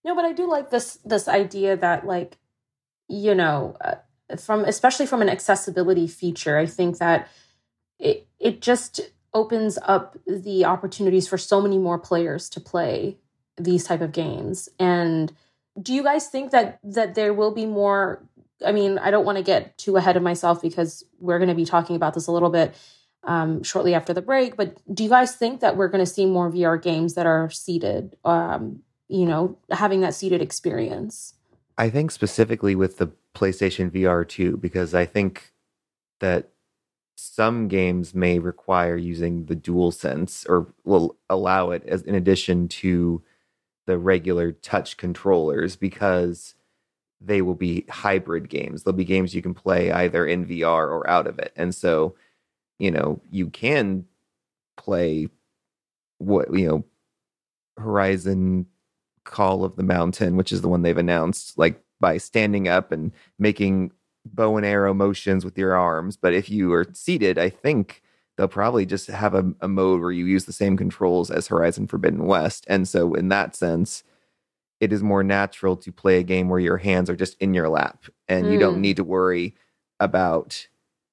No, 0.04 0.14
but 0.14 0.24
I 0.24 0.32
do 0.32 0.48
like 0.48 0.70
this 0.70 0.98
this 1.04 1.28
idea 1.28 1.76
that 1.76 2.06
like 2.06 2.38
you 3.08 3.34
know 3.34 3.76
uh, 3.80 3.96
from 4.36 4.64
especially 4.64 5.06
from 5.06 5.20
an 5.22 5.28
accessibility 5.28 6.06
feature, 6.06 6.56
I 6.56 6.66
think 6.66 6.98
that 6.98 7.28
it 7.98 8.28
it 8.38 8.62
just 8.62 9.00
opens 9.34 9.78
up 9.82 10.16
the 10.26 10.64
opportunities 10.64 11.26
for 11.26 11.38
so 11.38 11.60
many 11.60 11.78
more 11.78 11.98
players 11.98 12.48
to 12.50 12.60
play 12.60 13.16
these 13.56 13.84
type 13.84 14.00
of 14.00 14.12
games. 14.12 14.68
And 14.78 15.32
do 15.80 15.92
you 15.94 16.02
guys 16.02 16.28
think 16.28 16.50
that 16.52 16.78
that 16.84 17.14
there 17.14 17.32
will 17.34 17.52
be 17.52 17.66
more 17.66 18.22
I 18.64 18.72
mean, 18.72 18.98
I 18.98 19.10
don't 19.10 19.24
want 19.24 19.38
to 19.38 19.44
get 19.44 19.76
too 19.78 19.96
ahead 19.96 20.16
of 20.16 20.22
myself 20.22 20.62
because 20.62 21.04
we're 21.20 21.38
going 21.38 21.48
to 21.48 21.54
be 21.54 21.64
talking 21.64 21.96
about 21.96 22.14
this 22.14 22.26
a 22.26 22.32
little 22.32 22.50
bit 22.50 22.74
um, 23.24 23.62
shortly 23.62 23.94
after 23.94 24.12
the 24.12 24.22
break. 24.22 24.56
But 24.56 24.78
do 24.92 25.04
you 25.04 25.08
guys 25.08 25.34
think 25.34 25.60
that 25.60 25.76
we're 25.76 25.88
going 25.88 26.04
to 26.04 26.10
see 26.10 26.26
more 26.26 26.50
VR 26.50 26.80
games 26.80 27.14
that 27.14 27.26
are 27.26 27.50
seated? 27.50 28.16
Um, 28.24 28.82
you 29.08 29.26
know, 29.26 29.58
having 29.70 30.00
that 30.00 30.14
seated 30.14 30.40
experience. 30.40 31.34
I 31.76 31.90
think 31.90 32.10
specifically 32.10 32.74
with 32.74 32.98
the 32.98 33.12
PlayStation 33.34 33.90
VR 33.90 34.26
2, 34.26 34.56
because 34.56 34.94
I 34.94 35.04
think 35.04 35.52
that 36.20 36.48
some 37.16 37.68
games 37.68 38.14
may 38.14 38.38
require 38.38 38.96
using 38.96 39.46
the 39.46 39.56
DualSense 39.56 40.48
or 40.48 40.72
will 40.84 41.16
allow 41.28 41.70
it 41.70 41.84
as 41.86 42.02
in 42.02 42.14
addition 42.14 42.68
to 42.68 43.22
the 43.86 43.98
regular 43.98 44.52
touch 44.52 44.96
controllers 44.96 45.76
because 45.76 46.54
they 47.24 47.42
will 47.42 47.54
be 47.54 47.84
hybrid 47.88 48.48
games. 48.48 48.82
They'll 48.82 48.92
be 48.92 49.04
games 49.04 49.34
you 49.34 49.42
can 49.42 49.54
play 49.54 49.92
either 49.92 50.26
in 50.26 50.46
VR 50.46 50.88
or 50.88 51.08
out 51.08 51.26
of 51.26 51.38
it. 51.38 51.52
And 51.56 51.74
so, 51.74 52.14
you 52.78 52.90
know, 52.90 53.20
you 53.30 53.48
can 53.48 54.06
play 54.76 55.28
what, 56.18 56.52
you 56.52 56.66
know, 56.68 56.84
Horizon 57.76 58.66
Call 59.24 59.64
of 59.64 59.76
the 59.76 59.82
Mountain, 59.82 60.36
which 60.36 60.52
is 60.52 60.62
the 60.62 60.68
one 60.68 60.82
they've 60.82 60.96
announced, 60.96 61.56
like 61.58 61.80
by 62.00 62.18
standing 62.18 62.68
up 62.68 62.92
and 62.92 63.12
making 63.38 63.92
bow 64.24 64.56
and 64.56 64.66
arrow 64.66 64.94
motions 64.94 65.44
with 65.44 65.56
your 65.56 65.74
arms. 65.74 66.16
But 66.16 66.34
if 66.34 66.50
you 66.50 66.72
are 66.72 66.86
seated, 66.92 67.38
I 67.38 67.48
think 67.48 68.02
they'll 68.36 68.48
probably 68.48 68.86
just 68.86 69.08
have 69.08 69.34
a, 69.34 69.52
a 69.60 69.68
mode 69.68 70.00
where 70.00 70.10
you 70.10 70.26
use 70.26 70.44
the 70.44 70.52
same 70.52 70.76
controls 70.76 71.30
as 71.30 71.46
Horizon 71.46 71.86
Forbidden 71.86 72.26
West. 72.26 72.64
And 72.68 72.88
so, 72.88 73.14
in 73.14 73.28
that 73.28 73.54
sense, 73.54 74.02
it 74.82 74.92
is 74.92 75.00
more 75.00 75.22
natural 75.22 75.76
to 75.76 75.92
play 75.92 76.18
a 76.18 76.24
game 76.24 76.48
where 76.48 76.58
your 76.58 76.76
hands 76.76 77.08
are 77.08 77.14
just 77.14 77.36
in 77.38 77.54
your 77.54 77.68
lap 77.68 78.06
and 78.26 78.46
mm. 78.46 78.52
you 78.52 78.58
don't 78.58 78.74
hmm. 78.74 78.80
need 78.80 78.96
to 78.96 79.04
worry 79.04 79.54
about 80.00 80.66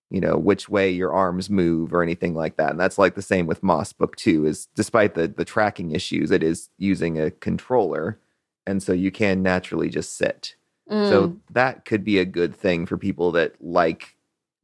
you 0.10 0.20
know 0.20 0.36
which 0.38 0.68
way 0.68 0.90
your 0.90 1.14
arms 1.14 1.52
move 1.52 1.94
or 1.94 2.02
anything 2.02 2.34
like 2.34 2.58
that 2.58 2.72
and 2.72 2.80
that's 2.80 2.98
like 2.98 3.14
the 3.14 3.22
same 3.22 3.46
with 3.46 3.62
moss 3.62 3.94
book 3.94 4.16
2 4.16 4.48
is 4.48 4.66
despite 4.74 5.14
the 5.14 5.28
the 5.28 5.46
tracking 5.46 5.92
issues 5.92 6.32
it 6.32 6.42
is 6.42 6.70
using 6.80 7.22
a 7.22 7.30
controller 7.30 8.18
and 8.66 8.82
so 8.82 8.92
you 8.92 9.12
can 9.12 9.44
naturally 9.44 9.88
just 9.88 10.18
sit 10.18 10.56
mm. 10.90 11.08
so 11.08 11.28
hmm. 11.28 11.38
that 11.52 11.86
could 11.86 12.04
be 12.04 12.18
a 12.18 12.26
good 12.26 12.56
thing 12.56 12.88
for 12.88 12.98
people 12.98 13.32
that 13.32 13.54
like 13.62 14.16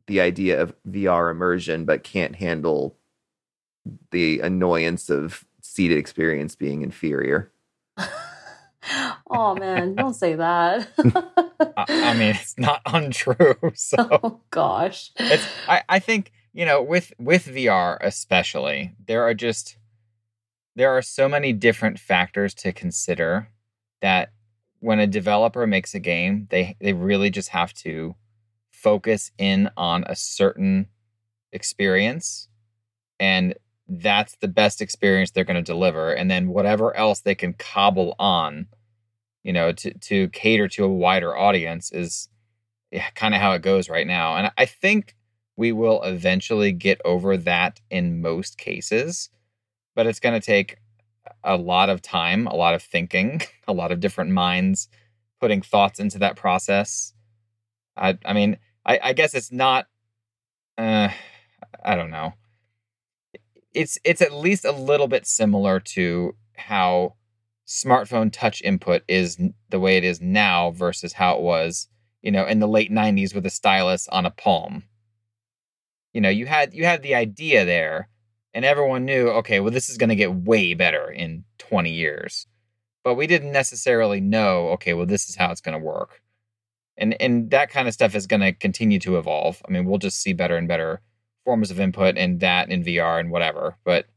the 0.08 0.20
idea 0.20 0.60
of 0.60 0.74
VR 0.89 1.30
immersion 1.30 1.86
but 1.86 2.03
can't 2.03 2.36
handle 2.36 2.95
the 4.10 4.39
annoyance 4.39 5.12
of 5.12 5.45
seated 5.62 5.99
experience 5.99 6.56
being 6.56 6.82
inferior 6.82 7.51
oh 9.30 9.56
man, 9.56 9.96
don't 9.96 10.14
say 10.14 10.36
that. 10.36 10.88
I, 11.78 11.86
I, 11.88 12.14
mean, 12.14 12.36
it's 12.36 12.58
not 12.58 12.82
untrue. 12.86 13.56
So 13.76 13.98
oh 14.24 14.42
gosh. 14.52 15.12
It's 15.18 15.46
I, 15.68 15.84
I 15.90 16.00
think, 16.00 16.32
you 16.54 16.66
know, 16.66 16.82
with 16.82 17.14
with 17.20 17.46
VR 17.46 17.98
especially, 18.02 18.96
there 19.06 19.24
are 19.24 19.34
just 19.34 19.78
there 20.76 20.92
are 20.92 21.02
so 21.02 21.28
many 21.28 21.54
different 21.54 22.00
factors 22.00 22.54
to 22.56 22.72
consider 22.72 23.50
that 24.02 24.32
when 24.80 25.00
a 25.00 25.08
developer 25.08 25.66
makes 25.66 25.96
a 25.96 26.00
game, 26.00 26.48
they 26.50 26.76
they 26.80 26.94
really 26.94 27.30
just 27.30 27.50
have 27.50 27.74
to 27.74 28.16
focus 28.72 29.32
in 29.38 29.70
on 29.78 30.04
a 30.08 30.16
certain 30.16 30.88
experience 31.52 32.50
and 33.20 33.56
that's 33.88 34.36
the 34.38 34.48
best 34.48 34.82
experience 34.82 35.32
they're 35.32 35.44
going 35.44 35.56
to 35.56 35.62
deliver 35.62 36.12
and 36.12 36.30
then 36.30 36.48
whatever 36.48 36.96
else 36.96 37.22
they 37.22 37.36
can 37.36 37.54
cobble 37.54 38.16
on 38.18 38.68
you 39.44 39.54
know 39.54 39.72
to 39.72 39.94
to 40.00 40.28
cater 40.30 40.68
to 40.68 40.84
a 40.84 40.90
wider 40.90 41.36
audience 41.36 41.92
is 41.92 42.28
yeah, 42.92 43.10
kind 43.12 43.36
of 43.36 43.42
how 43.42 43.52
it 43.52 43.62
goes 43.62 43.90
right 43.90 44.08
now 44.08 44.36
and 44.36 44.52
i 44.58 44.66
think 44.66 45.16
we 45.58 45.72
will 45.72 46.02
eventually 46.04 46.72
get 46.72 47.00
over 47.06 47.38
that 47.38 47.80
in 47.92 48.22
most 48.22 48.58
cases 48.58 49.30
but 49.96 50.08
it's 50.08 50.20
going 50.20 50.40
to 50.40 50.46
take 50.46 50.78
a 51.44 51.56
lot 51.56 51.90
of 51.90 52.02
time 52.02 52.48
a 52.48 52.56
lot 52.56 52.74
of 52.74 52.82
thinking 52.82 53.42
a 53.68 53.74
lot 53.74 53.92
of 53.92 54.00
different 54.00 54.32
minds 54.32 54.88
putting 55.40 55.62
thoughts 55.62 56.00
into 56.00 56.18
that 56.20 56.36
process. 56.36 57.14
I 57.98 58.18
i 58.26 58.34
mean 58.34 58.58
i 58.86 59.00
i 59.04 59.14
guess 59.14 59.34
it's 59.34 59.52
not 59.52 59.88
uh 60.78 61.10
i 61.84 61.96
don't 61.96 62.12
know 62.12 62.34
it's 63.76 64.00
it's 64.04 64.22
at 64.22 64.34
least 64.34 64.66
a 64.66 64.72
little 64.72 65.08
bit 65.08 65.28
similar 65.28 65.80
to 65.80 66.36
how 66.56 67.16
smartphone 67.68 68.32
touch 68.32 68.62
input 68.62 69.04
is 69.08 69.38
the 69.70 69.80
way 69.80 69.98
it 69.98 70.04
is 70.04 70.22
now 70.22 70.72
versus 70.72 71.14
how 71.14 71.36
it 71.36 71.42
was, 71.42 71.88
you 72.22 72.32
know, 72.32 72.46
in 72.46 72.60
the 72.60 72.68
late 72.68 72.92
90s 72.92 73.34
with 73.36 73.46
a 73.46 73.50
stylus 73.50 74.08
on 74.08 74.26
a 74.26 74.32
palm. 74.32 74.84
You 76.14 76.22
know, 76.22 76.30
you 76.30 76.46
had 76.46 76.74
you 76.74 76.86
had 76.86 77.04
the 77.04 77.16
idea 77.16 77.66
there 77.66 78.10
and 78.54 78.64
everyone 78.64 79.06
knew, 79.06 79.28
okay, 79.30 79.60
well 79.60 79.72
this 79.72 79.90
is 79.90 79.98
going 79.98 80.10
to 80.10 80.16
get 80.16 80.34
way 80.34 80.74
better 80.74 81.12
in 81.12 81.44
20 81.58 81.92
years. 81.92 82.48
But 83.04 83.16
we 83.16 83.28
didn't 83.28 83.52
necessarily 83.52 84.22
know, 84.22 84.70
okay, 84.70 84.94
well 84.94 85.06
this 85.06 85.28
is 85.30 85.36
how 85.36 85.52
it's 85.52 85.62
going 85.62 85.78
to 85.78 85.86
work. 85.86 86.22
And 86.98 87.20
and 87.22 87.52
that 87.52 87.70
kind 87.70 87.90
of 87.90 87.94
stuff 87.94 88.16
is 88.16 88.26
going 88.26 88.42
to 88.42 88.54
continue 88.54 89.00
to 89.00 89.18
evolve. 89.18 89.62
I 89.68 89.72
mean, 89.72 89.86
we'll 89.86 90.00
just 90.00 90.22
see 90.22 90.32
better 90.32 90.56
and 90.56 90.68
better 90.68 91.02
forms 91.46 91.72
of 91.72 91.80
input 91.80 92.18
and 92.18 92.41
that 92.41 92.70
in 92.70 92.84
VR 92.84 93.20
and 93.20 93.32
whatever. 93.32 93.78
But 93.86 94.08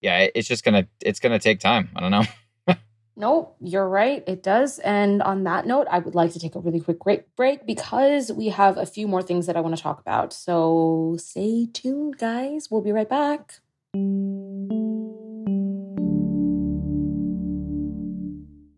yeah, 0.00 0.28
it's 0.34 0.48
just 0.48 0.64
gonna 0.64 0.88
it's 1.00 1.20
gonna 1.20 1.38
take 1.38 1.60
time. 1.60 1.90
I 1.94 2.00
don't 2.00 2.10
know. 2.10 2.24
no, 3.16 3.54
you're 3.60 3.88
right. 3.88 4.24
It 4.26 4.42
does. 4.42 4.78
And 4.78 5.20
on 5.22 5.44
that 5.44 5.66
note, 5.66 5.86
I 5.90 5.98
would 5.98 6.14
like 6.14 6.32
to 6.32 6.38
take 6.38 6.54
a 6.54 6.60
really 6.60 6.80
quick 6.80 7.00
break, 7.00 7.36
break 7.36 7.66
because 7.66 8.32
we 8.32 8.48
have 8.48 8.78
a 8.78 8.86
few 8.86 9.06
more 9.06 9.20
things 9.20 9.46
that 9.46 9.56
I 9.56 9.60
want 9.60 9.76
to 9.76 9.82
talk 9.82 10.00
about. 10.00 10.32
So 10.32 11.16
stay 11.18 11.66
tuned, 11.66 12.16
guys. 12.16 12.68
We'll 12.70 12.80
be 12.80 12.92
right 12.92 13.08
back. 13.08 13.60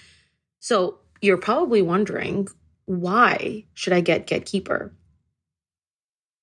So 0.60 1.00
you're 1.22 1.38
probably 1.38 1.82
wondering, 1.82 2.48
why 2.86 3.66
should 3.74 3.94
I 3.94 4.02
get 4.02 4.28
GetKeeper? 4.28 4.92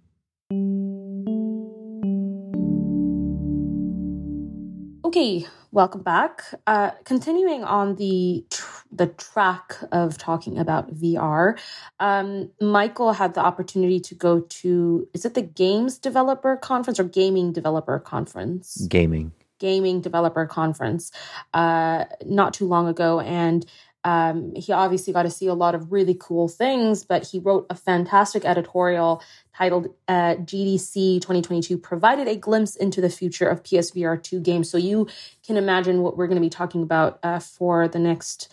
Okay, 5.05 5.45
welcome 5.71 6.03
back. 6.03 6.43
Uh, 6.67 6.91
continuing 7.03 7.63
on 7.63 7.95
the 7.95 8.45
tr- 8.51 8.85
the 8.91 9.07
track 9.07 9.75
of 9.91 10.15
talking 10.17 10.59
about 10.59 10.93
VR, 10.93 11.57
um, 11.99 12.51
Michael 12.61 13.13
had 13.13 13.33
the 13.33 13.41
opportunity 13.41 13.99
to 14.01 14.13
go 14.13 14.41
to 14.41 15.07
is 15.13 15.25
it 15.25 15.33
the 15.33 15.41
Games 15.41 15.97
Developer 15.97 16.55
Conference 16.57 16.99
or 16.99 17.05
Gaming 17.05 17.53
Developer 17.53 17.97
Conference? 17.99 18.85
Gaming 18.87 19.31
gaming 19.59 20.01
developer 20.01 20.45
conference 20.45 21.11
uh, 21.53 22.05
not 22.25 22.53
too 22.53 22.67
long 22.67 22.87
ago, 22.87 23.19
and 23.19 23.65
Um, 24.03 24.53
he 24.55 24.71
obviously 24.71 25.11
got 25.11 25.23
to 25.23 25.29
see 25.29 25.47
a 25.47 25.53
lot 25.53 25.75
of 25.75 25.91
really 25.91 26.15
cool 26.17 26.47
things, 26.47 27.03
but 27.03 27.27
he 27.27 27.39
wrote 27.39 27.65
a 27.69 27.75
fantastic 27.75 28.45
editorial 28.45 29.21
titled 29.53 29.87
uh, 30.07 30.35
GDC 30.35 31.19
2022 31.19 31.77
provided 31.77 32.27
a 32.27 32.37
glimpse 32.37 32.77
into 32.77 33.01
the 33.01 33.09
future 33.09 33.49
of 33.49 33.63
PSVR 33.63 34.21
2 34.21 34.39
games. 34.39 34.69
So 34.69 34.77
you 34.77 35.07
can 35.45 35.57
imagine 35.57 36.03
what 36.03 36.15
we're 36.15 36.27
going 36.27 36.41
to 36.41 36.45
be 36.45 36.49
talking 36.49 36.83
about 36.83 37.19
uh, 37.21 37.39
for 37.39 37.89
the 37.89 37.99
next 37.99 38.49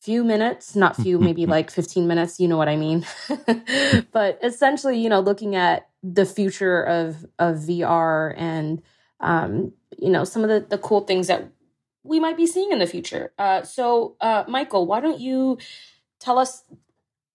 few 0.00 0.22
minutes, 0.22 0.76
not 0.76 0.96
few, 0.96 1.18
maybe 1.28 1.46
like 1.46 1.70
15 1.70 2.06
minutes, 2.06 2.38
you 2.38 2.48
know 2.48 2.58
what 2.58 2.68
I 2.68 2.76
mean. 2.76 3.06
but 4.12 4.38
essentially, 4.42 4.98
you 4.98 5.08
know, 5.08 5.20
looking 5.20 5.54
at 5.56 5.88
the 6.02 6.26
future 6.26 6.82
of 6.82 7.24
of 7.38 7.56
VR 7.58 8.34
and 8.36 8.82
um, 9.20 9.72
you 9.98 10.10
know, 10.10 10.24
some 10.24 10.42
of 10.42 10.48
the, 10.48 10.60
the 10.68 10.78
cool 10.78 11.02
things 11.02 11.26
that 11.26 11.48
we 12.02 12.18
might 12.18 12.36
be 12.36 12.46
seeing 12.46 12.72
in 12.72 12.78
the 12.78 12.86
future. 12.86 13.32
Uh, 13.38 13.62
so, 13.62 14.16
uh, 14.20 14.44
Michael, 14.48 14.86
why 14.86 15.00
don't 15.00 15.20
you 15.20 15.58
tell 16.18 16.38
us 16.38 16.64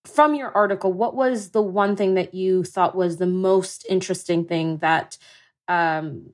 from 0.06 0.36
your 0.36 0.52
article 0.52 0.94
what 0.94 1.16
was 1.16 1.50
the 1.50 1.62
one 1.62 1.96
thing 1.96 2.14
that 2.14 2.34
you 2.34 2.64
thought 2.64 2.96
was 2.96 3.18
the 3.18 3.26
most 3.26 3.86
interesting 3.90 4.46
thing 4.46 4.78
that 4.78 5.18
um, 5.68 6.30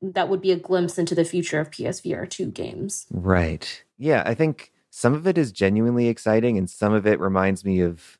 that 0.00 0.28
would 0.28 0.40
be 0.40 0.50
a 0.50 0.56
glimpse 0.56 0.98
into 0.98 1.14
the 1.14 1.24
future 1.24 1.60
of 1.60 1.70
PSVR 1.70 2.28
two 2.28 2.46
games? 2.46 3.06
Right. 3.10 3.84
Yeah, 3.98 4.22
I 4.26 4.34
think 4.34 4.72
some 4.90 5.14
of 5.14 5.26
it 5.26 5.38
is 5.38 5.52
genuinely 5.52 6.08
exciting, 6.08 6.58
and 6.58 6.68
some 6.68 6.92
of 6.92 7.06
it 7.06 7.20
reminds 7.20 7.64
me 7.64 7.80
of 7.80 8.18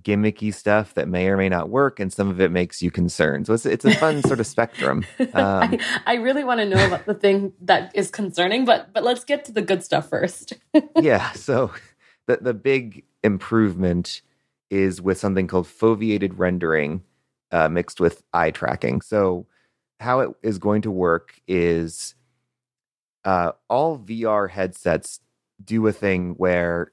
gimmicky 0.00 0.54
stuff 0.54 0.94
that 0.94 1.08
may 1.08 1.28
or 1.28 1.36
may 1.36 1.48
not 1.48 1.68
work, 1.68 2.00
and 2.00 2.12
some 2.12 2.28
of 2.30 2.40
it 2.40 2.50
makes 2.50 2.82
you 2.82 2.90
concerned. 2.90 3.46
So 3.46 3.54
it's 3.54 3.66
it's 3.66 3.84
a 3.84 3.94
fun 3.94 4.22
sort 4.22 4.40
of 4.40 4.46
spectrum. 4.46 5.04
Um, 5.34 5.78
I, 5.78 5.78
I, 6.06 6.14
really 6.16 6.44
want 6.44 6.60
to 6.60 6.66
know 6.66 6.84
about 6.84 7.06
the 7.06 7.14
thing 7.14 7.52
that 7.62 7.94
is 7.94 8.10
concerning, 8.10 8.64
but 8.64 8.92
but 8.92 9.02
let's 9.02 9.24
get 9.24 9.44
to 9.46 9.52
the 9.52 9.62
good 9.62 9.82
stuff 9.82 10.08
first. 10.08 10.54
yeah. 11.00 11.32
So 11.32 11.70
the 12.26 12.38
the 12.38 12.52
big 12.52 13.04
improvement 13.22 14.20
is 14.68 15.00
with 15.00 15.18
something 15.18 15.46
called 15.46 15.66
foveated 15.66 16.32
rendering 16.36 17.02
uh, 17.52 17.68
mixed 17.68 18.00
with 18.00 18.22
eye 18.32 18.50
tracking. 18.50 19.00
So 19.00 19.46
how 20.00 20.20
it 20.20 20.30
is 20.42 20.58
going 20.58 20.82
to 20.82 20.90
work 20.90 21.40
is 21.46 22.14
uh, 23.24 23.52
all 23.68 23.98
VR 23.98 24.50
headsets 24.50 25.20
do 25.62 25.86
a 25.86 25.92
thing 25.92 26.34
where 26.36 26.90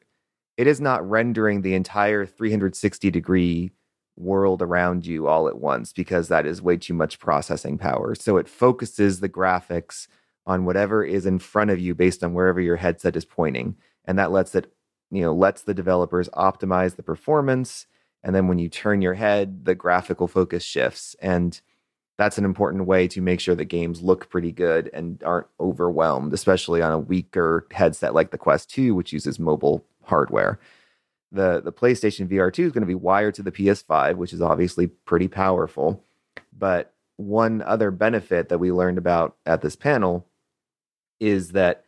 it 0.60 0.68
is 0.68 0.82
not 0.82 1.10
rendering 1.10 1.62
the 1.62 1.74
entire 1.74 2.26
360 2.26 3.10
degree 3.12 3.72
world 4.18 4.62
around 4.62 5.06
you 5.06 5.26
all 5.26 5.48
at 5.48 5.58
once 5.58 5.94
because 5.94 6.28
that 6.28 6.46
is 6.46 6.62
way 6.62 6.76
too 6.76 6.94
much 6.94 7.18
processing 7.18 7.78
power. 7.78 8.14
So 8.14 8.36
it 8.36 8.50
focuses 8.50 9.22
the 9.22 9.30
graphics 9.30 10.10
on 10.46 10.66
whatever 10.66 11.02
is 11.02 11.26
in 11.26 11.40
front 11.40 11.72
of 11.72 11.80
you 11.80 11.96
based 11.96 12.26
on 12.26 12.34
wherever 12.34 12.60
your 12.60 12.76
headset 12.76 13.16
is 13.16 13.24
pointing. 13.24 13.78
And 14.04 14.20
that 14.20 14.34
lets 14.34 14.54
it, 14.54 14.70
you 15.10 15.22
know, 15.22 15.34
lets 15.34 15.62
the 15.62 15.74
developers 15.74 16.28
optimize 16.32 16.98
the 16.98 17.04
performance. 17.04 17.88
And 18.22 18.36
then 18.36 18.50
when 18.50 18.60
you 18.60 18.68
turn 18.68 19.02
your 19.02 19.14
head, 19.14 19.64
the 19.64 19.76
graphical 19.76 20.28
focus 20.28 20.66
shifts. 20.66 21.16
And 21.22 21.62
that's 22.18 22.38
an 22.38 22.44
important 22.44 22.86
way 22.86 23.08
to 23.08 23.22
make 23.22 23.40
sure 23.40 23.56
that 23.56 23.66
games 23.66 24.02
look 24.02 24.30
pretty 24.30 24.52
good 24.52 24.90
and 24.94 25.24
aren't 25.24 25.48
overwhelmed, 25.58 26.34
especially 26.34 26.82
on 26.82 26.92
a 26.92 27.00
weaker 27.00 27.66
headset 27.72 28.14
like 28.14 28.32
the 28.32 28.38
Quest 28.38 28.70
2, 28.72 28.94
which 28.94 29.14
uses 29.14 29.40
mobile 29.40 29.86
hardware. 30.10 30.60
The 31.32 31.62
the 31.62 31.74
PlayStation 31.74 32.28
VR 32.28 32.52
2 32.52 32.66
is 32.66 32.72
going 32.72 32.82
to 32.82 32.88
be 32.88 32.96
wired 32.96 33.36
to 33.36 33.44
the 33.44 33.52
PS5, 33.52 34.16
which 34.16 34.34
is 34.34 34.42
obviously 34.42 34.88
pretty 34.88 35.28
powerful. 35.28 36.04
But 36.58 36.94
one 37.18 37.62
other 37.62 37.92
benefit 37.92 38.50
that 38.50 38.60
we 38.60 38.72
learned 38.72 38.98
about 38.98 39.36
at 39.46 39.62
this 39.62 39.76
panel 39.76 40.26
is 41.20 41.52
that 41.52 41.84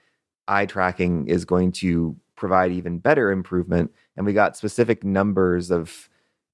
eye 0.48 0.66
tracking 0.66 1.28
is 1.28 1.46
going 1.46 1.72
to 1.72 2.16
provide 2.36 2.72
even 2.72 2.98
better 2.98 3.32
improvement 3.32 3.92
and 4.18 4.26
we 4.26 4.34
got 4.34 4.58
specific 4.58 5.04
numbers 5.04 5.72
of 5.72 6.10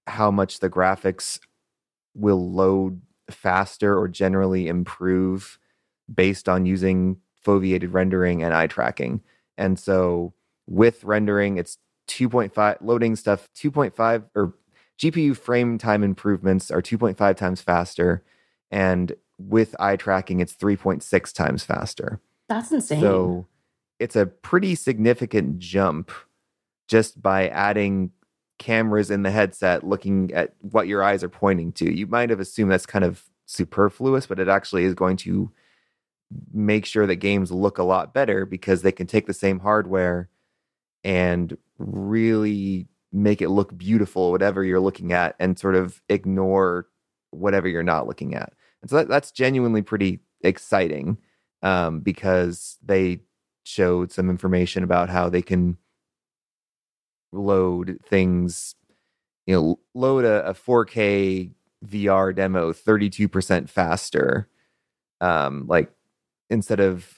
how 0.06 0.30
much 0.30 0.60
the 0.60 0.70
graphics 0.70 1.40
will 2.14 2.52
load 2.52 3.02
faster 3.30 3.98
or 3.98 4.08
generally 4.08 4.68
improve 4.68 5.60
based 6.14 6.48
on 6.48 6.66
using 6.66 7.18
foveated 7.46 7.94
rendering 7.94 8.44
and 8.44 8.54
eye 8.54 8.68
tracking. 8.68 9.22
And 9.58 9.80
so 9.80 10.34
with 10.68 11.04
rendering. 11.04 11.58
It's 11.58 11.78
2.5 12.08 12.78
loading 12.82 13.16
stuff 13.16 13.50
2.5 13.56 14.26
or 14.36 14.54
GPU 15.00 15.36
frame 15.36 15.78
time 15.78 16.04
improvements 16.04 16.72
are 16.72 16.82
2.5 16.82 17.36
times 17.36 17.62
faster 17.62 18.24
and 18.72 19.14
with 19.38 19.76
eye 19.80 19.96
tracking 19.96 20.40
it's 20.40 20.54
3.6 20.54 21.34
times 21.34 21.64
faster. 21.64 22.20
That's 22.50 22.72
insane. 22.72 23.02
So 23.02 23.48
it's 24.00 24.16
a 24.16 24.26
pretty 24.26 24.76
significant 24.76 25.60
jump 25.60 26.12
just 26.88 27.22
by 27.22 27.50
adding 27.50 28.12
cameras 28.58 29.12
in 29.12 29.24
the 29.24 29.32
headset 29.32 29.84
looking 29.84 30.32
at 30.34 30.56
what 30.62 30.88
your 30.88 31.04
eyes 31.04 31.24
are 31.24 31.30
pointing 31.30 31.72
to. 31.74 31.94
You 31.94 32.08
might 32.08 32.30
have 32.30 32.40
assumed 32.40 32.72
that's 32.72 32.86
kind 32.86 33.06
of 33.06 33.24
superfluous, 33.46 34.26
but 34.26 34.40
it 34.40 34.48
actually 34.48 34.86
is 34.86 34.94
going 34.94 35.18
to 35.18 35.52
make 36.54 36.86
sure 36.86 37.06
that 37.06 37.18
games 37.18 37.52
look 37.52 37.78
a 37.78 37.84
lot 37.84 38.14
better 38.14 38.46
because 38.46 38.82
they 38.82 38.92
can 38.92 39.08
take 39.08 39.28
the 39.28 39.34
same 39.34 39.60
hardware 39.60 40.30
and 41.08 41.58
really 41.78 42.86
make 43.14 43.42
it 43.42 43.48
look 43.48 43.76
beautiful, 43.78 44.30
whatever 44.30 44.62
you're 44.62 44.82
looking 44.82 45.14
at, 45.14 45.38
and 45.40 45.58
sort 45.58 45.74
of 45.74 46.02
ignore 46.10 46.86
whatever 47.32 47.70
you're 47.70 47.82
not 47.82 48.08
looking 48.08 48.36
at. 48.36 48.52
And 48.82 48.90
so 48.90 48.98
that, 48.98 49.08
that's 49.08 49.32
genuinely 49.32 49.82
pretty 49.82 50.20
exciting 50.44 51.18
um, 51.64 52.02
because 52.02 52.78
they 52.84 53.22
showed 53.64 54.12
some 54.12 54.30
information 54.30 54.84
about 54.84 55.08
how 55.08 55.30
they 55.30 55.42
can 55.42 55.78
load 57.32 58.00
things, 58.06 58.76
you 59.46 59.56
know, 59.56 59.80
load 59.94 60.26
a, 60.26 60.50
a 60.50 60.54
4K 60.54 61.52
VR 61.86 62.36
demo 62.36 62.74
32% 62.74 63.70
faster. 63.70 64.50
Um, 65.22 65.68
like 65.68 65.90
instead 66.50 66.82
of 66.82 67.17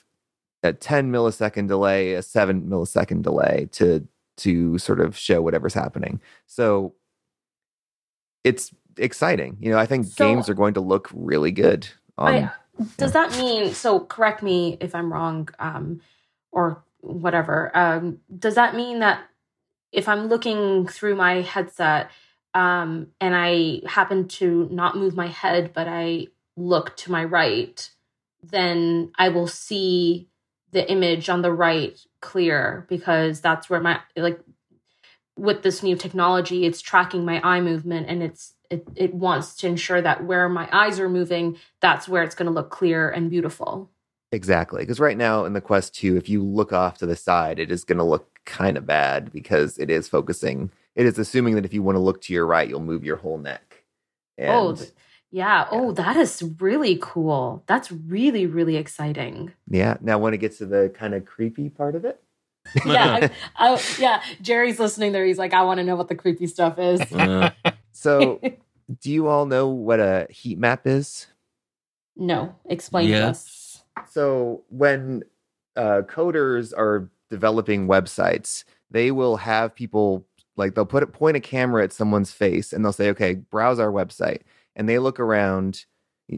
a 0.62 0.72
10 0.72 1.10
millisecond 1.10 1.68
delay, 1.68 2.14
a 2.14 2.22
seven 2.22 2.62
millisecond 2.62 3.22
delay 3.22 3.68
to 3.72 4.06
to 4.38 4.78
sort 4.78 5.00
of 5.00 5.16
show 5.16 5.42
whatever's 5.42 5.74
happening. 5.74 6.20
So 6.46 6.94
it's 8.42 8.72
exciting. 8.96 9.58
You 9.60 9.70
know, 9.70 9.78
I 9.78 9.86
think 9.86 10.06
so, 10.06 10.24
games 10.24 10.48
are 10.48 10.54
going 10.54 10.74
to 10.74 10.80
look 10.80 11.10
really 11.12 11.52
good. 11.52 11.88
On, 12.16 12.34
I, 12.34 12.52
does 12.96 13.14
yeah. 13.14 13.28
that 13.28 13.38
mean? 13.38 13.74
So 13.74 14.00
correct 14.00 14.42
me 14.42 14.78
if 14.80 14.94
I'm 14.94 15.12
wrong, 15.12 15.48
um, 15.58 16.00
or 16.52 16.82
whatever. 17.00 17.70
Um, 17.74 18.20
does 18.36 18.54
that 18.54 18.74
mean 18.74 19.00
that 19.00 19.22
if 19.92 20.08
I'm 20.08 20.28
looking 20.28 20.86
through 20.86 21.16
my 21.16 21.42
headset 21.42 22.10
um, 22.54 23.08
and 23.20 23.34
I 23.36 23.82
happen 23.86 24.28
to 24.28 24.68
not 24.70 24.96
move 24.96 25.14
my 25.14 25.28
head, 25.28 25.72
but 25.74 25.86
I 25.88 26.28
look 26.56 26.96
to 26.98 27.12
my 27.12 27.24
right, 27.24 27.90
then 28.42 29.12
I 29.16 29.28
will 29.28 29.46
see 29.46 30.28
the 30.72 30.90
image 30.90 31.28
on 31.28 31.42
the 31.42 31.52
right 31.52 31.98
clear 32.20 32.86
because 32.88 33.40
that's 33.40 33.68
where 33.68 33.80
my 33.80 34.00
like 34.16 34.40
with 35.36 35.62
this 35.62 35.82
new 35.82 35.96
technology 35.96 36.66
it's 36.66 36.80
tracking 36.80 37.24
my 37.24 37.40
eye 37.42 37.60
movement 37.60 38.06
and 38.08 38.22
it's 38.22 38.54
it, 38.70 38.86
it 38.94 39.14
wants 39.14 39.56
to 39.56 39.66
ensure 39.66 40.00
that 40.00 40.24
where 40.24 40.48
my 40.48 40.68
eyes 40.72 41.00
are 41.00 41.08
moving 41.08 41.56
that's 41.80 42.08
where 42.08 42.22
it's 42.22 42.34
going 42.34 42.46
to 42.46 42.52
look 42.52 42.70
clear 42.70 43.08
and 43.08 43.30
beautiful. 43.30 43.90
Exactly 44.32 44.82
because 44.82 45.00
right 45.00 45.16
now 45.16 45.44
in 45.44 45.54
the 45.54 45.60
quest 45.60 45.94
2 45.96 46.16
if 46.16 46.28
you 46.28 46.42
look 46.44 46.72
off 46.72 46.98
to 46.98 47.06
the 47.06 47.16
side 47.16 47.58
it 47.58 47.72
is 47.72 47.84
going 47.84 47.98
to 47.98 48.04
look 48.04 48.40
kind 48.44 48.76
of 48.76 48.86
bad 48.86 49.32
because 49.32 49.76
it 49.78 49.90
is 49.90 50.08
focusing 50.08 50.70
it 50.94 51.04
is 51.04 51.18
assuming 51.18 51.56
that 51.56 51.64
if 51.64 51.74
you 51.74 51.82
want 51.82 51.96
to 51.96 52.00
look 52.00 52.20
to 52.22 52.32
your 52.32 52.46
right 52.46 52.68
you'll 52.68 52.80
move 52.80 53.02
your 53.02 53.16
whole 53.16 53.38
neck. 53.38 53.82
Oh, 54.38 54.70
and 54.70 54.80
oh 54.80 54.86
yeah. 55.30 55.66
Oh, 55.70 55.92
that 55.92 56.16
is 56.16 56.42
really 56.58 56.98
cool. 57.00 57.62
That's 57.66 57.92
really, 57.92 58.46
really 58.46 58.76
exciting. 58.76 59.52
Yeah. 59.68 59.96
Now, 60.00 60.18
when 60.18 60.34
it 60.34 60.38
gets 60.38 60.58
to 60.58 60.66
the 60.66 60.92
kind 60.94 61.14
of 61.14 61.24
creepy 61.24 61.68
part 61.68 61.94
of 61.94 62.04
it. 62.04 62.22
yeah. 62.84 63.28
I, 63.56 63.74
I, 63.74 63.82
yeah. 63.98 64.22
Jerry's 64.42 64.80
listening 64.80 65.12
there. 65.12 65.24
He's 65.24 65.38
like, 65.38 65.54
I 65.54 65.62
want 65.62 65.78
to 65.78 65.84
know 65.84 65.96
what 65.96 66.08
the 66.08 66.14
creepy 66.14 66.46
stuff 66.46 66.78
is. 66.78 67.00
Uh. 67.12 67.50
so, 67.92 68.40
do 69.00 69.10
you 69.10 69.28
all 69.28 69.46
know 69.46 69.68
what 69.68 70.00
a 70.00 70.26
heat 70.30 70.58
map 70.58 70.86
is? 70.86 71.28
No. 72.16 72.54
Explain 72.66 73.08
yes. 73.08 73.20
to 73.20 73.28
us. 73.28 73.84
So, 74.10 74.64
when 74.68 75.22
uh, 75.76 76.02
coders 76.08 76.72
are 76.76 77.08
developing 77.30 77.86
websites, 77.86 78.64
they 78.90 79.12
will 79.12 79.36
have 79.36 79.74
people 79.74 80.26
like 80.56 80.74
they'll 80.74 80.84
put 80.84 81.02
a, 81.02 81.06
point 81.06 81.36
a 81.36 81.40
camera 81.40 81.84
at 81.84 81.92
someone's 81.92 82.32
face 82.32 82.72
and 82.72 82.84
they'll 82.84 82.92
say, 82.92 83.10
okay, 83.10 83.34
browse 83.34 83.78
our 83.78 83.92
website 83.92 84.40
and 84.76 84.88
they 84.88 84.98
look 84.98 85.20
around 85.20 85.84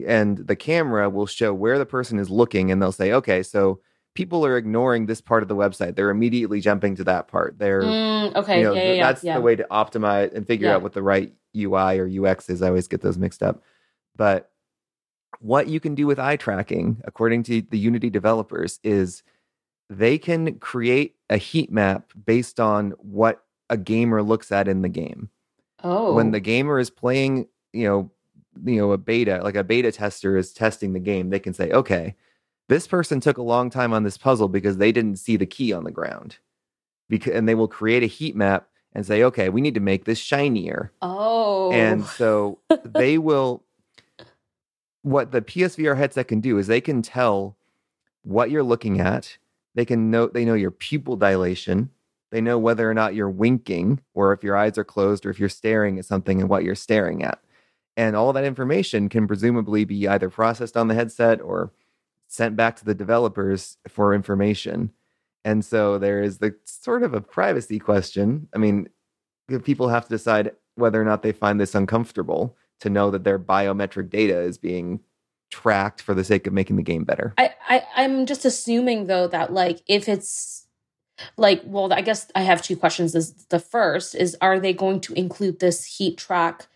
and 0.07 0.37
the 0.37 0.55
camera 0.55 1.09
will 1.09 1.27
show 1.27 1.53
where 1.53 1.77
the 1.77 1.85
person 1.85 2.19
is 2.19 2.29
looking 2.29 2.71
and 2.71 2.81
they'll 2.81 2.91
say 2.91 3.11
okay 3.11 3.43
so 3.43 3.79
people 4.15 4.45
are 4.45 4.57
ignoring 4.57 5.05
this 5.05 5.21
part 5.21 5.41
of 5.43 5.49
the 5.49 5.55
website. 5.55 5.95
They're 5.95 6.09
immediately 6.09 6.61
jumping 6.61 6.95
to 6.97 7.03
that 7.05 7.27
part. 7.27 7.57
They're 7.57 7.81
mm, 7.81 8.35
okay. 8.35 8.59
you 8.59 8.63
know, 8.65 8.73
yeah, 8.73 8.93
yeah, 8.93 9.07
that's 9.07 9.23
yeah. 9.23 9.35
the 9.35 9.41
way 9.41 9.55
to 9.55 9.65
optimize 9.71 10.33
and 10.33 10.45
figure 10.45 10.71
out 10.71 10.81
what 10.81 10.93
the 10.93 11.01
right 11.01 11.33
ui 11.55 11.99
or 11.99 12.27
ux 12.27 12.49
is. 12.49 12.61
I 12.61 12.67
always 12.67 12.87
get 12.87 13.01
those 13.01 13.17
mixed 13.17 13.43
up. 13.43 13.63
But 14.15 14.51
what 15.39 15.67
you 15.67 15.79
can 15.79 15.95
do 15.95 16.07
with 16.07 16.19
eye 16.19 16.35
tracking 16.35 17.01
according 17.05 17.43
to 17.43 17.61
the 17.61 17.77
unity 17.77 18.09
developers 18.09 18.79
is 18.83 19.23
they 19.89 20.17
can 20.17 20.59
create 20.59 21.15
a 21.29 21.37
heat 21.37 21.71
map 21.71 22.11
based 22.25 22.59
on 22.59 22.91
what 22.97 23.43
a 23.69 23.77
gamer 23.77 24.21
looks 24.21 24.51
at 24.51 24.67
in 24.67 24.81
the 24.81 24.89
game. 24.89 25.29
Oh. 25.83 26.13
When 26.13 26.31
the 26.31 26.39
gamer 26.39 26.79
is 26.79 26.89
playing, 26.89 27.47
you 27.73 27.87
know, 27.87 28.11
you 28.65 28.77
know, 28.77 28.91
a 28.91 28.97
beta, 28.97 29.41
like 29.43 29.55
a 29.55 29.63
beta 29.63 29.91
tester 29.91 30.37
is 30.37 30.53
testing 30.53 30.93
the 30.93 30.99
game, 30.99 31.29
they 31.29 31.39
can 31.39 31.53
say, 31.53 31.71
okay, 31.71 32.15
this 32.69 32.87
person 32.87 33.19
took 33.19 33.37
a 33.37 33.43
long 33.43 33.69
time 33.69 33.93
on 33.93 34.03
this 34.03 34.17
puzzle 34.17 34.47
because 34.47 34.77
they 34.77 34.91
didn't 34.91 35.17
see 35.17 35.37
the 35.37 35.45
key 35.45 35.73
on 35.73 35.83
the 35.83 35.91
ground. 35.91 36.37
Because 37.09 37.33
and 37.33 37.47
they 37.47 37.55
will 37.55 37.67
create 37.67 38.03
a 38.03 38.07
heat 38.07 38.35
map 38.35 38.67
and 38.93 39.05
say, 39.05 39.23
okay, 39.23 39.49
we 39.49 39.61
need 39.61 39.73
to 39.73 39.79
make 39.79 40.05
this 40.05 40.19
shinier. 40.19 40.91
Oh. 41.01 41.71
And 41.71 42.05
so 42.05 42.59
they 42.83 43.17
will 43.17 43.63
what 45.01 45.31
the 45.31 45.41
PSVR 45.41 45.97
headset 45.97 46.29
can 46.29 46.39
do 46.39 46.57
is 46.57 46.67
they 46.67 46.81
can 46.81 47.01
tell 47.01 47.57
what 48.23 48.49
you're 48.49 48.63
looking 48.63 48.99
at. 48.99 49.37
They 49.75 49.85
can 49.85 50.09
know 50.09 50.27
they 50.27 50.45
know 50.45 50.53
your 50.53 50.71
pupil 50.71 51.15
dilation. 51.17 51.89
They 52.31 52.41
know 52.41 52.57
whether 52.57 52.89
or 52.89 52.93
not 52.93 53.13
you're 53.13 53.29
winking 53.29 53.99
or 54.15 54.33
if 54.33 54.43
your 54.43 54.57
eyes 54.57 54.77
are 54.77 54.83
closed 54.83 55.25
or 55.25 55.29
if 55.29 55.39
you're 55.39 55.49
staring 55.49 55.99
at 55.99 56.05
something 56.05 56.39
and 56.39 56.49
what 56.49 56.63
you're 56.63 56.73
staring 56.73 57.23
at. 57.23 57.39
And 57.95 58.15
all 58.15 58.33
that 58.33 58.43
information 58.43 59.09
can 59.09 59.27
presumably 59.27 59.85
be 59.85 60.07
either 60.07 60.29
processed 60.29 60.75
on 60.75 60.87
the 60.87 60.95
headset 60.95 61.41
or 61.41 61.71
sent 62.27 62.55
back 62.55 62.75
to 62.77 62.85
the 62.85 62.95
developers 62.95 63.77
for 63.87 64.13
information. 64.13 64.91
And 65.45 65.63
so 65.63 65.99
there 65.99 66.23
is 66.23 66.39
the 66.39 66.55
sort 66.65 67.03
of 67.03 67.13
a 67.13 67.21
privacy 67.21 67.77
question. 67.77 68.47
I 68.55 68.57
mean, 68.57 68.89
people 69.63 69.89
have 69.89 70.03
to 70.05 70.09
decide 70.09 70.51
whether 70.75 70.99
or 70.99 71.05
not 71.05 71.21
they 71.21 71.31
find 71.31 71.59
this 71.59 71.75
uncomfortable 71.75 72.55
to 72.79 72.89
know 72.89 73.11
that 73.11 73.23
their 73.23 73.39
biometric 73.39 74.09
data 74.09 74.39
is 74.39 74.57
being 74.57 74.99
tracked 75.51 76.01
for 76.01 76.15
the 76.15 76.23
sake 76.23 76.47
of 76.47 76.53
making 76.53 76.77
the 76.77 76.83
game 76.83 77.03
better. 77.03 77.33
I, 77.37 77.53
I 77.69 77.83
I'm 77.95 78.25
just 78.25 78.43
assuming 78.43 79.05
though 79.05 79.27
that 79.27 79.53
like 79.53 79.81
if 79.87 80.09
it's 80.09 80.65
like 81.37 81.61
well 81.63 81.93
I 81.93 82.01
guess 82.01 82.31
I 82.33 82.41
have 82.41 82.63
two 82.63 82.75
questions. 82.75 83.13
Is 83.13 83.33
the 83.49 83.59
first 83.59 84.15
is 84.15 84.35
are 84.41 84.59
they 84.59 84.73
going 84.73 84.99
to 85.01 85.13
include 85.13 85.59
this 85.59 85.85
heat 85.85 86.17
track 86.17 86.67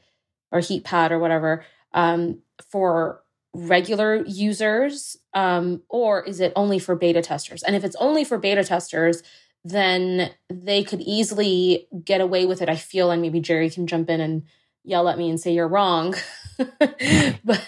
or 0.52 0.60
heat 0.60 0.84
pad 0.84 1.12
or 1.12 1.20
whatever 1.20 1.66
um, 1.94 2.40
for 2.72 3.22
regular 3.54 4.24
users 4.28 5.18
um, 5.34 5.82
or 5.90 6.24
is 6.24 6.40
it 6.40 6.54
only 6.56 6.80
for 6.80 6.96
beta 6.96 7.22
testers? 7.22 7.64
And 7.64 7.76
if 7.76 7.84
it's 7.84 7.96
only 7.98 8.24
for 8.24 8.38
beta 8.38 8.64
testers, 8.64 9.24
then 9.64 10.32
they 10.50 10.84
could 10.84 11.02
easily 11.02 11.88
get 12.04 12.22
away 12.22 12.46
with 12.46 12.62
it. 12.62 12.70
I 12.70 12.76
feel, 12.76 13.12
and 13.12 13.22
maybe 13.22 13.40
Jerry 13.40 13.70
can 13.70 13.88
jump 13.88 14.10
in 14.10 14.22
and 14.22 14.44
yell 14.84 15.10
at 15.10 15.18
me 15.18 15.30
and 15.30 15.40
say 15.40 15.54
you're 15.54 15.68
wrong. 15.68 16.16
but 16.58 17.66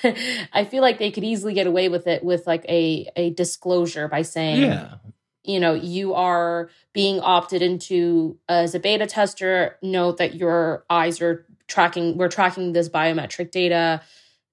I 0.54 0.66
feel 0.70 0.82
like 0.82 0.98
they 1.00 1.12
could 1.12 1.24
easily 1.24 1.54
get 1.54 1.68
away 1.68 1.90
with 1.90 2.08
it 2.08 2.24
with 2.24 2.48
like 2.48 2.66
a 2.70 3.08
a 3.16 3.32
disclosure 3.32 4.08
by 4.08 4.22
saying, 4.22 4.62
Yeah. 4.62 4.96
you 5.44 5.60
know, 5.60 5.74
you 5.74 6.14
are 6.14 6.70
being 6.94 7.20
opted 7.20 7.62
into 7.62 8.38
as 8.48 8.74
a 8.76 8.80
beta 8.80 9.06
tester. 9.06 9.78
Note 9.84 10.18
that 10.18 10.36
your 10.36 10.86
eyes 10.90 11.22
are 11.22 11.46
tracking. 11.70 12.18
We're 12.18 12.28
tracking 12.28 12.74
this 12.74 12.90
biometric 12.90 13.52
data 13.52 14.02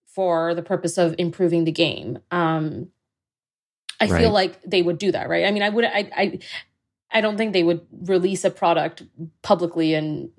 for 0.06 0.54
the 0.54 0.62
purpose 0.62 0.96
of 0.98 1.14
improving 1.18 1.64
the 1.64 1.72
game. 1.72 2.18
Um, 2.30 2.90
I 4.00 4.06
Right. 4.06 4.20
feel 4.20 4.30
like 4.30 4.62
they 4.62 4.82
would 4.82 4.98
do 4.98 5.10
that, 5.12 5.28
right? 5.28 5.46
I 5.46 5.50
mean, 5.50 5.62
I 5.62 5.70
would, 5.70 5.84
I, 5.84 6.10
I, 6.16 6.38
I 7.10 7.20
don't 7.20 7.36
think 7.36 7.52
they 7.52 7.62
would 7.62 7.80
release 7.90 8.44
a 8.44 8.50
product 8.50 9.02
publicly 9.42 9.94
and 9.94 10.30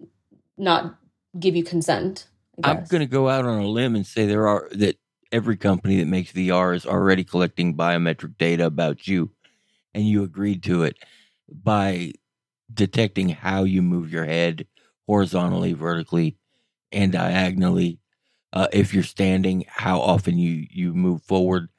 not 0.57 0.97
give 1.39 1.55
you 1.55 1.63
consent. 1.63 2.27
I'm 2.63 2.85
going 2.85 3.01
to 3.01 3.05
go 3.07 3.29
out 3.29 3.45
on 3.45 3.59
a 3.59 3.67
limb 3.67 3.95
and 3.95 4.05
say 4.05 4.25
there 4.25 4.47
are 4.47 4.67
that 4.71 4.97
every 5.31 5.57
company 5.57 5.97
that 5.97 6.07
makes 6.07 6.31
VR 6.31 6.75
is 6.75 6.85
already 6.85 7.23
collecting 7.23 7.75
biometric 7.75 8.37
data 8.37 8.65
about 8.65 9.07
you, 9.07 9.31
and 9.93 10.07
you 10.07 10.23
agreed 10.23 10.63
to 10.63 10.83
it 10.83 10.97
by 11.49 12.13
detecting 12.73 13.29
how 13.29 13.63
you 13.63 13.81
move 13.81 14.11
your 14.11 14.25
head 14.25 14.65
horizontally, 15.05 15.73
vertically, 15.73 16.35
and 16.91 17.11
diagonally. 17.11 17.99
Uh, 18.53 18.67
if 18.73 18.93
you're 18.93 19.03
standing, 19.03 19.65
how 19.67 19.99
often 19.99 20.37
you 20.37 20.67
you 20.71 20.93
move 20.93 21.21
forward. 21.23 21.69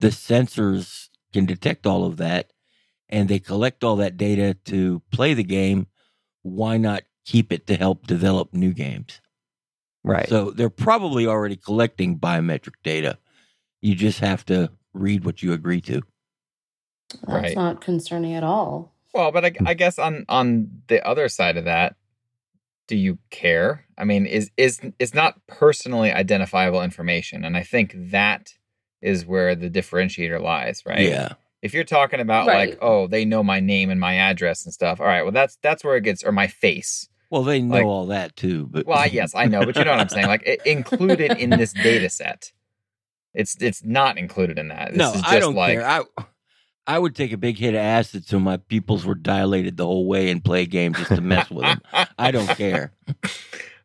The 0.00 0.08
sensors 0.08 1.08
can 1.32 1.46
detect 1.46 1.86
all 1.86 2.04
of 2.04 2.16
that, 2.18 2.52
and 3.08 3.28
they 3.28 3.38
collect 3.38 3.84
all 3.84 3.96
that 3.96 4.16
data 4.16 4.54
to 4.66 5.02
play 5.12 5.34
the 5.34 5.44
game. 5.44 5.86
Why 6.42 6.76
not 6.76 7.02
keep 7.24 7.52
it 7.52 7.66
to 7.68 7.76
help 7.76 8.06
develop 8.06 8.52
new 8.54 8.72
games? 8.72 9.20
Right. 10.04 10.28
So 10.28 10.50
they're 10.50 10.70
probably 10.70 11.26
already 11.26 11.56
collecting 11.56 12.18
biometric 12.18 12.74
data. 12.82 13.18
You 13.80 13.94
just 13.94 14.20
have 14.20 14.44
to 14.46 14.70
read 14.94 15.24
what 15.24 15.42
you 15.42 15.52
agree 15.52 15.80
to. 15.82 16.02
That's 17.26 17.32
Right. 17.32 17.56
not 17.56 17.80
concerning 17.80 18.34
at 18.34 18.44
all. 18.44 18.92
Well, 19.14 19.32
but 19.32 19.44
I, 19.44 19.52
I 19.66 19.74
guess 19.74 19.98
on 19.98 20.24
on 20.28 20.82
the 20.88 21.06
other 21.06 21.28
side 21.28 21.56
of 21.56 21.64
that, 21.64 21.96
do 22.88 22.96
you 22.96 23.18
care? 23.30 23.84
I 23.96 24.04
mean, 24.04 24.26
is 24.26 24.50
is 24.56 24.80
it's 24.98 25.14
not 25.14 25.38
personally 25.46 26.10
identifiable 26.10 26.82
information, 26.82 27.44
and 27.44 27.56
I 27.56 27.62
think 27.62 27.92
that 28.10 28.52
is 29.00 29.24
where 29.24 29.54
the 29.54 29.70
differentiator 29.70 30.40
lies, 30.40 30.82
right? 30.84 31.00
Yeah. 31.00 31.34
If 31.62 31.74
you're 31.74 31.84
talking 31.84 32.20
about 32.20 32.46
Right. 32.48 32.70
like, 32.70 32.78
oh, 32.82 33.06
they 33.06 33.24
know 33.24 33.42
my 33.44 33.60
name 33.60 33.90
and 33.90 34.00
my 34.00 34.14
address 34.14 34.64
and 34.64 34.72
stuff. 34.74 35.00
All 35.00 35.06
right, 35.06 35.22
well, 35.22 35.32
that's 35.32 35.56
that's 35.62 35.84
where 35.84 35.96
it 35.96 36.02
gets, 36.02 36.24
or 36.24 36.32
my 36.32 36.46
face. 36.48 37.08
Well, 37.30 37.42
they 37.44 37.60
know 37.60 37.74
Like- 37.76 37.84
all 37.84 38.06
that 38.06 38.34
too, 38.36 38.66
but 38.70 38.86
Well, 38.86 39.06
yes, 39.06 39.34
I 39.34 39.44
know, 39.46 39.64
but 39.64 39.76
you 39.76 39.84
know 39.84 39.90
what 39.90 40.00
I'm 40.00 40.08
saying. 40.08 40.26
Like, 40.26 40.42
it, 40.46 40.60
included 40.64 41.32
in 41.38 41.50
this 41.50 41.72
data 41.88 42.08
set, 42.08 42.52
it's 43.34 43.56
it's 43.60 43.84
not 43.84 44.16
included 44.18 44.58
in 44.58 44.68
that. 44.68 44.90
This 44.90 44.98
no, 44.98 45.08
is 45.12 45.20
just 45.20 45.28
I 45.32 45.38
don't 45.38 45.54
like, 45.54 45.78
care. 45.78 45.86
I 45.86 46.24
I 46.88 46.98
would 46.98 47.14
take 47.14 47.32
a 47.32 47.36
big 47.36 47.58
hit 47.58 47.74
of 47.74 47.80
acid 47.80 48.26
so 48.26 48.40
my 48.40 48.56
pupils 48.56 49.04
were 49.04 49.14
dilated 49.14 49.76
the 49.76 49.84
whole 49.84 50.06
way 50.06 50.30
and 50.30 50.42
play 50.42 50.62
a 50.62 50.66
game 50.66 50.94
just 50.94 51.10
to 51.10 51.20
mess 51.20 51.50
with 51.50 51.66
them. 51.66 51.80
I 52.18 52.30
don't 52.32 52.48
care. 52.48 52.92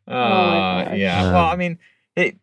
Uh, 0.06 0.84
gosh. 0.84 0.98
yeah. 0.98 1.24
Um, 1.24 1.32
well, 1.32 1.46
I 1.46 1.56
mean, 1.56 1.78
it, 2.14 2.36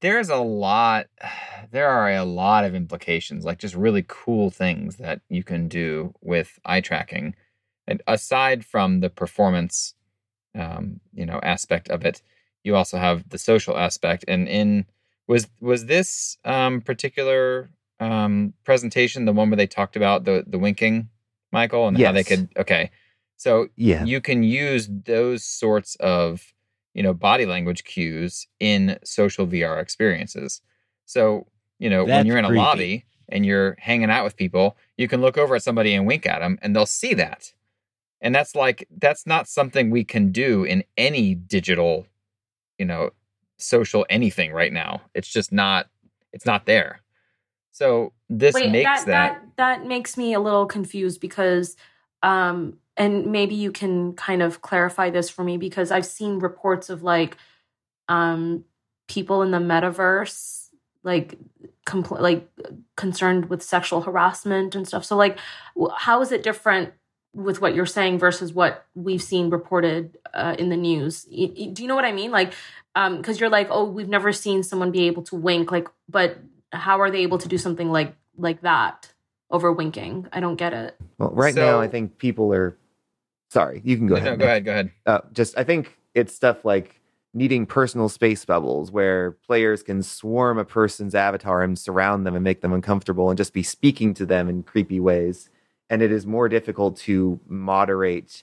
there's 0.00 0.28
a 0.28 0.36
lot. 0.36 1.06
There 1.70 1.88
are 1.88 2.12
a 2.12 2.24
lot 2.24 2.64
of 2.64 2.74
implications, 2.74 3.44
like 3.44 3.58
just 3.58 3.74
really 3.74 4.04
cool 4.06 4.50
things 4.50 4.96
that 4.96 5.22
you 5.28 5.42
can 5.42 5.66
do 5.66 6.14
with 6.20 6.58
eye 6.64 6.82
tracking, 6.82 7.34
and 7.88 8.00
aside 8.06 8.64
from 8.64 9.00
the 9.00 9.08
performance, 9.10 9.94
um, 10.54 11.00
you 11.14 11.26
know, 11.26 11.40
aspect 11.42 11.88
of 11.88 12.04
it, 12.04 12.22
you 12.64 12.76
also 12.76 12.98
have 12.98 13.28
the 13.30 13.38
social 13.38 13.76
aspect. 13.76 14.26
And 14.28 14.46
in 14.46 14.84
was 15.26 15.48
was 15.58 15.86
this 15.86 16.36
um, 16.44 16.80
particular 16.80 17.70
um, 18.00 18.54
presentation 18.64 19.24
the 19.24 19.32
one 19.32 19.50
where 19.50 19.56
they 19.56 19.66
talked 19.66 19.96
about 19.96 20.24
the 20.24 20.44
the 20.46 20.58
winking, 20.58 21.08
Michael, 21.52 21.88
and 21.88 22.00
how 22.00 22.12
they 22.12 22.24
could 22.24 22.48
okay. 22.56 22.90
So 23.36 23.68
yeah. 23.76 24.04
you 24.04 24.20
can 24.20 24.42
use 24.42 24.88
those 24.88 25.44
sorts 25.44 25.96
of 25.96 26.54
you 26.94 27.02
know 27.02 27.14
body 27.14 27.46
language 27.46 27.84
cues 27.84 28.46
in 28.60 28.98
social 29.04 29.46
VR 29.46 29.80
experiences. 29.80 30.60
So 31.04 31.46
you 31.78 31.90
know 31.90 32.04
when 32.04 32.26
you're 32.26 32.38
in 32.38 32.44
a 32.44 32.48
creepy. 32.48 32.60
lobby 32.60 33.04
and 33.28 33.46
you're 33.46 33.76
hanging 33.78 34.10
out 34.10 34.24
with 34.24 34.36
people, 34.36 34.76
you 34.96 35.08
can 35.08 35.20
look 35.20 35.38
over 35.38 35.54
at 35.54 35.62
somebody 35.62 35.94
and 35.94 36.06
wink 36.06 36.26
at 36.26 36.40
them, 36.40 36.58
and 36.62 36.74
they'll 36.74 36.86
see 36.86 37.14
that. 37.14 37.52
And 38.20 38.34
that's 38.34 38.54
like 38.54 38.86
that's 38.98 39.26
not 39.26 39.48
something 39.48 39.90
we 39.90 40.04
can 40.04 40.32
do 40.32 40.64
in 40.64 40.84
any 40.96 41.34
digital, 41.34 42.06
you 42.78 42.86
know, 42.86 43.10
social 43.58 44.06
anything 44.08 44.52
right 44.52 44.72
now. 44.72 45.02
It's 45.14 45.28
just 45.28 45.52
not. 45.52 45.88
It's 46.32 46.46
not 46.46 46.66
there. 46.66 47.03
So 47.74 48.12
this 48.30 48.54
Wait, 48.54 48.70
makes 48.70 48.84
that, 48.84 49.06
that, 49.06 49.42
that 49.56 49.80
that 49.80 49.86
makes 49.86 50.16
me 50.16 50.32
a 50.32 50.40
little 50.40 50.64
confused 50.64 51.20
because 51.20 51.76
um 52.22 52.78
and 52.96 53.26
maybe 53.26 53.56
you 53.56 53.72
can 53.72 54.14
kind 54.14 54.42
of 54.42 54.62
clarify 54.62 55.10
this 55.10 55.28
for 55.28 55.42
me 55.42 55.56
because 55.56 55.90
I've 55.90 56.06
seen 56.06 56.38
reports 56.38 56.88
of 56.88 57.02
like 57.02 57.36
um 58.08 58.64
people 59.08 59.42
in 59.42 59.50
the 59.50 59.58
metaverse 59.58 60.68
like 61.02 61.36
compl- 61.84 62.20
like 62.20 62.48
concerned 62.96 63.50
with 63.50 63.60
sexual 63.60 64.02
harassment 64.02 64.76
and 64.76 64.86
stuff. 64.86 65.04
So 65.04 65.16
like 65.16 65.38
how 65.98 66.22
is 66.22 66.30
it 66.30 66.44
different 66.44 66.94
with 67.34 67.60
what 67.60 67.74
you're 67.74 67.86
saying 67.86 68.20
versus 68.20 68.52
what 68.52 68.86
we've 68.94 69.22
seen 69.22 69.50
reported 69.50 70.16
uh, 70.32 70.54
in 70.56 70.68
the 70.68 70.76
news? 70.76 71.24
Do 71.24 71.82
you 71.82 71.88
know 71.88 71.96
what 71.96 72.04
I 72.04 72.12
mean? 72.12 72.30
Like 72.30 72.52
um 72.94 73.20
cuz 73.20 73.40
you're 73.40 73.50
like, 73.50 73.66
"Oh, 73.68 73.84
we've 73.84 74.08
never 74.08 74.32
seen 74.32 74.62
someone 74.62 74.92
be 74.92 75.08
able 75.08 75.24
to 75.24 75.34
wink." 75.34 75.72
Like 75.72 75.88
but 76.08 76.38
how 76.74 77.00
are 77.00 77.10
they 77.10 77.20
able 77.20 77.38
to 77.38 77.48
do 77.48 77.58
something 77.58 77.90
like 77.90 78.14
like 78.36 78.62
that 78.62 79.12
over 79.50 79.72
winking? 79.72 80.28
I 80.32 80.40
don't 80.40 80.56
get 80.56 80.72
it. 80.72 80.96
Well, 81.18 81.30
right 81.30 81.54
now, 81.54 81.80
I 81.80 81.88
think 81.88 82.18
people 82.18 82.52
are. 82.52 82.76
Sorry, 83.50 83.80
you 83.84 83.96
can 83.96 84.06
go 84.08 84.14
No, 84.16 84.20
ahead. 84.20 84.38
go 84.40 84.44
ahead. 84.46 84.64
Go 84.64 84.70
ahead. 84.72 84.90
Uh, 85.06 85.20
just, 85.32 85.56
I 85.56 85.62
think 85.64 85.96
it's 86.14 86.34
stuff 86.34 86.64
like 86.64 87.00
needing 87.34 87.66
personal 87.66 88.08
space 88.08 88.44
bubbles 88.44 88.90
where 88.90 89.32
players 89.46 89.82
can 89.82 90.02
swarm 90.02 90.58
a 90.58 90.64
person's 90.64 91.14
avatar 91.14 91.62
and 91.62 91.78
surround 91.78 92.26
them 92.26 92.34
and 92.34 92.42
make 92.42 92.62
them 92.62 92.72
uncomfortable 92.72 93.30
and 93.30 93.36
just 93.38 93.52
be 93.52 93.62
speaking 93.62 94.12
to 94.14 94.26
them 94.26 94.48
in 94.48 94.62
creepy 94.64 94.98
ways. 94.98 95.50
And 95.88 96.02
it 96.02 96.10
is 96.10 96.26
more 96.26 96.48
difficult 96.48 96.96
to 97.00 97.38
moderate 97.46 98.42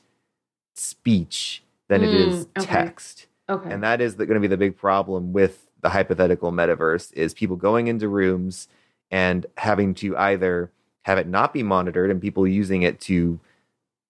speech 0.75 1.63
than 1.89 2.03
it 2.03 2.13
is 2.13 2.45
Mm, 2.45 2.61
okay. 2.63 2.65
text. 2.65 3.27
Okay. 3.49 3.69
And 3.71 3.83
that 3.83 3.99
is 4.01 4.15
going 4.15 4.29
to 4.29 4.39
be 4.39 4.47
the 4.47 4.57
big 4.57 4.77
problem 4.77 5.33
with 5.33 5.67
the 5.81 5.89
hypothetical 5.89 6.51
metaverse 6.51 7.11
is 7.13 7.33
people 7.33 7.55
going 7.55 7.87
into 7.87 8.07
rooms 8.07 8.67
and 9.09 9.45
having 9.57 9.93
to 9.95 10.15
either 10.17 10.71
have 11.03 11.17
it 11.17 11.27
not 11.27 11.53
be 11.53 11.63
monitored 11.63 12.11
and 12.11 12.21
people 12.21 12.47
using 12.47 12.83
it 12.83 12.99
to 13.01 13.39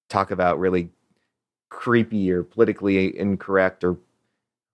talk 0.10 0.32
about 0.32 0.60
really 0.60 0.90
creepy 1.70 2.32
or 2.32 2.44
politically 2.44 3.18
incorrect 3.18 3.84
or 3.84 3.98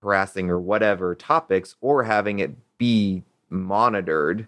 harassing 0.02 0.50
or 0.50 0.60
whatever 0.60 1.14
topics, 1.14 1.76
or 1.80 2.04
having 2.04 2.38
it 2.38 2.52
be 2.78 3.22
monitored. 3.50 4.46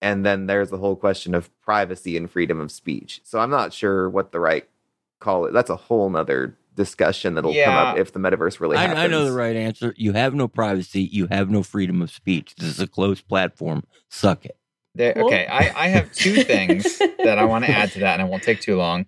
And 0.00 0.24
then 0.26 0.46
there's 0.46 0.70
the 0.70 0.78
whole 0.78 0.96
question 0.96 1.34
of 1.34 1.50
privacy 1.62 2.16
and 2.16 2.30
freedom 2.30 2.60
of 2.60 2.72
speech. 2.72 3.20
So 3.24 3.38
I'm 3.38 3.50
not 3.50 3.72
sure 3.72 4.08
what 4.08 4.32
the 4.32 4.40
right 4.40 4.68
call 5.20 5.46
it. 5.46 5.52
That's 5.52 5.70
a 5.70 5.76
whole 5.76 6.10
nother 6.10 6.56
discussion 6.74 7.34
that'll 7.34 7.52
come 7.52 7.74
up 7.74 7.98
if 7.98 8.12
the 8.12 8.18
metaverse 8.18 8.60
really 8.60 8.76
happens. 8.76 8.98
I, 8.98 9.04
I 9.04 9.06
know 9.06 9.24
the 9.24 9.32
right 9.32 9.56
answer. 9.56 9.94
You 9.96 10.12
have 10.12 10.34
no 10.34 10.48
privacy. 10.48 11.02
You 11.02 11.26
have 11.30 11.50
no 11.50 11.62
freedom 11.62 12.00
of 12.02 12.10
speech. 12.10 12.54
This 12.56 12.68
is 12.70 12.80
a 12.80 12.86
closed 12.86 13.28
platform. 13.28 13.84
Suck 14.08 14.44
it. 14.46 14.56
There, 14.94 15.14
Cool. 15.14 15.26
okay, 15.26 15.46
I, 15.46 15.84
I 15.84 15.88
have 15.88 16.12
two 16.12 16.42
things 16.44 16.98
that 16.98 17.38
I 17.38 17.44
want 17.44 17.64
to 17.64 17.70
add 17.70 17.92
to 17.92 18.00
that, 18.00 18.18
and 18.20 18.28
it 18.28 18.30
won't 18.30 18.42
take 18.42 18.60
too 18.60 18.76
long. 18.76 19.06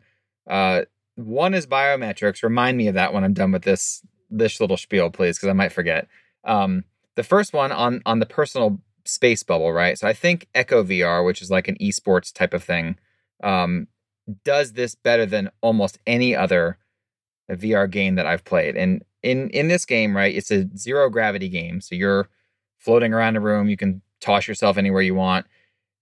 Uh, 0.49 0.83
one 1.17 1.55
is 1.55 1.67
biometrics. 1.67 2.43
Remind 2.43 2.77
me 2.77 2.89
of 2.89 2.95
that 2.95 3.13
when 3.13 3.23
I'm 3.25 3.35
done 3.35 3.53
with 3.53 3.63
this 3.63 4.03
this 4.31 4.61
little 4.61 4.77
spiel, 4.77 5.11
please, 5.11 5.37
because 5.39 5.49
I 5.51 5.53
might 5.53 5.73
forget. 5.73 6.09
Um, 6.45 6.85
the 7.17 7.23
first 7.23 7.53
one 7.53 7.71
on 7.71 8.01
on 8.07 8.19
the 8.19 8.27
personal 8.27 8.81
space 9.05 9.43
bubble, 9.43 9.73
right? 9.73 9.99
So 9.99 10.09
I 10.09 10.13
think 10.15 10.49
Echo 10.55 10.83
VR, 10.83 11.25
which 11.25 11.43
is 11.43 11.51
like 11.51 11.69
an 11.69 11.77
esports 11.81 12.33
type 12.33 12.55
of 12.55 12.65
thing, 12.65 12.97
um, 13.43 13.87
does 14.45 14.73
this 14.73 14.95
better 14.95 15.27
than 15.27 15.51
almost 15.61 15.99
any 16.07 16.35
other 16.35 16.79
VR 17.51 17.91
game 17.91 18.15
that 18.17 18.27
I've 18.27 18.45
played. 18.45 18.77
And 18.77 19.05
in 19.23 19.51
in 19.51 19.69
this 19.69 19.85
game, 19.85 20.17
right, 20.17 20.35
it's 20.35 20.51
a 20.51 20.69
zero 20.77 21.09
gravity 21.11 21.49
game, 21.49 21.81
so 21.81 21.95
you're 21.95 22.29
floating 22.79 23.13
around 23.15 23.37
a 23.37 23.41
room. 23.41 23.69
You 23.69 23.77
can 23.77 24.03
toss 24.21 24.49
yourself 24.49 24.77
anywhere 24.77 25.03
you 25.03 25.15
want 25.15 25.47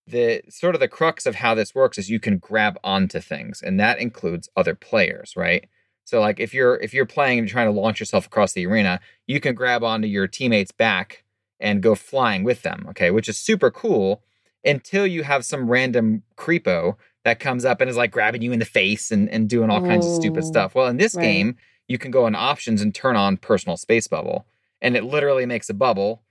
the 0.06 0.42
sort 0.48 0.74
of 0.74 0.80
the 0.80 0.88
crux 0.88 1.26
of 1.26 1.36
how 1.36 1.54
this 1.54 1.74
works 1.74 1.96
is 1.96 2.10
you 2.10 2.18
can 2.18 2.38
grab 2.38 2.78
onto 2.82 3.20
things 3.20 3.62
and 3.62 3.78
that 3.78 3.98
includes 3.98 4.48
other 4.56 4.74
players 4.74 5.34
right 5.36 5.68
so 6.04 6.20
like 6.20 6.40
if 6.40 6.52
you're 6.52 6.76
if 6.76 6.92
you're 6.92 7.06
playing 7.06 7.38
and 7.38 7.48
trying 7.48 7.72
to 7.72 7.80
launch 7.80 8.00
yourself 8.00 8.26
across 8.26 8.52
the 8.52 8.66
arena 8.66 9.00
you 9.26 9.40
can 9.40 9.54
grab 9.54 9.84
onto 9.84 10.08
your 10.08 10.26
teammates 10.26 10.72
back 10.72 11.24
and 11.60 11.82
go 11.82 11.94
flying 11.94 12.42
with 12.42 12.62
them 12.62 12.84
okay 12.88 13.10
which 13.10 13.28
is 13.28 13.38
super 13.38 13.70
cool 13.70 14.22
until 14.64 15.06
you 15.06 15.22
have 15.22 15.44
some 15.44 15.70
random 15.70 16.22
creepo 16.36 16.96
that 17.24 17.38
comes 17.40 17.64
up 17.64 17.80
and 17.80 17.88
is 17.88 17.96
like 17.96 18.10
grabbing 18.10 18.42
you 18.42 18.52
in 18.52 18.58
the 18.58 18.64
face 18.64 19.10
and, 19.10 19.28
and 19.30 19.48
doing 19.48 19.70
all 19.70 19.80
kinds 19.80 20.06
of 20.06 20.12
stupid 20.14 20.42
Oh, 20.44 20.46
stuff 20.46 20.74
well 20.74 20.88
in 20.88 20.96
this 20.96 21.14
right. 21.14 21.22
game 21.22 21.56
you 21.88 21.98
can 21.98 22.10
go 22.10 22.26
in 22.26 22.34
options 22.34 22.80
and 22.82 22.94
turn 22.94 23.16
on 23.16 23.36
personal 23.36 23.76
space 23.76 24.06
bubble 24.08 24.46
and 24.80 24.96
it 24.96 25.04
literally 25.04 25.46
makes 25.46 25.68
a 25.70 25.74
bubble 25.74 26.22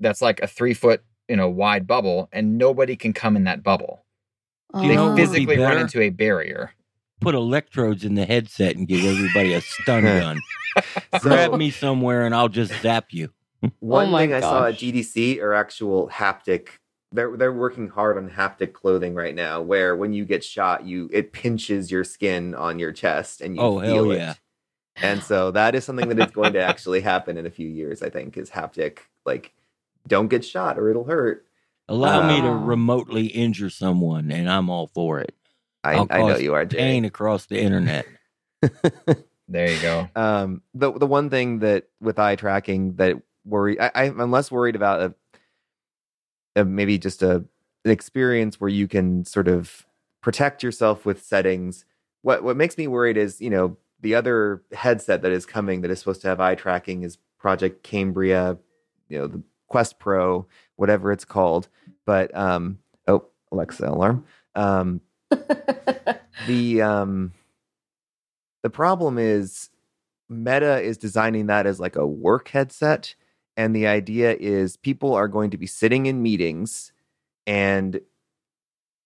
that's 0.00 0.20
like 0.22 0.40
a 0.40 0.46
three 0.46 0.74
foot 0.74 1.02
you 1.28 1.36
know 1.36 1.48
wide 1.48 1.86
bubble 1.86 2.28
and 2.32 2.58
nobody 2.58 2.96
can 2.96 3.12
come 3.12 3.36
in 3.36 3.44
that 3.44 3.62
bubble 3.62 4.04
oh. 4.74 4.82
Do 4.82 4.88
they 4.88 4.94
know 4.96 5.04
what 5.04 5.10
would 5.12 5.16
be 5.16 5.22
physically 5.26 5.58
run 5.58 5.78
into 5.78 6.00
a 6.00 6.10
barrier 6.10 6.72
Put 7.20 7.34
electrodes 7.34 8.04
in 8.04 8.14
the 8.14 8.26
headset 8.26 8.76
and 8.76 8.86
give 8.86 9.02
everybody 9.02 9.54
a 9.54 9.62
stun 9.62 10.02
gun. 10.04 10.38
Grab 11.20 11.54
me 11.54 11.70
somewhere 11.70 12.26
and 12.26 12.34
I'll 12.34 12.50
just 12.50 12.74
zap 12.82 13.06
you. 13.10 13.30
One 13.80 14.08
Oh 14.08 14.10
my 14.10 14.24
thing 14.24 14.34
I 14.34 14.40
saw 14.40 14.66
at. 14.66 14.74
GDC 14.74 15.40
are 15.40 15.54
actual 15.54 16.10
haptic. 16.12 16.68
They're 17.12 17.36
they're 17.36 17.52
working 17.52 17.88
hard 17.88 18.18
on 18.18 18.30
haptic 18.30 18.72
clothing 18.72 19.14
right 19.14 19.34
now, 19.34 19.62
where 19.62 19.96
when 19.96 20.12
you 20.12 20.24
get 20.24 20.42
shot, 20.44 20.84
you 20.84 21.08
it 21.12 21.32
pinches 21.32 21.90
your 21.90 22.04
skin 22.04 22.54
on 22.54 22.78
your 22.78 22.92
chest 22.92 23.40
and 23.40 23.56
you 23.56 23.62
Oh, 23.62 23.80
feel 23.80 24.04
hell 24.04 24.12
it. 24.12 24.18
yeah. 24.18 24.34
And 24.96 25.22
so 25.22 25.50
that 25.52 25.74
is 25.74 25.84
something 25.84 26.08
that 26.08 26.18
is 26.18 26.30
going 26.32 26.54
to 26.54 26.60
actually 26.60 27.00
happen 27.02 27.36
in 27.36 27.46
a 27.46 27.50
few 27.50 27.68
years. 27.68 28.02
I 28.02 28.10
think 28.10 28.36
is 28.36 28.50
haptic. 28.50 28.98
Like, 29.24 29.52
don't 30.08 30.28
get 30.28 30.44
shot 30.44 30.78
or 30.78 30.88
it'll 30.90 31.04
hurt. 31.04 31.44
Allow 31.88 32.26
me 32.28 32.40
to 32.40 32.50
remotely 32.50 33.26
injure 33.26 33.70
someone 33.70 34.32
and 34.32 34.50
I'm 34.50 34.68
all 34.70 34.88
for 34.88 35.20
it. 35.20 35.34
I, 35.84 35.94
I'll 35.94 36.06
I 36.10 36.18
know 36.18 36.28
cause 36.30 36.42
you 36.42 36.54
are, 36.54 36.64
Jay. 36.64 36.78
Pain 36.78 37.04
across 37.04 37.46
the 37.46 37.60
internet. 37.60 38.06
there 39.48 39.70
you 39.70 39.80
go 39.80 40.08
Um, 40.16 40.62
the 40.74 40.90
the 40.92 41.06
one 41.06 41.30
thing 41.30 41.60
that 41.60 41.84
with 42.00 42.18
eye 42.18 42.34
tracking 42.36 42.96
that 42.96 43.16
worry, 43.44 43.78
I, 43.78 43.90
I'm 43.94 44.30
less 44.32 44.50
worried 44.50 44.74
about 44.74 45.00
a, 45.02 45.14
maybe 46.64 46.98
just 46.98 47.22
a 47.22 47.44
an 47.84 47.92
experience 47.92 48.60
where 48.60 48.70
you 48.70 48.88
can 48.88 49.24
sort 49.24 49.46
of 49.48 49.86
protect 50.20 50.62
yourself 50.62 51.06
with 51.06 51.22
settings. 51.22 51.84
What 52.22 52.42
what 52.42 52.56
makes 52.56 52.76
me 52.76 52.86
worried 52.86 53.16
is 53.16 53.40
you 53.40 53.50
know 53.50 53.76
the 54.00 54.14
other 54.14 54.62
headset 54.72 55.22
that 55.22 55.32
is 55.32 55.46
coming 55.46 55.80
that 55.80 55.90
is 55.90 55.98
supposed 55.98 56.20
to 56.22 56.28
have 56.28 56.40
eye 56.40 56.54
tracking 56.54 57.02
is 57.02 57.18
Project 57.38 57.82
Cambria, 57.82 58.58
you 59.08 59.18
know 59.18 59.26
the 59.26 59.42
Quest 59.68 59.98
Pro, 59.98 60.46
whatever 60.76 61.12
it's 61.12 61.24
called. 61.24 61.68
But 62.04 62.34
um, 62.36 62.78
oh 63.06 63.26
Alexa 63.52 63.86
alarm. 63.86 64.24
Um, 64.54 65.00
the 66.46 66.82
um 66.82 67.32
the 68.62 68.70
problem 68.70 69.18
is 69.18 69.70
meta 70.28 70.80
is 70.80 70.98
designing 70.98 71.46
that 71.46 71.66
as 71.66 71.78
like 71.78 71.96
a 71.96 72.06
work 72.06 72.48
headset 72.48 73.14
and 73.56 73.74
the 73.74 73.86
idea 73.86 74.36
is 74.38 74.76
people 74.76 75.14
are 75.14 75.28
going 75.28 75.50
to 75.50 75.58
be 75.58 75.66
sitting 75.66 76.06
in 76.06 76.22
meetings 76.22 76.92
and 77.46 78.00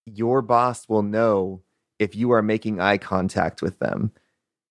your 0.07 0.43
boss 0.43 0.89
will 0.89 1.03
know 1.03 1.63
if 1.99 2.17
you 2.17 2.33
are 2.33 2.43
making 2.43 2.81
eye 2.81 2.99
contact 2.99 3.63
with 3.63 3.79
them. 3.79 4.13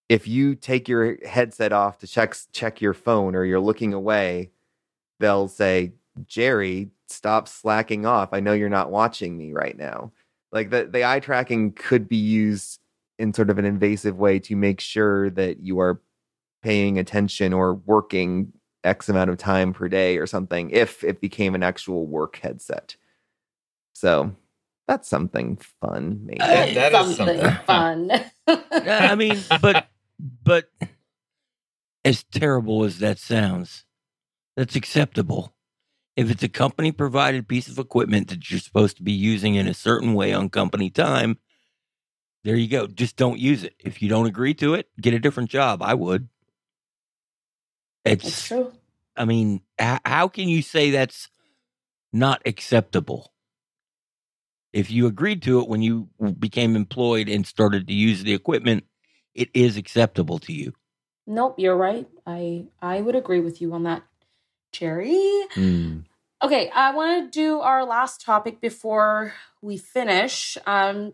If 0.09 0.27
you 0.27 0.55
take 0.55 0.87
your 0.87 1.17
headset 1.25 1.71
off 1.71 1.99
to 1.99 2.07
check 2.07 2.35
check 2.51 2.81
your 2.81 2.93
phone 2.93 3.35
or 3.35 3.45
you're 3.45 3.59
looking 3.59 3.93
away 3.93 4.51
they'll 5.19 5.47
say 5.47 5.93
jerry 6.25 6.89
stop 7.07 7.47
slacking 7.47 8.05
off. 8.05 8.29
I 8.33 8.39
know 8.39 8.53
you're 8.53 8.69
not 8.69 8.91
watching 8.91 9.37
me 9.37 9.51
right 9.51 9.77
now. 9.77 10.11
Like 10.51 10.69
the, 10.69 10.85
the 10.85 11.05
eye 11.05 11.19
tracking 11.19 11.73
could 11.73 12.07
be 12.07 12.17
used 12.17 12.79
in 13.17 13.33
sort 13.33 13.49
of 13.49 13.57
an 13.57 13.65
invasive 13.65 14.17
way 14.17 14.39
to 14.39 14.55
make 14.55 14.79
sure 14.79 15.29
that 15.31 15.59
you 15.59 15.79
are 15.79 16.01
paying 16.61 16.97
attention 16.97 17.53
or 17.53 17.73
working 17.73 18.53
x 18.83 19.09
amount 19.09 19.29
of 19.29 19.37
time 19.37 19.73
per 19.73 19.87
day 19.89 20.17
or 20.17 20.25
something 20.27 20.69
if 20.71 21.03
it 21.03 21.19
became 21.21 21.53
an 21.55 21.63
actual 21.63 22.05
work 22.07 22.37
headset 22.37 22.95
so 23.93 24.33
that's 24.87 25.07
something 25.07 25.57
fun 25.81 26.19
maybe 26.25 26.39
That- 26.39 26.73
that 26.75 26.93
is 27.05 27.15
something. 27.17 27.41
fun. 27.65 28.11
I 28.71 29.13
mean, 29.15 29.37
but 29.61 29.87
but 30.43 30.69
as 32.03 32.23
terrible 32.23 32.83
as 32.83 32.97
that 32.99 33.19
sounds, 33.19 33.85
that's 34.57 34.75
acceptable. 34.75 35.53
If 36.15 36.31
it's 36.31 36.41
a 36.43 36.49
company 36.49 36.91
provided 36.91 37.47
piece 37.47 37.67
of 37.67 37.77
equipment 37.77 38.29
that 38.29 38.49
you're 38.49 38.59
supposed 38.59 38.97
to 38.97 39.03
be 39.03 39.11
using 39.11 39.55
in 39.55 39.67
a 39.67 39.73
certain 39.75 40.15
way 40.15 40.33
on 40.33 40.49
company 40.49 40.89
time, 40.89 41.37
there 42.43 42.55
you 42.55 42.67
go. 42.67 42.87
Just 42.87 43.15
don't 43.15 43.37
use 43.39 43.63
it. 43.63 43.75
If 43.79 44.01
you 44.01 44.09
don't 44.09 44.25
agree 44.25 44.53
to 44.55 44.73
it, 44.73 44.89
get 44.99 45.13
a 45.13 45.19
different 45.19 45.49
job. 45.51 45.83
I 45.83 45.93
would. 45.93 46.27
It's 48.05 48.25
It's 48.27 48.47
true. 48.47 48.73
I 49.17 49.25
mean, 49.25 49.61
h- 49.79 50.01
how 50.05 50.27
can 50.27 50.49
you 50.49 50.61
say 50.61 50.91
that's 50.91 51.29
not 52.13 52.41
acceptable? 52.45 53.33
If 54.73 54.91
you 54.91 55.07
agreed 55.07 55.41
to 55.43 55.61
it 55.61 55.67
when 55.67 55.81
you 55.81 56.09
became 56.39 56.75
employed 56.75 57.29
and 57.29 57.45
started 57.47 57.87
to 57.87 57.93
use 57.93 58.23
the 58.23 58.33
equipment, 58.33 58.85
it 59.35 59.49
is 59.53 59.77
acceptable 59.77 60.39
to 60.39 60.53
you. 60.53 60.73
Nope, 61.27 61.55
you're 61.59 61.75
right. 61.77 62.07
I 62.25 62.65
I 62.81 63.01
would 63.01 63.15
agree 63.15 63.39
with 63.39 63.61
you 63.61 63.73
on 63.73 63.83
that, 63.83 64.03
Jerry. 64.73 65.45
Hmm. 65.53 65.99
Okay, 66.43 66.69
I 66.73 66.95
want 66.95 67.33
to 67.33 67.39
do 67.39 67.59
our 67.59 67.85
last 67.85 68.21
topic 68.25 68.61
before 68.61 69.33
we 69.61 69.77
finish, 69.77 70.57
um, 70.65 71.13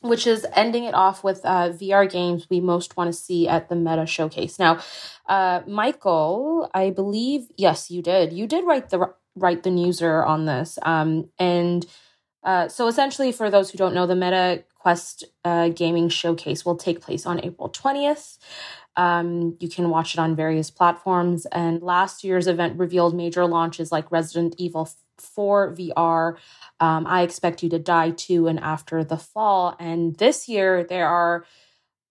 which 0.00 0.26
is 0.26 0.46
ending 0.54 0.84
it 0.84 0.94
off 0.94 1.22
with 1.22 1.40
uh, 1.44 1.70
VR 1.70 2.10
games 2.10 2.48
we 2.50 2.60
most 2.60 2.96
want 2.96 3.12
to 3.12 3.18
see 3.18 3.46
at 3.48 3.68
the 3.68 3.76
Meta 3.76 4.06
Showcase. 4.06 4.58
Now, 4.58 4.80
uh, 5.26 5.60
Michael, 5.66 6.70
I 6.74 6.90
believe 6.90 7.48
yes, 7.56 7.90
you 7.90 8.02
did. 8.02 8.32
You 8.32 8.46
did 8.46 8.64
write 8.64 8.90
the 8.90 9.12
write 9.36 9.62
the 9.62 9.70
newser 9.70 10.26
on 10.26 10.46
this, 10.46 10.78
um, 10.82 11.28
and 11.38 11.86
uh, 12.42 12.68
so 12.68 12.86
essentially, 12.86 13.32
for 13.32 13.50
those 13.50 13.70
who 13.70 13.78
don't 13.78 13.94
know, 13.94 14.06
the 14.06 14.16
Meta 14.16 14.64
Quest 14.78 15.24
uh, 15.44 15.68
Gaming 15.68 16.08
Showcase 16.08 16.64
will 16.64 16.76
take 16.76 17.00
place 17.00 17.26
on 17.26 17.44
April 17.44 17.68
twentieth. 17.68 18.38
Um, 18.96 19.56
you 19.60 19.68
can 19.68 19.88
watch 19.88 20.14
it 20.14 20.20
on 20.20 20.36
various 20.36 20.70
platforms. 20.70 21.46
And 21.46 21.82
last 21.82 22.24
year's 22.24 22.46
event 22.46 22.78
revealed 22.78 23.14
major 23.14 23.46
launches 23.46 23.92
like 23.92 24.10
Resident 24.10 24.54
Evil 24.58 24.90
4 25.20 25.74
VR, 25.74 26.36
um, 26.80 27.06
I 27.06 27.22
Expect 27.22 27.62
You 27.62 27.68
to 27.70 27.78
Die 27.78 28.10
2, 28.10 28.46
and 28.46 28.58
After 28.60 29.04
the 29.04 29.16
Fall. 29.16 29.76
And 29.78 30.16
this 30.16 30.48
year, 30.48 30.84
there 30.84 31.08
are 31.08 31.44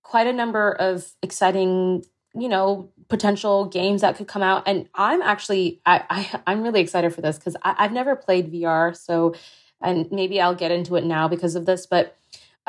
quite 0.03 0.27
a 0.27 0.33
number 0.33 0.71
of 0.71 1.11
exciting, 1.21 2.03
you 2.33 2.49
know, 2.49 2.89
potential 3.09 3.65
games 3.65 4.01
that 4.01 4.15
could 4.15 4.27
come 4.27 4.41
out. 4.41 4.63
And 4.67 4.87
I'm 4.95 5.21
actually, 5.21 5.81
I, 5.85 6.03
I 6.09 6.41
I'm 6.47 6.61
really 6.61 6.81
excited 6.81 7.13
for 7.13 7.21
this 7.21 7.37
because 7.37 7.55
I've 7.63 7.91
never 7.91 8.15
played 8.15 8.51
VR. 8.51 8.95
So, 8.95 9.35
and 9.81 10.11
maybe 10.11 10.39
I'll 10.41 10.55
get 10.55 10.71
into 10.71 10.95
it 10.95 11.05
now 11.05 11.27
because 11.27 11.55
of 11.55 11.65
this, 11.65 11.85
but 11.85 12.15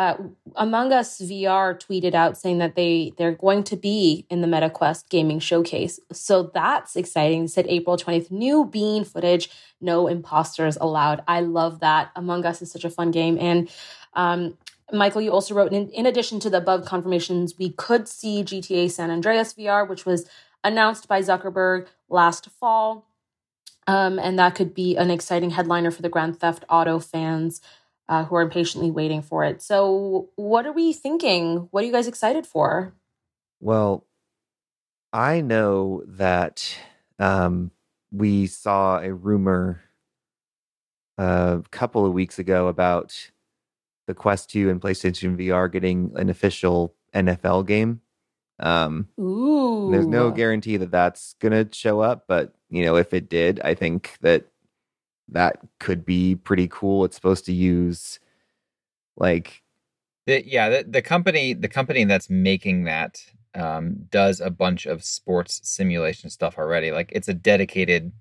uh, 0.01 0.16
Among 0.57 0.94
Us 0.94 1.20
VR 1.20 1.78
tweeted 1.78 2.14
out 2.14 2.38
saying 2.38 2.57
that 2.57 2.74
they 2.74 3.12
they're 3.18 3.34
going 3.34 3.62
to 3.64 3.76
be 3.76 4.24
in 4.30 4.40
the 4.40 4.48
MetaQuest 4.48 5.11
gaming 5.11 5.40
showcase. 5.40 6.01
So 6.11 6.51
that's 6.55 6.96
exciting. 6.96 7.42
They 7.42 7.48
said 7.48 7.66
April 7.68 7.98
20th, 7.98 8.30
new 8.30 8.64
bean 8.64 9.05
footage, 9.05 9.51
no 9.78 10.09
imposters 10.09 10.78
allowed. 10.80 11.22
I 11.28 11.40
love 11.42 11.80
that. 11.80 12.12
Among 12.16 12.46
Us 12.46 12.62
is 12.62 12.72
such 12.72 12.86
a 12.86 12.90
fun 12.90 13.11
game. 13.11 13.36
And 13.38 13.68
um, 14.14 14.57
Michael, 14.90 15.20
you 15.20 15.32
also 15.32 15.55
wrote 15.55 15.74
in, 15.74 15.90
in 15.90 16.07
addition 16.07 16.40
to 16.40 16.48
the 16.48 16.57
above 16.57 16.86
confirmations, 16.86 17.59
we 17.59 17.68
could 17.68 18.09
see 18.09 18.42
GTA 18.42 18.90
San 18.90 19.11
Andreas 19.11 19.53
VR, 19.53 19.86
which 19.86 20.07
was 20.07 20.26
announced 20.64 21.09
by 21.09 21.20
Zuckerberg 21.20 21.88
last 22.09 22.48
fall. 22.59 23.07
Um, 23.86 24.18
and 24.18 24.38
that 24.38 24.55
could 24.55 24.72
be 24.72 24.96
an 24.96 25.11
exciting 25.11 25.51
headliner 25.51 25.90
for 25.90 26.01
the 26.01 26.09
Grand 26.09 26.40
Theft 26.40 26.64
Auto 26.70 27.01
fans 27.01 27.61
uh, 28.11 28.25
who 28.25 28.35
are 28.35 28.43
impatiently 28.43 28.91
waiting 28.91 29.23
for 29.23 29.45
it. 29.45 29.63
So, 29.63 30.29
what 30.35 30.67
are 30.67 30.73
we 30.73 30.93
thinking? 30.93 31.69
What 31.71 31.85
are 31.85 31.87
you 31.87 31.93
guys 31.93 32.09
excited 32.09 32.45
for? 32.45 32.93
Well, 33.61 34.05
I 35.13 35.41
know 35.41 36.03
that 36.07 36.77
um, 37.21 37.71
we 38.11 38.49
saw 38.49 38.99
a 38.99 39.15
rumor 39.15 39.83
a 41.19 41.63
couple 41.71 42.05
of 42.05 42.13
weeks 42.13 42.41
ago 42.41 42.67
about 42.67 43.31
the 44.09 44.15
Quest 44.15 44.51
2 44.51 44.71
and 44.71 44.81
PlayStation 44.81 45.39
VR 45.39 45.71
getting 45.71 46.13
an 46.17 46.31
official 46.31 46.95
NFL 47.15 47.67
game. 47.67 48.01
Um, 48.59 49.09
Ooh. 49.21 49.89
there's 49.93 50.07
no 50.07 50.33
guarantee 50.33 50.77
that 50.79 50.91
that's 50.91 51.35
going 51.35 51.53
to 51.53 51.73
show 51.77 52.01
up, 52.01 52.25
but 52.27 52.55
you 52.71 52.85
know, 52.85 52.97
if 52.97 53.15
it 53.15 53.31
did, 53.31 53.61
I 53.61 53.75
think 53.75 54.19
that 54.21 54.47
that 55.33 55.59
could 55.78 56.05
be 56.05 56.35
pretty 56.35 56.68
cool. 56.68 57.05
It's 57.05 57.16
supposed 57.16 57.45
to 57.47 57.53
use 57.53 58.20
like 59.16 59.62
The, 60.26 60.47
yeah, 60.47 60.68
the, 60.68 60.85
the 60.89 61.03
company 61.03 61.55
the 61.55 61.68
company 61.68 62.05
that's 62.05 62.31
making 62.31 62.85
that 62.85 63.22
um, 63.55 64.07
does 64.11 64.41
a 64.41 64.51
bunch 64.51 64.87
of 64.87 65.05
sports 65.05 65.61
simulation 65.64 66.31
stuff 66.31 66.59
already. 66.59 66.93
Like 66.93 67.11
it's 67.12 67.28
a 67.28 67.35
dedicated 67.35 68.12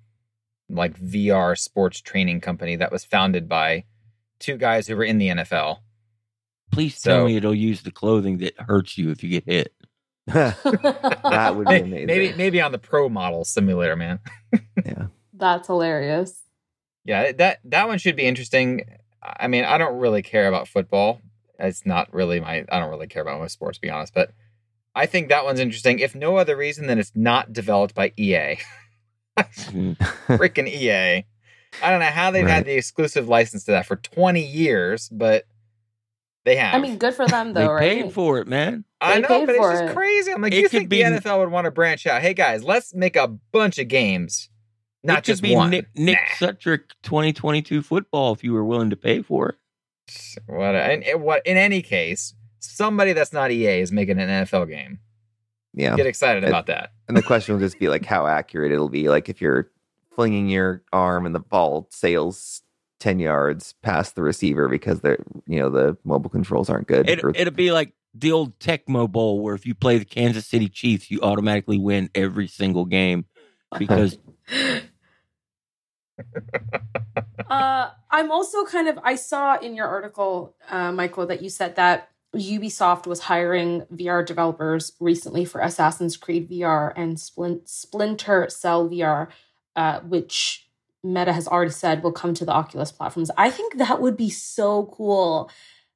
like 0.70 1.00
VR 1.00 1.58
sports 1.58 2.02
training 2.02 2.42
company 2.42 2.76
that 2.76 2.92
was 2.92 3.04
founded 3.04 3.50
by 3.50 3.86
two 4.40 4.58
guys 4.58 4.88
who 4.88 4.96
were 4.96 5.04
in 5.04 5.18
the 5.18 5.30
NFL. 5.30 5.80
Please 6.72 7.02
tell 7.02 7.26
me 7.26 7.36
it'll 7.36 7.56
use 7.56 7.82
the 7.82 7.92
clothing 7.92 8.38
that 8.40 8.54
hurts 8.60 8.98
you 8.98 9.10
if 9.10 9.24
you 9.24 9.30
get 9.30 9.46
hit. 9.46 9.74
that 10.28 11.56
would 11.56 11.68
be 11.68 11.78
amazing. 11.78 12.06
Maybe 12.06 12.34
maybe 12.34 12.62
on 12.62 12.72
the 12.72 12.78
pro 12.78 13.10
model 13.10 13.44
simulator, 13.44 13.96
man. 13.96 14.20
yeah. 14.86 15.08
That's 15.34 15.68
hilarious. 15.68 16.44
Yeah, 17.06 17.32
that 17.34 17.60
that 17.66 17.88
one 17.88 17.98
should 17.98 18.16
be 18.16 18.24
interesting. 18.26 18.86
I 19.22 19.48
mean, 19.48 19.64
I 19.66 19.78
don't 19.78 19.98
really 20.00 20.22
care 20.22 20.48
about 20.48 20.68
football. 20.68 21.22
It's 21.58 21.86
not 21.86 22.14
really 22.14 22.40
my. 22.40 22.66
I 22.72 22.80
don't 22.80 22.90
really 22.90 23.08
care 23.08 23.22
about 23.22 23.40
most 23.40 23.54
sports, 23.54 23.78
to 23.78 23.82
be 23.82 23.90
honest. 23.90 24.14
But 24.14 24.32
I 24.96 25.06
think 25.06 25.30
that 25.30 25.44
one's 25.46 25.60
interesting. 25.60 26.00
If 26.00 26.16
no 26.16 26.38
other 26.38 26.56
reason 26.56 26.88
than 26.88 27.00
it's 27.00 27.12
not 27.16 27.52
developed 27.54 27.96
by 27.96 28.14
EA. 28.18 28.58
Mm. 29.38 29.98
Freaking 30.28 30.68
EA. 30.68 31.26
I 31.84 31.92
don't 31.92 32.00
know 32.00 32.06
how 32.08 32.32
they've 32.32 32.44
Right. 32.46 32.52
had 32.52 32.66
the 32.66 32.76
exclusive 32.76 33.28
license 33.30 33.64
to 33.66 33.72
that 33.72 33.86
for 33.86 33.96
20 33.96 34.42
years, 34.42 35.08
but 35.10 35.46
they 36.46 36.56
have. 36.56 36.74
I 36.74 36.80
mean, 36.80 36.98
good 36.98 37.14
for 37.14 37.28
them, 37.28 37.54
though, 37.54 37.60
They 37.62 37.66
though, 37.68 37.74
right? 37.74 38.04
paid 38.04 38.14
for 38.14 38.40
it, 38.40 38.48
man. 38.48 38.86
I 39.00 39.16
they 39.16 39.22
know, 39.22 39.46
but 39.46 39.56
it's 39.56 39.70
just 39.70 39.84
it. 39.84 39.96
crazy. 39.96 40.32
I'm 40.34 40.42
like, 40.42 40.54
It 40.54 40.62
you 40.62 40.68
think 40.68 40.90
be- 40.90 41.04
the 41.04 41.10
NFL 41.22 41.40
would 41.40 41.52
want 41.52 41.66
to 41.66 41.72
branch 41.72 42.08
out? 42.08 42.22
Hey 42.22 42.34
guys, 42.34 42.64
let's 42.64 42.94
make 42.94 43.16
a 43.16 43.28
bunch 43.28 43.78
of 43.78 43.88
games, 43.88 44.50
not 45.04 45.14
it 45.14 45.16
could 45.18 45.26
just 45.26 45.42
be 45.42 45.56
one. 45.56 45.70
Nick, 45.70 45.88
Nick 45.96 46.18
Nah. 46.42 46.48
Sutrich 46.48 46.82
2022 47.04 47.82
football 47.82 48.34
if 48.34 48.44
you 48.44 48.54
were 48.54 48.66
willing 48.66 48.90
to 48.90 48.96
pay 48.96 49.22
for 49.22 49.50
it. 49.50 49.56
What? 50.48 50.76
And, 50.76 51.04
and 51.04 51.22
what? 51.22 51.46
In 51.46 51.56
any 51.58 51.82
case, 51.82 52.34
somebody 52.60 53.14
that's 53.14 53.32
not 53.34 53.52
EA 53.52 53.80
is 53.80 53.92
making 53.92 54.20
an 54.20 54.28
NFL 54.28 54.68
game. 54.70 55.00
Yeah. 55.74 55.96
Get 55.96 56.06
excited 56.08 56.44
It- 56.44 56.48
about 56.48 56.66
that. 56.68 56.92
And 57.08 57.16
the 57.16 57.22
question 57.24 57.56
will 57.56 57.60
just 57.62 57.80
be 57.80 57.88
like 57.90 58.06
how 58.06 58.28
accurate 58.28 58.72
it'll 58.72 58.90
be. 58.90 59.10
Like 59.10 59.30
if 59.30 59.40
you're 59.42 59.70
flinging 60.16 60.50
your 60.50 60.84
arm 60.92 61.26
and 61.26 61.34
the 61.34 61.40
ball 61.40 61.88
sails 61.92 62.62
ten 63.00 63.20
yards 63.20 63.74
past 63.82 64.16
the 64.16 64.22
receiver 64.22 64.68
because 64.68 65.00
the 65.02 65.18
you 65.48 65.60
know 65.60 65.70
the 65.70 65.96
mobile 66.04 66.30
controls 66.30 66.70
aren't 66.70 66.88
good. 66.88 67.10
It, 67.10 67.24
or- 67.24 67.32
it'll 67.36 67.54
be 67.54 67.72
like 67.72 67.94
the 68.16 68.32
old 68.32 68.58
Tecmo 68.60 69.10
Bowl 69.10 69.40
where 69.42 69.54
if 69.56 69.66
you 69.66 69.76
play 69.76 69.98
the 70.00 70.06
Kansas 70.06 70.46
City 70.48 70.68
Chiefs, 70.68 71.10
you 71.12 71.20
automatically 71.22 71.78
win 71.78 72.10
every 72.16 72.48
single 72.48 72.86
game 72.86 73.26
because 73.78 74.18
uh, 77.50 77.90
I'm 78.12 78.32
also 78.32 78.66
kind 78.66 78.88
of. 78.88 79.00
I 79.04 79.16
saw 79.16 79.58
in 79.60 79.76
your 79.76 79.88
article, 79.88 80.56
uh, 80.70 80.92
Michael, 80.92 81.26
that 81.28 81.42
you 81.42 81.50
said 81.50 81.76
that 81.76 82.10
Ubisoft 82.36 83.08
was 83.08 83.22
hiring 83.22 83.82
VR 83.94 84.26
developers 84.26 84.94
recently 85.00 85.46
for 85.46 85.62
Assassin's 85.62 86.16
Creed 86.16 86.50
VR 86.50 86.94
and 86.96 87.20
Splin- 87.20 87.62
Splinter 87.66 88.48
Cell 88.50 88.88
VR, 88.88 89.30
uh, 89.76 90.00
which 90.02 90.70
Meta 91.04 91.34
has 91.34 91.48
already 91.48 91.72
said 91.72 92.04
will 92.04 92.12
come 92.12 92.34
to 92.36 92.46
the 92.46 92.52
Oculus 92.52 92.92
platforms. 92.92 93.32
I 93.38 93.50
think 93.50 93.78
that 93.78 94.02
would 94.02 94.18
be 94.18 94.30
so 94.30 94.94
cool. 94.96 95.50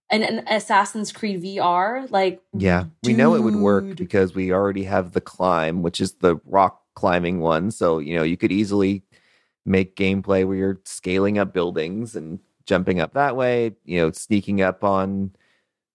And 0.10 0.24
an 0.24 0.48
Assassin's 0.48 1.12
Creed 1.12 1.42
VR, 1.42 2.10
like 2.12 2.42
yeah, 2.54 2.86
we 3.04 3.14
know 3.14 3.36
it 3.36 3.42
would 3.42 3.56
work 3.56 3.96
because 3.96 4.36
we 4.36 4.52
already 4.52 4.84
have 4.84 5.14
the 5.14 5.22
climb, 5.22 5.82
which 5.82 6.02
is 6.02 6.14
the 6.14 6.38
rock 6.46 6.82
climbing 6.94 7.40
one. 7.40 7.72
So 7.72 8.00
you 8.00 8.16
know 8.16 8.24
you 8.24 8.38
could 8.38 8.52
easily 8.52 9.04
make 9.66 9.96
gameplay 9.96 10.46
where 10.46 10.58
you're 10.58 10.82
scaling 10.86 11.38
up 11.38 11.54
buildings 11.54 12.16
and 12.16 12.40
jumping 12.66 13.00
up 13.00 13.14
that 13.14 13.36
way. 13.36 13.76
You 13.86 14.02
know, 14.02 14.12
sneaking 14.12 14.62
up 14.62 14.84
on 14.84 15.32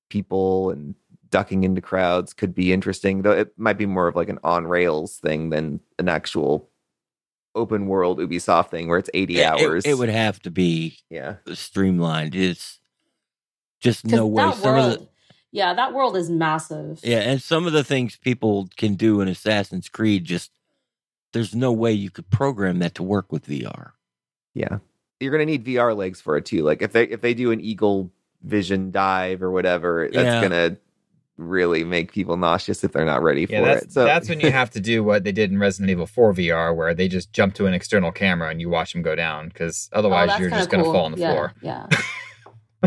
people 0.09 0.71
and 0.71 0.95
ducking 1.31 1.64
into 1.64 1.81
crowds 1.81 2.33
could 2.33 2.55
be 2.55 2.73
interesting. 2.73 3.23
Though 3.23 3.33
it 3.33 3.53
might 3.59 3.79
be 3.79 3.87
more 3.87 4.09
of 4.09 4.16
like 4.16 4.29
an 4.29 4.39
on 4.43 4.66
rails 4.66 5.16
thing 5.16 5.51
than 5.51 5.81
an 5.99 6.09
actual 6.09 6.69
open 7.55 7.87
world 7.87 8.19
Ubisoft 8.19 8.71
thing 8.71 8.89
where 8.89 8.99
it's 8.99 9.11
80 9.12 9.35
it, 9.35 9.41
it- 9.41 9.45
hours. 9.45 9.85
it 9.85 9.99
would 9.99 10.09
have 10.09 10.41
to 10.43 10.51
be 10.51 10.97
yeah. 11.11 11.37
streamlined. 11.53 12.35
It's 12.35 12.79
just 13.81 14.05
no 14.07 14.27
way. 14.27 14.51
Some 14.53 14.62
world, 14.75 14.93
of 14.95 14.99
the 15.01 15.09
yeah, 15.51 15.73
that 15.75 15.95
world 15.95 16.16
is 16.16 16.31
massive. 16.31 17.01
yeah, 17.03 17.21
and 17.21 17.41
some 17.43 17.66
of 17.66 17.73
the 17.73 17.85
things 17.85 18.16
people 18.16 18.69
can 18.77 18.95
do 18.95 19.21
in 19.21 19.29
Assassin's 19.29 19.89
Creed 19.89 20.25
just 20.25 20.51
there's 21.33 21.55
no 21.55 21.72
way 21.72 21.93
you 21.93 22.11
could 22.11 22.29
program 22.31 22.79
that 22.81 22.95
to 22.97 23.03
work 23.03 23.31
with 23.33 23.47
VR. 23.47 23.91
Yeah. 24.55 24.79
You're 25.20 25.33
gonna 25.33 25.45
need 25.47 25.64
VR 25.64 25.97
legs 25.97 26.20
for 26.20 26.37
it 26.37 26.45
too. 26.47 26.62
Like 26.62 26.83
if 26.83 26.93
they 26.93 27.05
if 27.05 27.20
they 27.20 27.35
do 27.35 27.51
an 27.51 27.61
eagle 27.61 28.11
vision 28.43 28.91
dive 28.91 29.43
or 29.43 29.51
whatever, 29.51 30.09
that's 30.12 30.24
Yeah. 30.24 30.41
gonna 30.43 30.76
really 31.37 31.85
make 31.85 32.11
people 32.12 32.37
nauseous 32.37 32.83
if 32.83 32.93
they're 32.93 33.05
not 33.05 33.22
ready 33.22 33.47
for 33.47 33.53
Yeah, 33.53 33.64
that's 33.64 33.85
it. 33.87 33.93
So 33.93 34.05
that's 34.05 34.29
when 34.29 34.41
you 34.41 34.51
have 34.51 34.70
to 34.70 34.81
do 34.81 35.05
what 35.05 35.22
they 35.24 35.31
did 35.33 35.53
in 35.53 35.59
Resident 35.59 35.91
Evil 35.91 36.07
4 36.07 36.33
VR, 36.35 36.74
where 36.74 36.95
they 36.95 37.07
just 37.07 37.33
jump 37.33 37.55
to 37.55 37.66
an 37.66 37.74
external 37.74 38.11
camera 38.11 38.49
and 38.51 38.61
you 38.61 38.68
watch 38.68 38.93
them 38.93 39.03
go 39.03 39.14
down, 39.14 39.49
because 39.49 39.89
Oh, 39.93 39.99
otherwise 40.01 40.29
that's 40.29 40.41
you're 40.41 40.49
kinda 40.49 40.61
just 40.61 40.70
going 40.70 40.83
to 40.85 40.91
fall 40.91 41.05
on 41.05 41.12
the 41.12 41.18
yeah, 41.18 41.33
floor. 41.33 41.53
Yeah. 41.62 41.87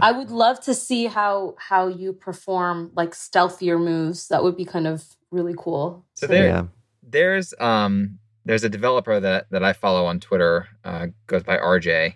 I 0.01 0.11
would 0.11 0.31
love 0.31 0.59
to 0.61 0.73
see 0.73 1.05
how 1.05 1.55
how 1.59 1.87
you 1.87 2.11
perform 2.13 2.91
like 2.95 3.11
stealthier 3.11 3.77
moves. 3.77 4.27
That 4.29 4.43
would 4.43 4.55
be 4.57 4.65
kind 4.65 4.87
of 4.87 5.03
really 5.31 5.53
cool. 5.57 6.05
So 6.15 6.27
to- 6.27 6.33
there- 6.33 6.47
yeah. 6.47 6.63
There's 7.03 7.53
um 7.59 8.19
there's 8.51 8.65
a 8.65 8.69
developer 8.69 9.17
that 9.17 9.49
that 9.51 9.63
I 9.63 9.71
follow 9.71 10.05
on 10.05 10.19
Twitter, 10.19 10.67
uh, 10.83 11.07
goes 11.25 11.41
by 11.41 11.55
RJ, 11.57 12.15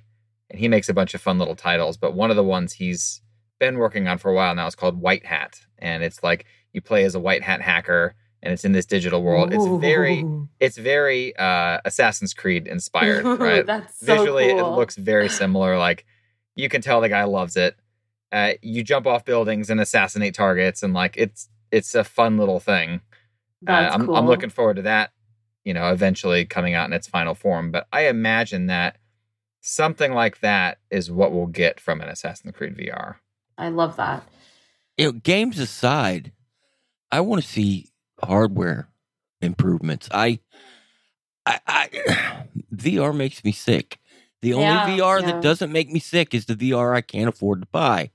and 0.50 0.60
he 0.60 0.68
makes 0.68 0.90
a 0.90 0.94
bunch 0.94 1.14
of 1.14 1.22
fun 1.22 1.40
little 1.40 1.56
titles. 1.56 1.96
But 1.96 2.14
one 2.14 2.30
of 2.30 2.36
the 2.36 2.44
ones 2.44 2.74
he's 2.74 3.22
been 3.58 3.78
working 3.78 4.10
on 4.10 4.18
for 4.18 4.32
a 4.32 4.36
while 4.36 4.54
now 4.54 4.68
is 4.68 4.76
called 4.76 5.00
White 5.00 5.26
Hat, 5.26 5.62
and 5.80 6.04
it's 6.04 6.24
like 6.24 6.46
you 6.74 6.82
play 6.82 7.06
as 7.06 7.16
a 7.16 7.22
white 7.22 7.42
hat 7.42 7.62
hacker, 7.62 8.16
and 8.44 8.52
it's 8.52 8.66
in 8.66 8.74
this 8.74 8.86
digital 8.86 9.24
world. 9.24 9.54
It's 9.54 9.66
very 9.80 10.26
it's 10.60 10.78
very 10.78 11.34
uh, 11.38 11.80
Assassin's 11.86 12.34
Creed 12.34 12.68
inspired, 12.68 13.24
right? 13.40 13.66
That's 13.66 13.98
so 13.98 14.18
Visually, 14.18 14.50
cool. 14.50 14.74
it 14.74 14.78
looks 14.78 14.98
very 14.98 15.30
similar. 15.30 15.78
Like 15.78 16.06
you 16.54 16.68
can 16.68 16.82
tell 16.82 17.00
the 17.00 17.08
guy 17.08 17.24
loves 17.24 17.56
it. 17.56 17.78
Uh, 18.34 18.56
you 18.62 18.84
jump 18.84 19.08
off 19.08 19.24
buildings 19.24 19.70
and 19.70 19.80
assassinate 19.80 20.34
targets, 20.34 20.84
and 20.84 20.94
like 20.94 21.16
it's 21.16 21.48
it's 21.72 21.96
a 21.96 22.04
fun 22.04 22.38
little 22.38 22.60
thing. 22.60 23.00
Uh, 23.66 23.84
That's 23.84 23.96
I'm 23.96 24.06
cool. 24.06 24.18
I'm 24.18 24.28
looking 24.28 24.50
forward 24.50 24.76
to 24.76 24.82
that. 24.82 25.12
You 25.66 25.74
know, 25.74 25.92
eventually 25.92 26.46
coming 26.46 26.74
out 26.74 26.86
in 26.88 26.94
its 26.94 27.08
final 27.08 27.36
form. 27.36 27.72
But 27.72 27.88
I 27.92 28.08
imagine 28.08 28.68
that 28.68 28.98
something 29.62 30.14
like 30.14 30.40
that 30.42 30.78
is 30.92 31.12
what 31.12 31.32
we'll 31.34 31.48
get 31.48 31.80
from 31.80 32.00
an 32.02 32.08
Assassin's 32.08 32.56
Creed 32.56 32.78
VR. 32.78 33.16
I 33.58 33.70
love 33.70 33.98
that. 33.98 34.24
You 34.98 35.06
know, 35.08 35.12
games 35.12 35.60
aside, 35.60 36.32
I 37.12 37.20
want 37.22 37.42
to 37.42 37.48
see 37.48 37.90
hardware 38.24 38.90
improvements. 39.42 40.08
I, 40.14 40.40
I, 41.46 41.60
I 41.68 41.90
VR 42.76 43.16
makes 43.16 43.44
me 43.44 43.52
sick. 43.52 44.00
The 44.42 44.54
only 44.54 44.68
Yeah, 44.68 44.88
VR 44.88 45.22
yeah. 45.22 45.32
that 45.32 45.42
doesn't 45.42 45.72
make 45.72 45.90
me 45.90 46.00
sick 46.00 46.34
is 46.36 46.46
the 46.46 46.56
VR 46.56 46.96
I 46.96 47.02
can't 47.02 47.28
afford 47.28 47.62
to 47.62 47.68
buy. 47.72 48.12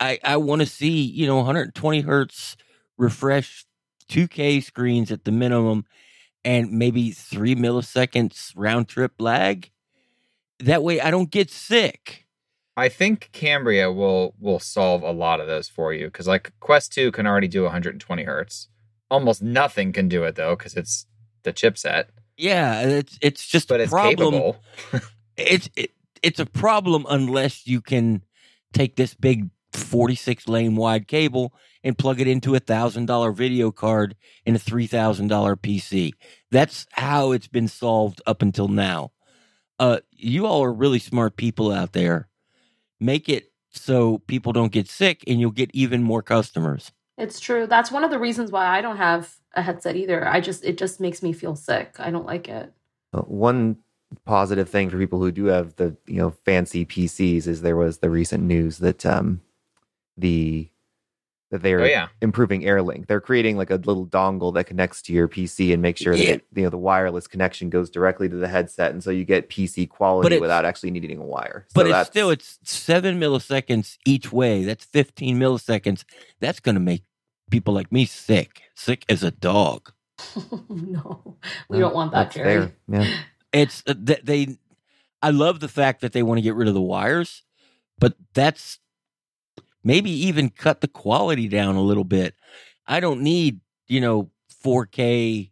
I, 0.00 0.18
I 0.24 0.36
want 0.38 0.60
to 0.60 0.66
see, 0.66 1.02
you 1.02 1.26
know, 1.26 1.36
120 1.36 2.00
hertz 2.00 2.56
refresh 2.98 3.64
2K 4.08 4.62
screens 4.62 5.12
at 5.12 5.24
the 5.24 5.30
minimum 5.30 5.86
and 6.44 6.72
maybe 6.72 7.10
three 7.10 7.54
milliseconds 7.54 8.52
round 8.56 8.88
trip 8.88 9.12
lag. 9.18 9.70
That 10.60 10.82
way 10.82 11.00
I 11.00 11.10
don't 11.10 11.30
get 11.30 11.50
sick. 11.50 12.26
I 12.76 12.88
think 12.88 13.30
Cambria 13.32 13.92
will 13.92 14.34
will 14.40 14.58
solve 14.58 15.02
a 15.02 15.12
lot 15.12 15.40
of 15.40 15.46
those 15.46 15.68
for 15.68 15.92
you 15.92 16.06
because 16.06 16.26
like 16.26 16.52
Quest 16.60 16.92
Two 16.92 17.12
can 17.12 17.26
already 17.26 17.48
do 17.48 17.62
120 17.62 18.22
hertz. 18.24 18.68
Almost 19.10 19.42
nothing 19.42 19.92
can 19.92 20.08
do 20.08 20.24
it 20.24 20.34
though 20.34 20.56
because 20.56 20.74
it's 20.74 21.06
the 21.44 21.52
chipset, 21.52 22.06
Yeah, 22.36 22.80
it's 22.82 23.18
it's 23.20 23.46
just 23.46 23.68
but 23.68 23.80
a 23.80 23.84
it's 23.84 23.92
problem. 23.92 24.32
capable. 24.34 24.56
it's 25.36 25.68
it, 25.76 25.90
it's 26.22 26.40
a 26.40 26.46
problem 26.46 27.06
unless 27.08 27.66
you 27.66 27.80
can 27.80 28.22
take 28.72 28.96
this 28.96 29.14
big 29.14 29.50
46 29.74 30.48
lane 30.48 30.76
wide 30.76 31.08
cable 31.08 31.52
and 31.82 31.98
plug 31.98 32.20
it 32.20 32.26
into 32.28 32.54
a 32.54 32.60
thousand 32.60 33.06
dollar 33.06 33.32
video 33.32 33.70
card 33.70 34.16
and 34.46 34.56
a 34.56 34.58
three 34.58 34.86
thousand 34.86 35.28
dollar 35.28 35.56
PC. 35.56 36.12
That's 36.50 36.86
how 36.92 37.32
it's 37.32 37.48
been 37.48 37.68
solved 37.68 38.22
up 38.26 38.42
until 38.42 38.68
now. 38.68 39.12
Uh, 39.78 39.98
you 40.12 40.46
all 40.46 40.64
are 40.64 40.72
really 40.72 40.98
smart 40.98 41.36
people 41.36 41.72
out 41.72 41.92
there. 41.92 42.28
Make 43.00 43.28
it 43.28 43.52
so 43.70 44.18
people 44.18 44.52
don't 44.52 44.72
get 44.72 44.88
sick, 44.88 45.24
and 45.26 45.40
you'll 45.40 45.50
get 45.50 45.70
even 45.74 46.02
more 46.02 46.22
customers. 46.22 46.92
It's 47.18 47.40
true. 47.40 47.66
That's 47.66 47.90
one 47.90 48.04
of 48.04 48.10
the 48.10 48.18
reasons 48.18 48.50
why 48.50 48.66
I 48.66 48.80
don't 48.80 48.96
have 48.96 49.34
a 49.54 49.62
headset 49.62 49.96
either. 49.96 50.26
I 50.26 50.40
just 50.40 50.64
it 50.64 50.78
just 50.78 51.00
makes 51.00 51.22
me 51.22 51.32
feel 51.32 51.56
sick. 51.56 51.96
I 51.98 52.10
don't 52.10 52.26
like 52.26 52.48
it. 52.48 52.72
Uh, 53.12 53.22
One 53.22 53.78
positive 54.24 54.68
thing 54.68 54.90
for 54.90 54.98
people 54.98 55.20
who 55.20 55.32
do 55.32 55.46
have 55.46 55.74
the 55.76 55.96
you 56.06 56.18
know 56.18 56.30
fancy 56.44 56.86
PCs 56.86 57.46
is 57.46 57.62
there 57.62 57.76
was 57.76 57.98
the 57.98 58.10
recent 58.10 58.44
news 58.44 58.78
that 58.78 59.04
um 59.04 59.40
the 60.16 60.68
that 61.50 61.62
they're 61.62 61.82
Oh 61.82 61.84
yeah. 61.84 62.08
improving 62.20 62.62
AirLink. 62.62 63.06
They're 63.06 63.20
creating 63.20 63.56
like 63.56 63.70
a 63.70 63.76
little 63.76 64.06
dongle 64.06 64.52
that 64.54 64.64
connects 64.64 65.02
to 65.02 65.12
your 65.12 65.28
PC 65.28 65.72
and 65.72 65.80
make 65.80 65.96
sure 65.96 66.16
that 66.16 66.24
Yeah. 66.24 66.30
it, 66.34 66.44
you 66.54 66.62
know 66.64 66.70
the 66.70 66.78
wireless 66.78 67.26
connection 67.28 67.70
goes 67.70 67.90
directly 67.90 68.28
to 68.28 68.34
the 68.36 68.48
headset, 68.48 68.90
and 68.92 69.04
so 69.04 69.10
you 69.10 69.24
get 69.24 69.48
PC 69.48 69.88
quality 69.88 70.38
without 70.40 70.64
actually 70.64 70.90
needing 70.90 71.18
a 71.18 71.24
wire. 71.24 71.66
But 71.74 71.82
so 71.82 71.86
it's 71.86 71.92
that's, 71.92 72.08
still 72.10 72.30
it's 72.30 72.58
seven 72.64 73.20
milliseconds 73.20 73.98
each 74.04 74.32
way. 74.32 74.64
That's 74.64 74.84
15 74.84 75.38
milliseconds. 75.38 76.04
That's 76.40 76.58
going 76.60 76.74
to 76.74 76.80
make 76.80 77.04
people 77.50 77.72
like 77.74 77.92
me 77.92 78.04
sick, 78.06 78.62
sick 78.74 79.04
as 79.08 79.22
a 79.22 79.30
dog. 79.30 79.92
no, 80.68 81.36
we 81.68 81.78
well, 81.78 81.80
don't 81.80 81.94
want 81.94 82.12
that, 82.12 82.24
that's 82.24 82.34
Jerry. 82.36 82.72
fair. 82.88 83.02
Yeah. 83.02 83.16
It's 83.52 83.82
uh, 83.86 83.94
they. 83.96 84.56
I 85.22 85.30
love 85.30 85.60
the 85.60 85.68
fact 85.68 86.00
that 86.00 86.12
they 86.12 86.22
want 86.22 86.38
to 86.38 86.42
get 86.42 86.54
rid 86.56 86.66
of 86.68 86.74
the 86.74 86.80
wires, 86.82 87.42
but 87.98 88.14
that's 88.34 88.78
maybe 89.84 90.10
even 90.10 90.50
cut 90.50 90.80
the 90.80 90.88
quality 90.88 91.46
down 91.46 91.76
a 91.76 91.82
little 91.82 92.04
bit. 92.04 92.34
I 92.86 93.00
don't 93.00 93.20
need 93.20 93.60
you 93.86 94.00
know 94.00 94.30
4K, 94.64 95.50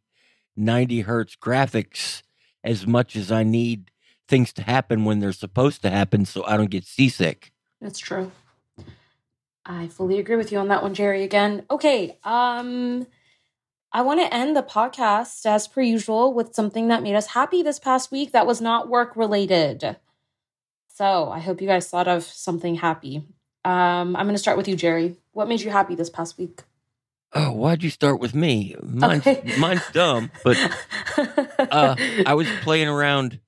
90 0.56 1.00
hertz 1.02 1.36
graphics 1.36 2.22
as 2.64 2.86
much 2.86 3.14
as 3.16 3.30
I 3.30 3.42
need 3.42 3.90
things 4.28 4.52
to 4.54 4.62
happen 4.62 5.04
when 5.04 5.18
they're 5.18 5.32
supposed 5.32 5.82
to 5.82 5.90
happen, 5.90 6.24
so 6.24 6.44
I 6.46 6.56
don't 6.56 6.70
get 6.70 6.84
seasick. 6.84 7.52
That's 7.80 7.98
true. 7.98 8.32
I 9.64 9.88
fully 9.88 10.18
agree 10.18 10.36
with 10.36 10.50
you 10.50 10.58
on 10.58 10.68
that 10.68 10.82
one, 10.82 10.94
Jerry. 10.94 11.22
Again, 11.22 11.64
okay. 11.70 12.18
Um, 12.24 13.06
I 13.92 14.02
want 14.02 14.20
to 14.20 14.34
end 14.34 14.56
the 14.56 14.62
podcast 14.62 15.44
as 15.44 15.68
per 15.68 15.82
usual 15.82 16.32
with 16.32 16.54
something 16.54 16.88
that 16.88 17.02
made 17.02 17.14
us 17.14 17.28
happy 17.28 17.62
this 17.62 17.78
past 17.78 18.10
week 18.10 18.32
that 18.32 18.46
was 18.46 18.60
not 18.60 18.88
work 18.88 19.14
related. 19.16 19.96
So 20.88 21.30
I 21.30 21.40
hope 21.40 21.60
you 21.60 21.68
guys 21.68 21.88
thought 21.88 22.08
of 22.08 22.24
something 22.24 22.76
happy. 22.76 23.24
Um, 23.64 24.16
I'm 24.16 24.26
going 24.26 24.34
to 24.34 24.38
start 24.38 24.56
with 24.56 24.68
you, 24.68 24.76
Jerry. 24.76 25.16
What 25.32 25.48
made 25.48 25.60
you 25.60 25.70
happy 25.70 25.94
this 25.94 26.10
past 26.10 26.38
week? 26.38 26.62
Oh, 27.34 27.52
why'd 27.52 27.82
you 27.82 27.90
start 27.90 28.20
with 28.20 28.34
me? 28.34 28.76
Mine's, 28.82 29.26
Okay. 29.26 29.54
mine's 29.58 29.88
dumb, 29.92 30.30
but 30.44 30.56
uh, 31.58 31.96
I 32.26 32.34
was 32.34 32.46
playing 32.62 32.88
around. 32.88 33.40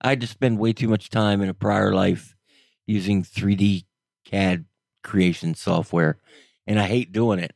I 0.00 0.10
had 0.10 0.20
to 0.22 0.26
spend 0.26 0.58
way 0.58 0.72
too 0.72 0.88
much 0.88 1.10
time 1.10 1.40
in 1.40 1.48
a 1.48 1.54
prior 1.54 1.92
life 1.92 2.34
using 2.86 3.22
3D 3.22 3.84
CAD 4.24 4.64
creation 5.04 5.54
software, 5.54 6.18
and 6.66 6.80
I 6.80 6.86
hate 6.86 7.12
doing 7.12 7.38
it. 7.38 7.54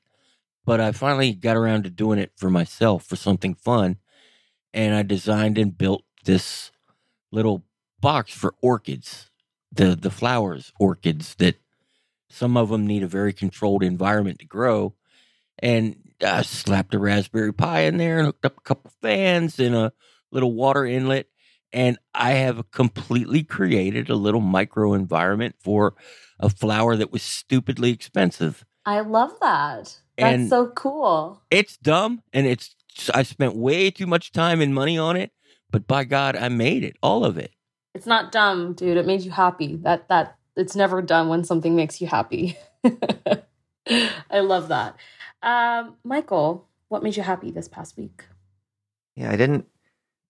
But 0.64 0.80
I 0.80 0.92
finally 0.92 1.32
got 1.32 1.56
around 1.56 1.84
to 1.84 1.90
doing 1.90 2.18
it 2.20 2.32
for 2.36 2.48
myself 2.50 3.04
for 3.04 3.16
something 3.16 3.54
fun, 3.54 3.96
and 4.72 4.94
I 4.94 5.02
designed 5.02 5.58
and 5.58 5.76
built 5.76 6.04
this 6.24 6.70
little 7.32 7.64
box 8.00 8.32
for 8.32 8.54
orchids, 8.62 9.30
the 9.72 9.96
the 9.96 10.10
flowers 10.10 10.72
orchids 10.78 11.34
that 11.36 11.56
some 12.32 12.56
of 12.56 12.68
them 12.70 12.86
need 12.86 13.02
a 13.02 13.08
very 13.08 13.32
controlled 13.32 13.82
environment 13.82 14.38
to 14.40 14.46
grow, 14.46 14.94
and 15.58 15.96
I 16.24 16.42
slapped 16.42 16.94
a 16.94 16.98
Raspberry 16.98 17.52
Pi 17.52 17.80
in 17.80 17.96
there 17.96 18.18
and 18.18 18.26
hooked 18.26 18.44
up 18.44 18.58
a 18.58 18.62
couple 18.62 18.90
fans 19.02 19.58
and 19.58 19.74
a 19.74 19.92
little 20.30 20.52
water 20.52 20.84
inlet 20.86 21.26
and 21.72 21.98
I 22.14 22.32
have 22.32 22.70
completely 22.70 23.42
created 23.42 24.10
a 24.10 24.14
little 24.14 24.40
micro 24.40 24.94
environment 24.94 25.56
for 25.58 25.94
a 26.38 26.50
flower 26.50 26.96
that 26.96 27.12
was 27.12 27.22
stupidly 27.22 27.90
expensive. 27.90 28.64
I 28.84 29.00
love 29.00 29.32
that. 29.40 29.98
That's 30.18 30.34
And- 30.34 30.48
so 30.48 30.66
cool. 30.68 31.42
It's 31.50 31.76
dumb 31.76 32.22
and 32.32 32.46
it's 32.46 32.74
I 33.14 33.22
spent 33.22 33.56
way 33.56 33.90
too 33.90 34.06
much 34.06 34.32
time 34.32 34.60
and 34.60 34.74
money 34.74 34.98
on 34.98 35.16
it, 35.16 35.32
but 35.70 35.86
by 35.86 36.04
God, 36.04 36.36
I 36.36 36.50
made 36.50 36.84
it, 36.84 36.96
all 37.02 37.24
of 37.24 37.38
it. 37.38 37.52
It's 37.94 38.06
not 38.06 38.32
dumb, 38.32 38.74
dude. 38.74 38.98
It 38.98 39.06
made 39.06 39.22
you 39.22 39.30
happy. 39.30 39.76
That 39.76 40.08
that 40.08 40.36
it's 40.56 40.76
never 40.76 41.02
done 41.02 41.28
when 41.28 41.44
something 41.44 41.76
makes 41.76 42.00
you 42.00 42.06
happy. 42.08 42.58
I 43.88 44.40
love 44.40 44.68
that. 44.68 44.96
Um, 45.42 45.96
Michael, 46.04 46.68
what 46.88 47.02
made 47.02 47.16
you 47.16 47.22
happy 47.22 47.50
this 47.50 47.68
past 47.68 47.96
week? 47.96 48.24
Yeah, 49.16 49.30
I 49.30 49.36
didn't, 49.36 49.66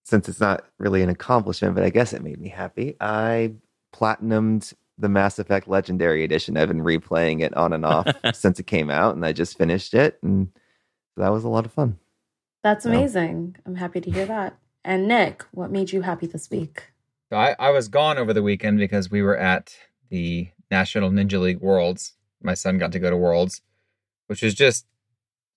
since 0.05 0.29
it's 0.29 0.41
not 0.41 0.65
really 0.79 1.03
an 1.03 1.11
accomplishment, 1.11 1.75
but 1.75 1.85
I 1.85 1.91
guess 1.91 2.13
it 2.13 2.23
made 2.23 2.41
me 2.41 2.49
happy. 2.49 2.97
I 3.01 3.55
platinumed 3.95 4.75
the 4.99 5.09
Mass 5.09 5.39
Effect 5.39 5.69
Legendary 5.69 6.25
Edition. 6.25 6.57
I've 6.57 6.69
been 6.69 6.83
replaying 6.85 7.43
it 7.43 7.57
on 7.57 7.73
and 7.73 7.85
off 7.87 8.09
since 8.33 8.61
it 8.61 8.67
came 8.67 8.91
out, 8.91 9.15
and 9.17 9.25
I 9.27 9.33
just 9.33 9.59
finished 9.59 9.95
it, 9.95 10.19
and 10.23 10.49
that 11.17 11.33
was 11.33 11.45
a 11.45 11.49
lot 11.51 11.67
of 11.67 11.73
fun. 11.73 11.99
That's 12.65 12.87
Yeah. 12.87 12.91
amazing. 12.97 13.57
I'm 13.67 13.77
happy 13.77 14.01
to 14.03 14.11
hear 14.11 14.27
that. 14.27 14.57
And 14.85 15.09
Nick, 15.09 15.45
what 15.53 15.71
made 15.73 15.93
you 15.93 16.03
happy 16.03 16.27
this 16.27 16.51
week? 16.51 16.93
So 17.31 17.39
I, 17.39 17.57
I 17.59 17.71
was 17.71 17.89
gone 17.89 18.19
over 18.19 18.33
the 18.33 18.43
weekend 18.43 18.79
because 18.79 19.11
we 19.11 19.23
were 19.23 19.37
at 19.37 19.75
the 20.13 20.49
National 20.71 21.11
Ninja 21.11 21.41
League 21.41 21.61
Worlds. 21.61 22.13
My 22.43 22.53
son 22.55 22.77
got 22.79 22.93
to 22.93 22.99
go 23.01 23.09
to 23.11 23.17
Worlds, 23.17 23.63
which 24.27 24.43
was 24.43 24.55
just 24.55 24.87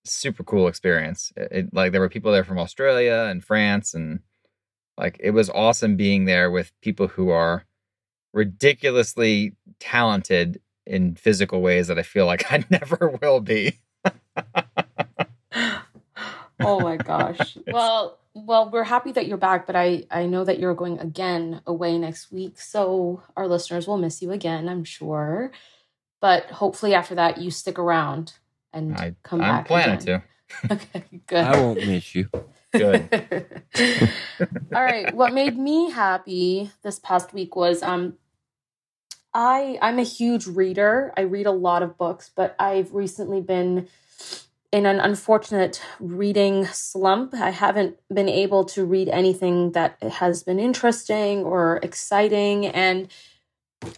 super 0.04 0.42
cool 0.42 0.66
experience. 0.66 1.30
It, 1.36 1.48
it- 1.52 1.74
like 1.74 1.92
there 1.92 2.00
were 2.00 2.08
people 2.08 2.32
there 2.32 2.42
from 2.44 2.58
Australia 2.58 3.26
and 3.30 3.44
France, 3.44 3.92
and 3.94 4.20
like 4.96 5.18
it 5.20 5.30
was 5.32 5.50
awesome 5.50 5.96
being 5.96 6.24
there 6.24 6.50
with 6.50 6.72
people 6.80 7.08
who 7.08 7.28
are 7.28 7.66
ridiculously 8.32 9.54
talented 9.78 10.60
in 10.86 11.14
physical 11.16 11.60
ways 11.60 11.88
that 11.88 11.98
I 11.98 12.02
feel 12.02 12.24
like 12.26 12.50
I 12.52 12.64
never 12.70 13.16
will 13.20 13.40
be. 13.40 13.78
oh 16.60 16.80
my 16.80 16.96
gosh. 16.96 17.58
well, 17.70 18.18
well, 18.44 18.68
we're 18.70 18.84
happy 18.84 19.12
that 19.12 19.26
you're 19.26 19.38
back, 19.38 19.66
but 19.66 19.76
I 19.76 20.04
I 20.10 20.26
know 20.26 20.44
that 20.44 20.58
you're 20.58 20.74
going 20.74 20.98
again 20.98 21.62
away 21.66 21.96
next 21.98 22.30
week, 22.30 22.60
so 22.60 23.22
our 23.36 23.48
listeners 23.48 23.86
will 23.86 23.96
miss 23.96 24.20
you 24.20 24.30
again, 24.30 24.68
I'm 24.68 24.84
sure. 24.84 25.52
But 26.20 26.46
hopefully 26.46 26.94
after 26.94 27.14
that 27.14 27.38
you 27.38 27.50
stick 27.50 27.78
around 27.78 28.34
and 28.72 28.94
I, 28.96 29.14
come 29.22 29.40
I'm 29.40 29.56
back. 29.56 29.66
planning 29.66 30.02
again. 30.02 30.20
to. 30.20 30.22
Okay, 30.70 31.04
good. 31.26 31.44
I 31.44 31.58
won't 31.58 31.84
miss 31.86 32.14
you. 32.14 32.28
Good. 32.72 33.08
All 34.74 34.84
right. 34.84 35.12
What 35.14 35.32
made 35.32 35.58
me 35.58 35.90
happy 35.90 36.70
this 36.82 36.98
past 36.98 37.32
week 37.32 37.56
was 37.56 37.82
um 37.82 38.16
I 39.34 39.78
I'm 39.82 39.98
a 39.98 40.04
huge 40.04 40.46
reader. 40.46 41.12
I 41.16 41.22
read 41.22 41.46
a 41.46 41.52
lot 41.52 41.82
of 41.82 41.98
books, 41.98 42.30
but 42.34 42.54
I've 42.58 42.94
recently 42.94 43.40
been 43.40 43.88
in 44.76 44.84
an 44.84 45.00
unfortunate 45.00 45.80
reading 46.00 46.66
slump. 46.66 47.32
I 47.32 47.48
haven't 47.48 47.98
been 48.12 48.28
able 48.28 48.66
to 48.66 48.84
read 48.84 49.08
anything 49.08 49.72
that 49.72 49.96
has 50.02 50.42
been 50.42 50.58
interesting 50.58 51.44
or 51.44 51.80
exciting 51.82 52.66
and 52.66 53.08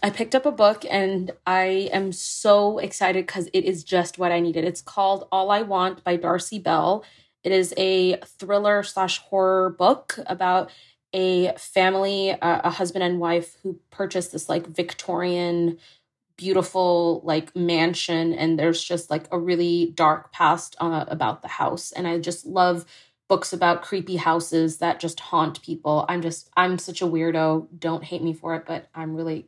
I 0.01 0.09
picked 0.09 0.35
up 0.35 0.45
a 0.45 0.53
book 0.53 0.85
and 0.89 1.31
I 1.45 1.89
am 1.91 2.13
so 2.13 2.79
excited 2.79 3.25
because 3.25 3.49
it 3.51 3.65
is 3.65 3.83
just 3.83 4.17
what 4.17 4.31
I 4.31 4.39
needed. 4.39 4.63
It's 4.63 4.79
called 4.79 5.27
All 5.33 5.51
I 5.51 5.63
Want 5.63 6.01
by 6.05 6.17
Darcey 6.17 6.63
Bell. 6.63 7.03
It 7.43 7.51
is 7.51 7.73
a 7.75 8.15
thriller 8.39 8.81
slash 8.81 9.19
horror 9.19 9.71
book 9.71 10.17
about 10.27 10.71
a 11.11 11.51
family, 11.57 12.31
uh, 12.31 12.61
a 12.63 12.69
husband 12.69 13.03
and 13.03 13.19
wife 13.19 13.57
who 13.63 13.81
purchased 13.89 14.31
this 14.31 14.47
like 14.47 14.65
Victorian, 14.65 15.77
beautiful 16.39 17.21
like 17.25 17.53
mansion, 17.55 18.33
and 18.33 18.57
there's 18.57 18.81
just 18.83 19.09
like 19.11 19.25
a 19.31 19.37
really 19.37 19.91
dark 19.93 20.31
past 20.31 20.75
uh, 20.79 21.05
about 21.09 21.41
the 21.41 21.49
house. 21.49 21.91
And 21.91 22.07
I 22.07 22.17
just 22.17 22.45
love 22.45 22.85
books 23.27 23.53
about 23.53 23.81
creepy 23.83 24.15
houses 24.15 24.77
that 24.77 24.99
just 24.99 25.19
haunt 25.19 25.61
people. 25.61 26.05
I'm 26.09 26.21
just 26.21 26.49
I'm 26.57 26.79
such 26.79 27.01
a 27.01 27.05
weirdo. 27.05 27.67
Don't 27.77 28.03
hate 28.03 28.23
me 28.23 28.33
for 28.33 28.55
it, 28.55 28.63
but 28.65 28.87
I'm 28.95 29.15
really 29.15 29.47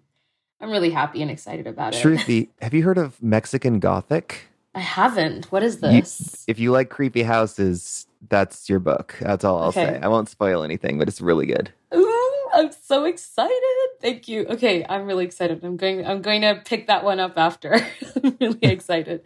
I'm 0.59 0.69
really 0.69 0.91
happy 0.91 1.22
and 1.22 1.31
excited 1.31 1.65
about 1.65 1.95
it. 1.95 2.03
Shruti, 2.03 2.49
have 2.61 2.73
you 2.73 2.84
heard 2.84 2.97
of 2.99 3.23
Mexican 3.23 3.80
Gothic? 3.80 4.47
I 4.76 4.81
haven't. 4.81 5.51
What 5.51 5.63
is 5.63 5.76
You- 5.76 5.81
this? 5.81 6.43
If 6.47 6.59
you 6.59 6.72
like 6.72 6.89
creepy 6.89 7.23
houses, 7.23 8.05
that's 8.30 8.69
your 8.69 8.80
book. 8.80 9.15
That's 9.22 9.43
all 9.45 9.59
I'll 9.61 9.69
Okay. 9.69 9.85
say. 9.93 9.99
I 10.01 10.07
won't 10.09 10.30
spoil 10.30 10.63
anything, 10.63 10.99
but 10.99 11.07
it's 11.07 11.22
really 11.22 11.45
good. 11.47 11.72
Ooh, 11.95 12.20
I'm 12.53 12.72
so 12.72 13.06
excited. 13.06 13.88
Thank 14.02 14.28
you. 14.28 14.45
Okay, 14.48 14.86
I'm 14.88 15.06
really 15.06 15.26
excited. 15.26 15.64
I'm 15.64 15.78
going 15.78 16.06
I'm 16.06 16.22
going 16.22 16.41
to 16.41 16.61
pick 16.65 16.88
that 16.88 17.03
one 17.03 17.19
up 17.19 17.38
after. 17.38 17.73
I'm 18.23 18.38
really 18.40 18.60
excited. 18.64 19.22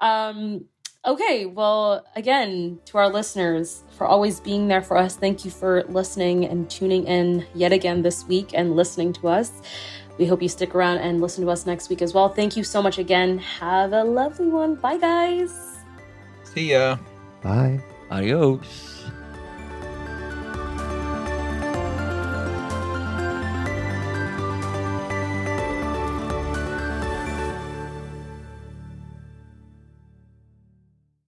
Um 0.00 0.66
Okay, 1.06 1.46
well, 1.46 2.04
again, 2.16 2.80
to 2.86 2.98
our 2.98 3.08
listeners, 3.08 3.84
for 3.96 4.08
always 4.08 4.40
being 4.40 4.66
there 4.66 4.82
for 4.82 4.96
us, 4.96 5.14
thank 5.14 5.44
you 5.44 5.52
for 5.52 5.84
listening 5.84 6.44
and 6.44 6.68
tuning 6.68 7.06
in 7.06 7.46
yet 7.54 7.72
again 7.72 8.02
this 8.02 8.26
week 8.26 8.50
and 8.54 8.74
listening 8.74 9.12
to 9.12 9.28
us. 9.28 9.52
We 10.18 10.26
hope 10.26 10.42
you 10.42 10.48
stick 10.48 10.74
around 10.74 10.98
and 10.98 11.20
listen 11.20 11.44
to 11.44 11.50
us 11.50 11.64
next 11.64 11.90
week 11.90 12.02
as 12.02 12.12
well. 12.12 12.28
Thank 12.28 12.56
you 12.56 12.64
so 12.64 12.82
much 12.82 12.98
again. 12.98 13.38
Have 13.38 13.92
a 13.92 14.02
lovely 14.02 14.48
one. 14.48 14.74
Bye, 14.74 14.98
guys. 14.98 15.76
See 16.42 16.72
ya. 16.72 16.98
Bye. 17.40 17.80
Adios. 18.10 18.85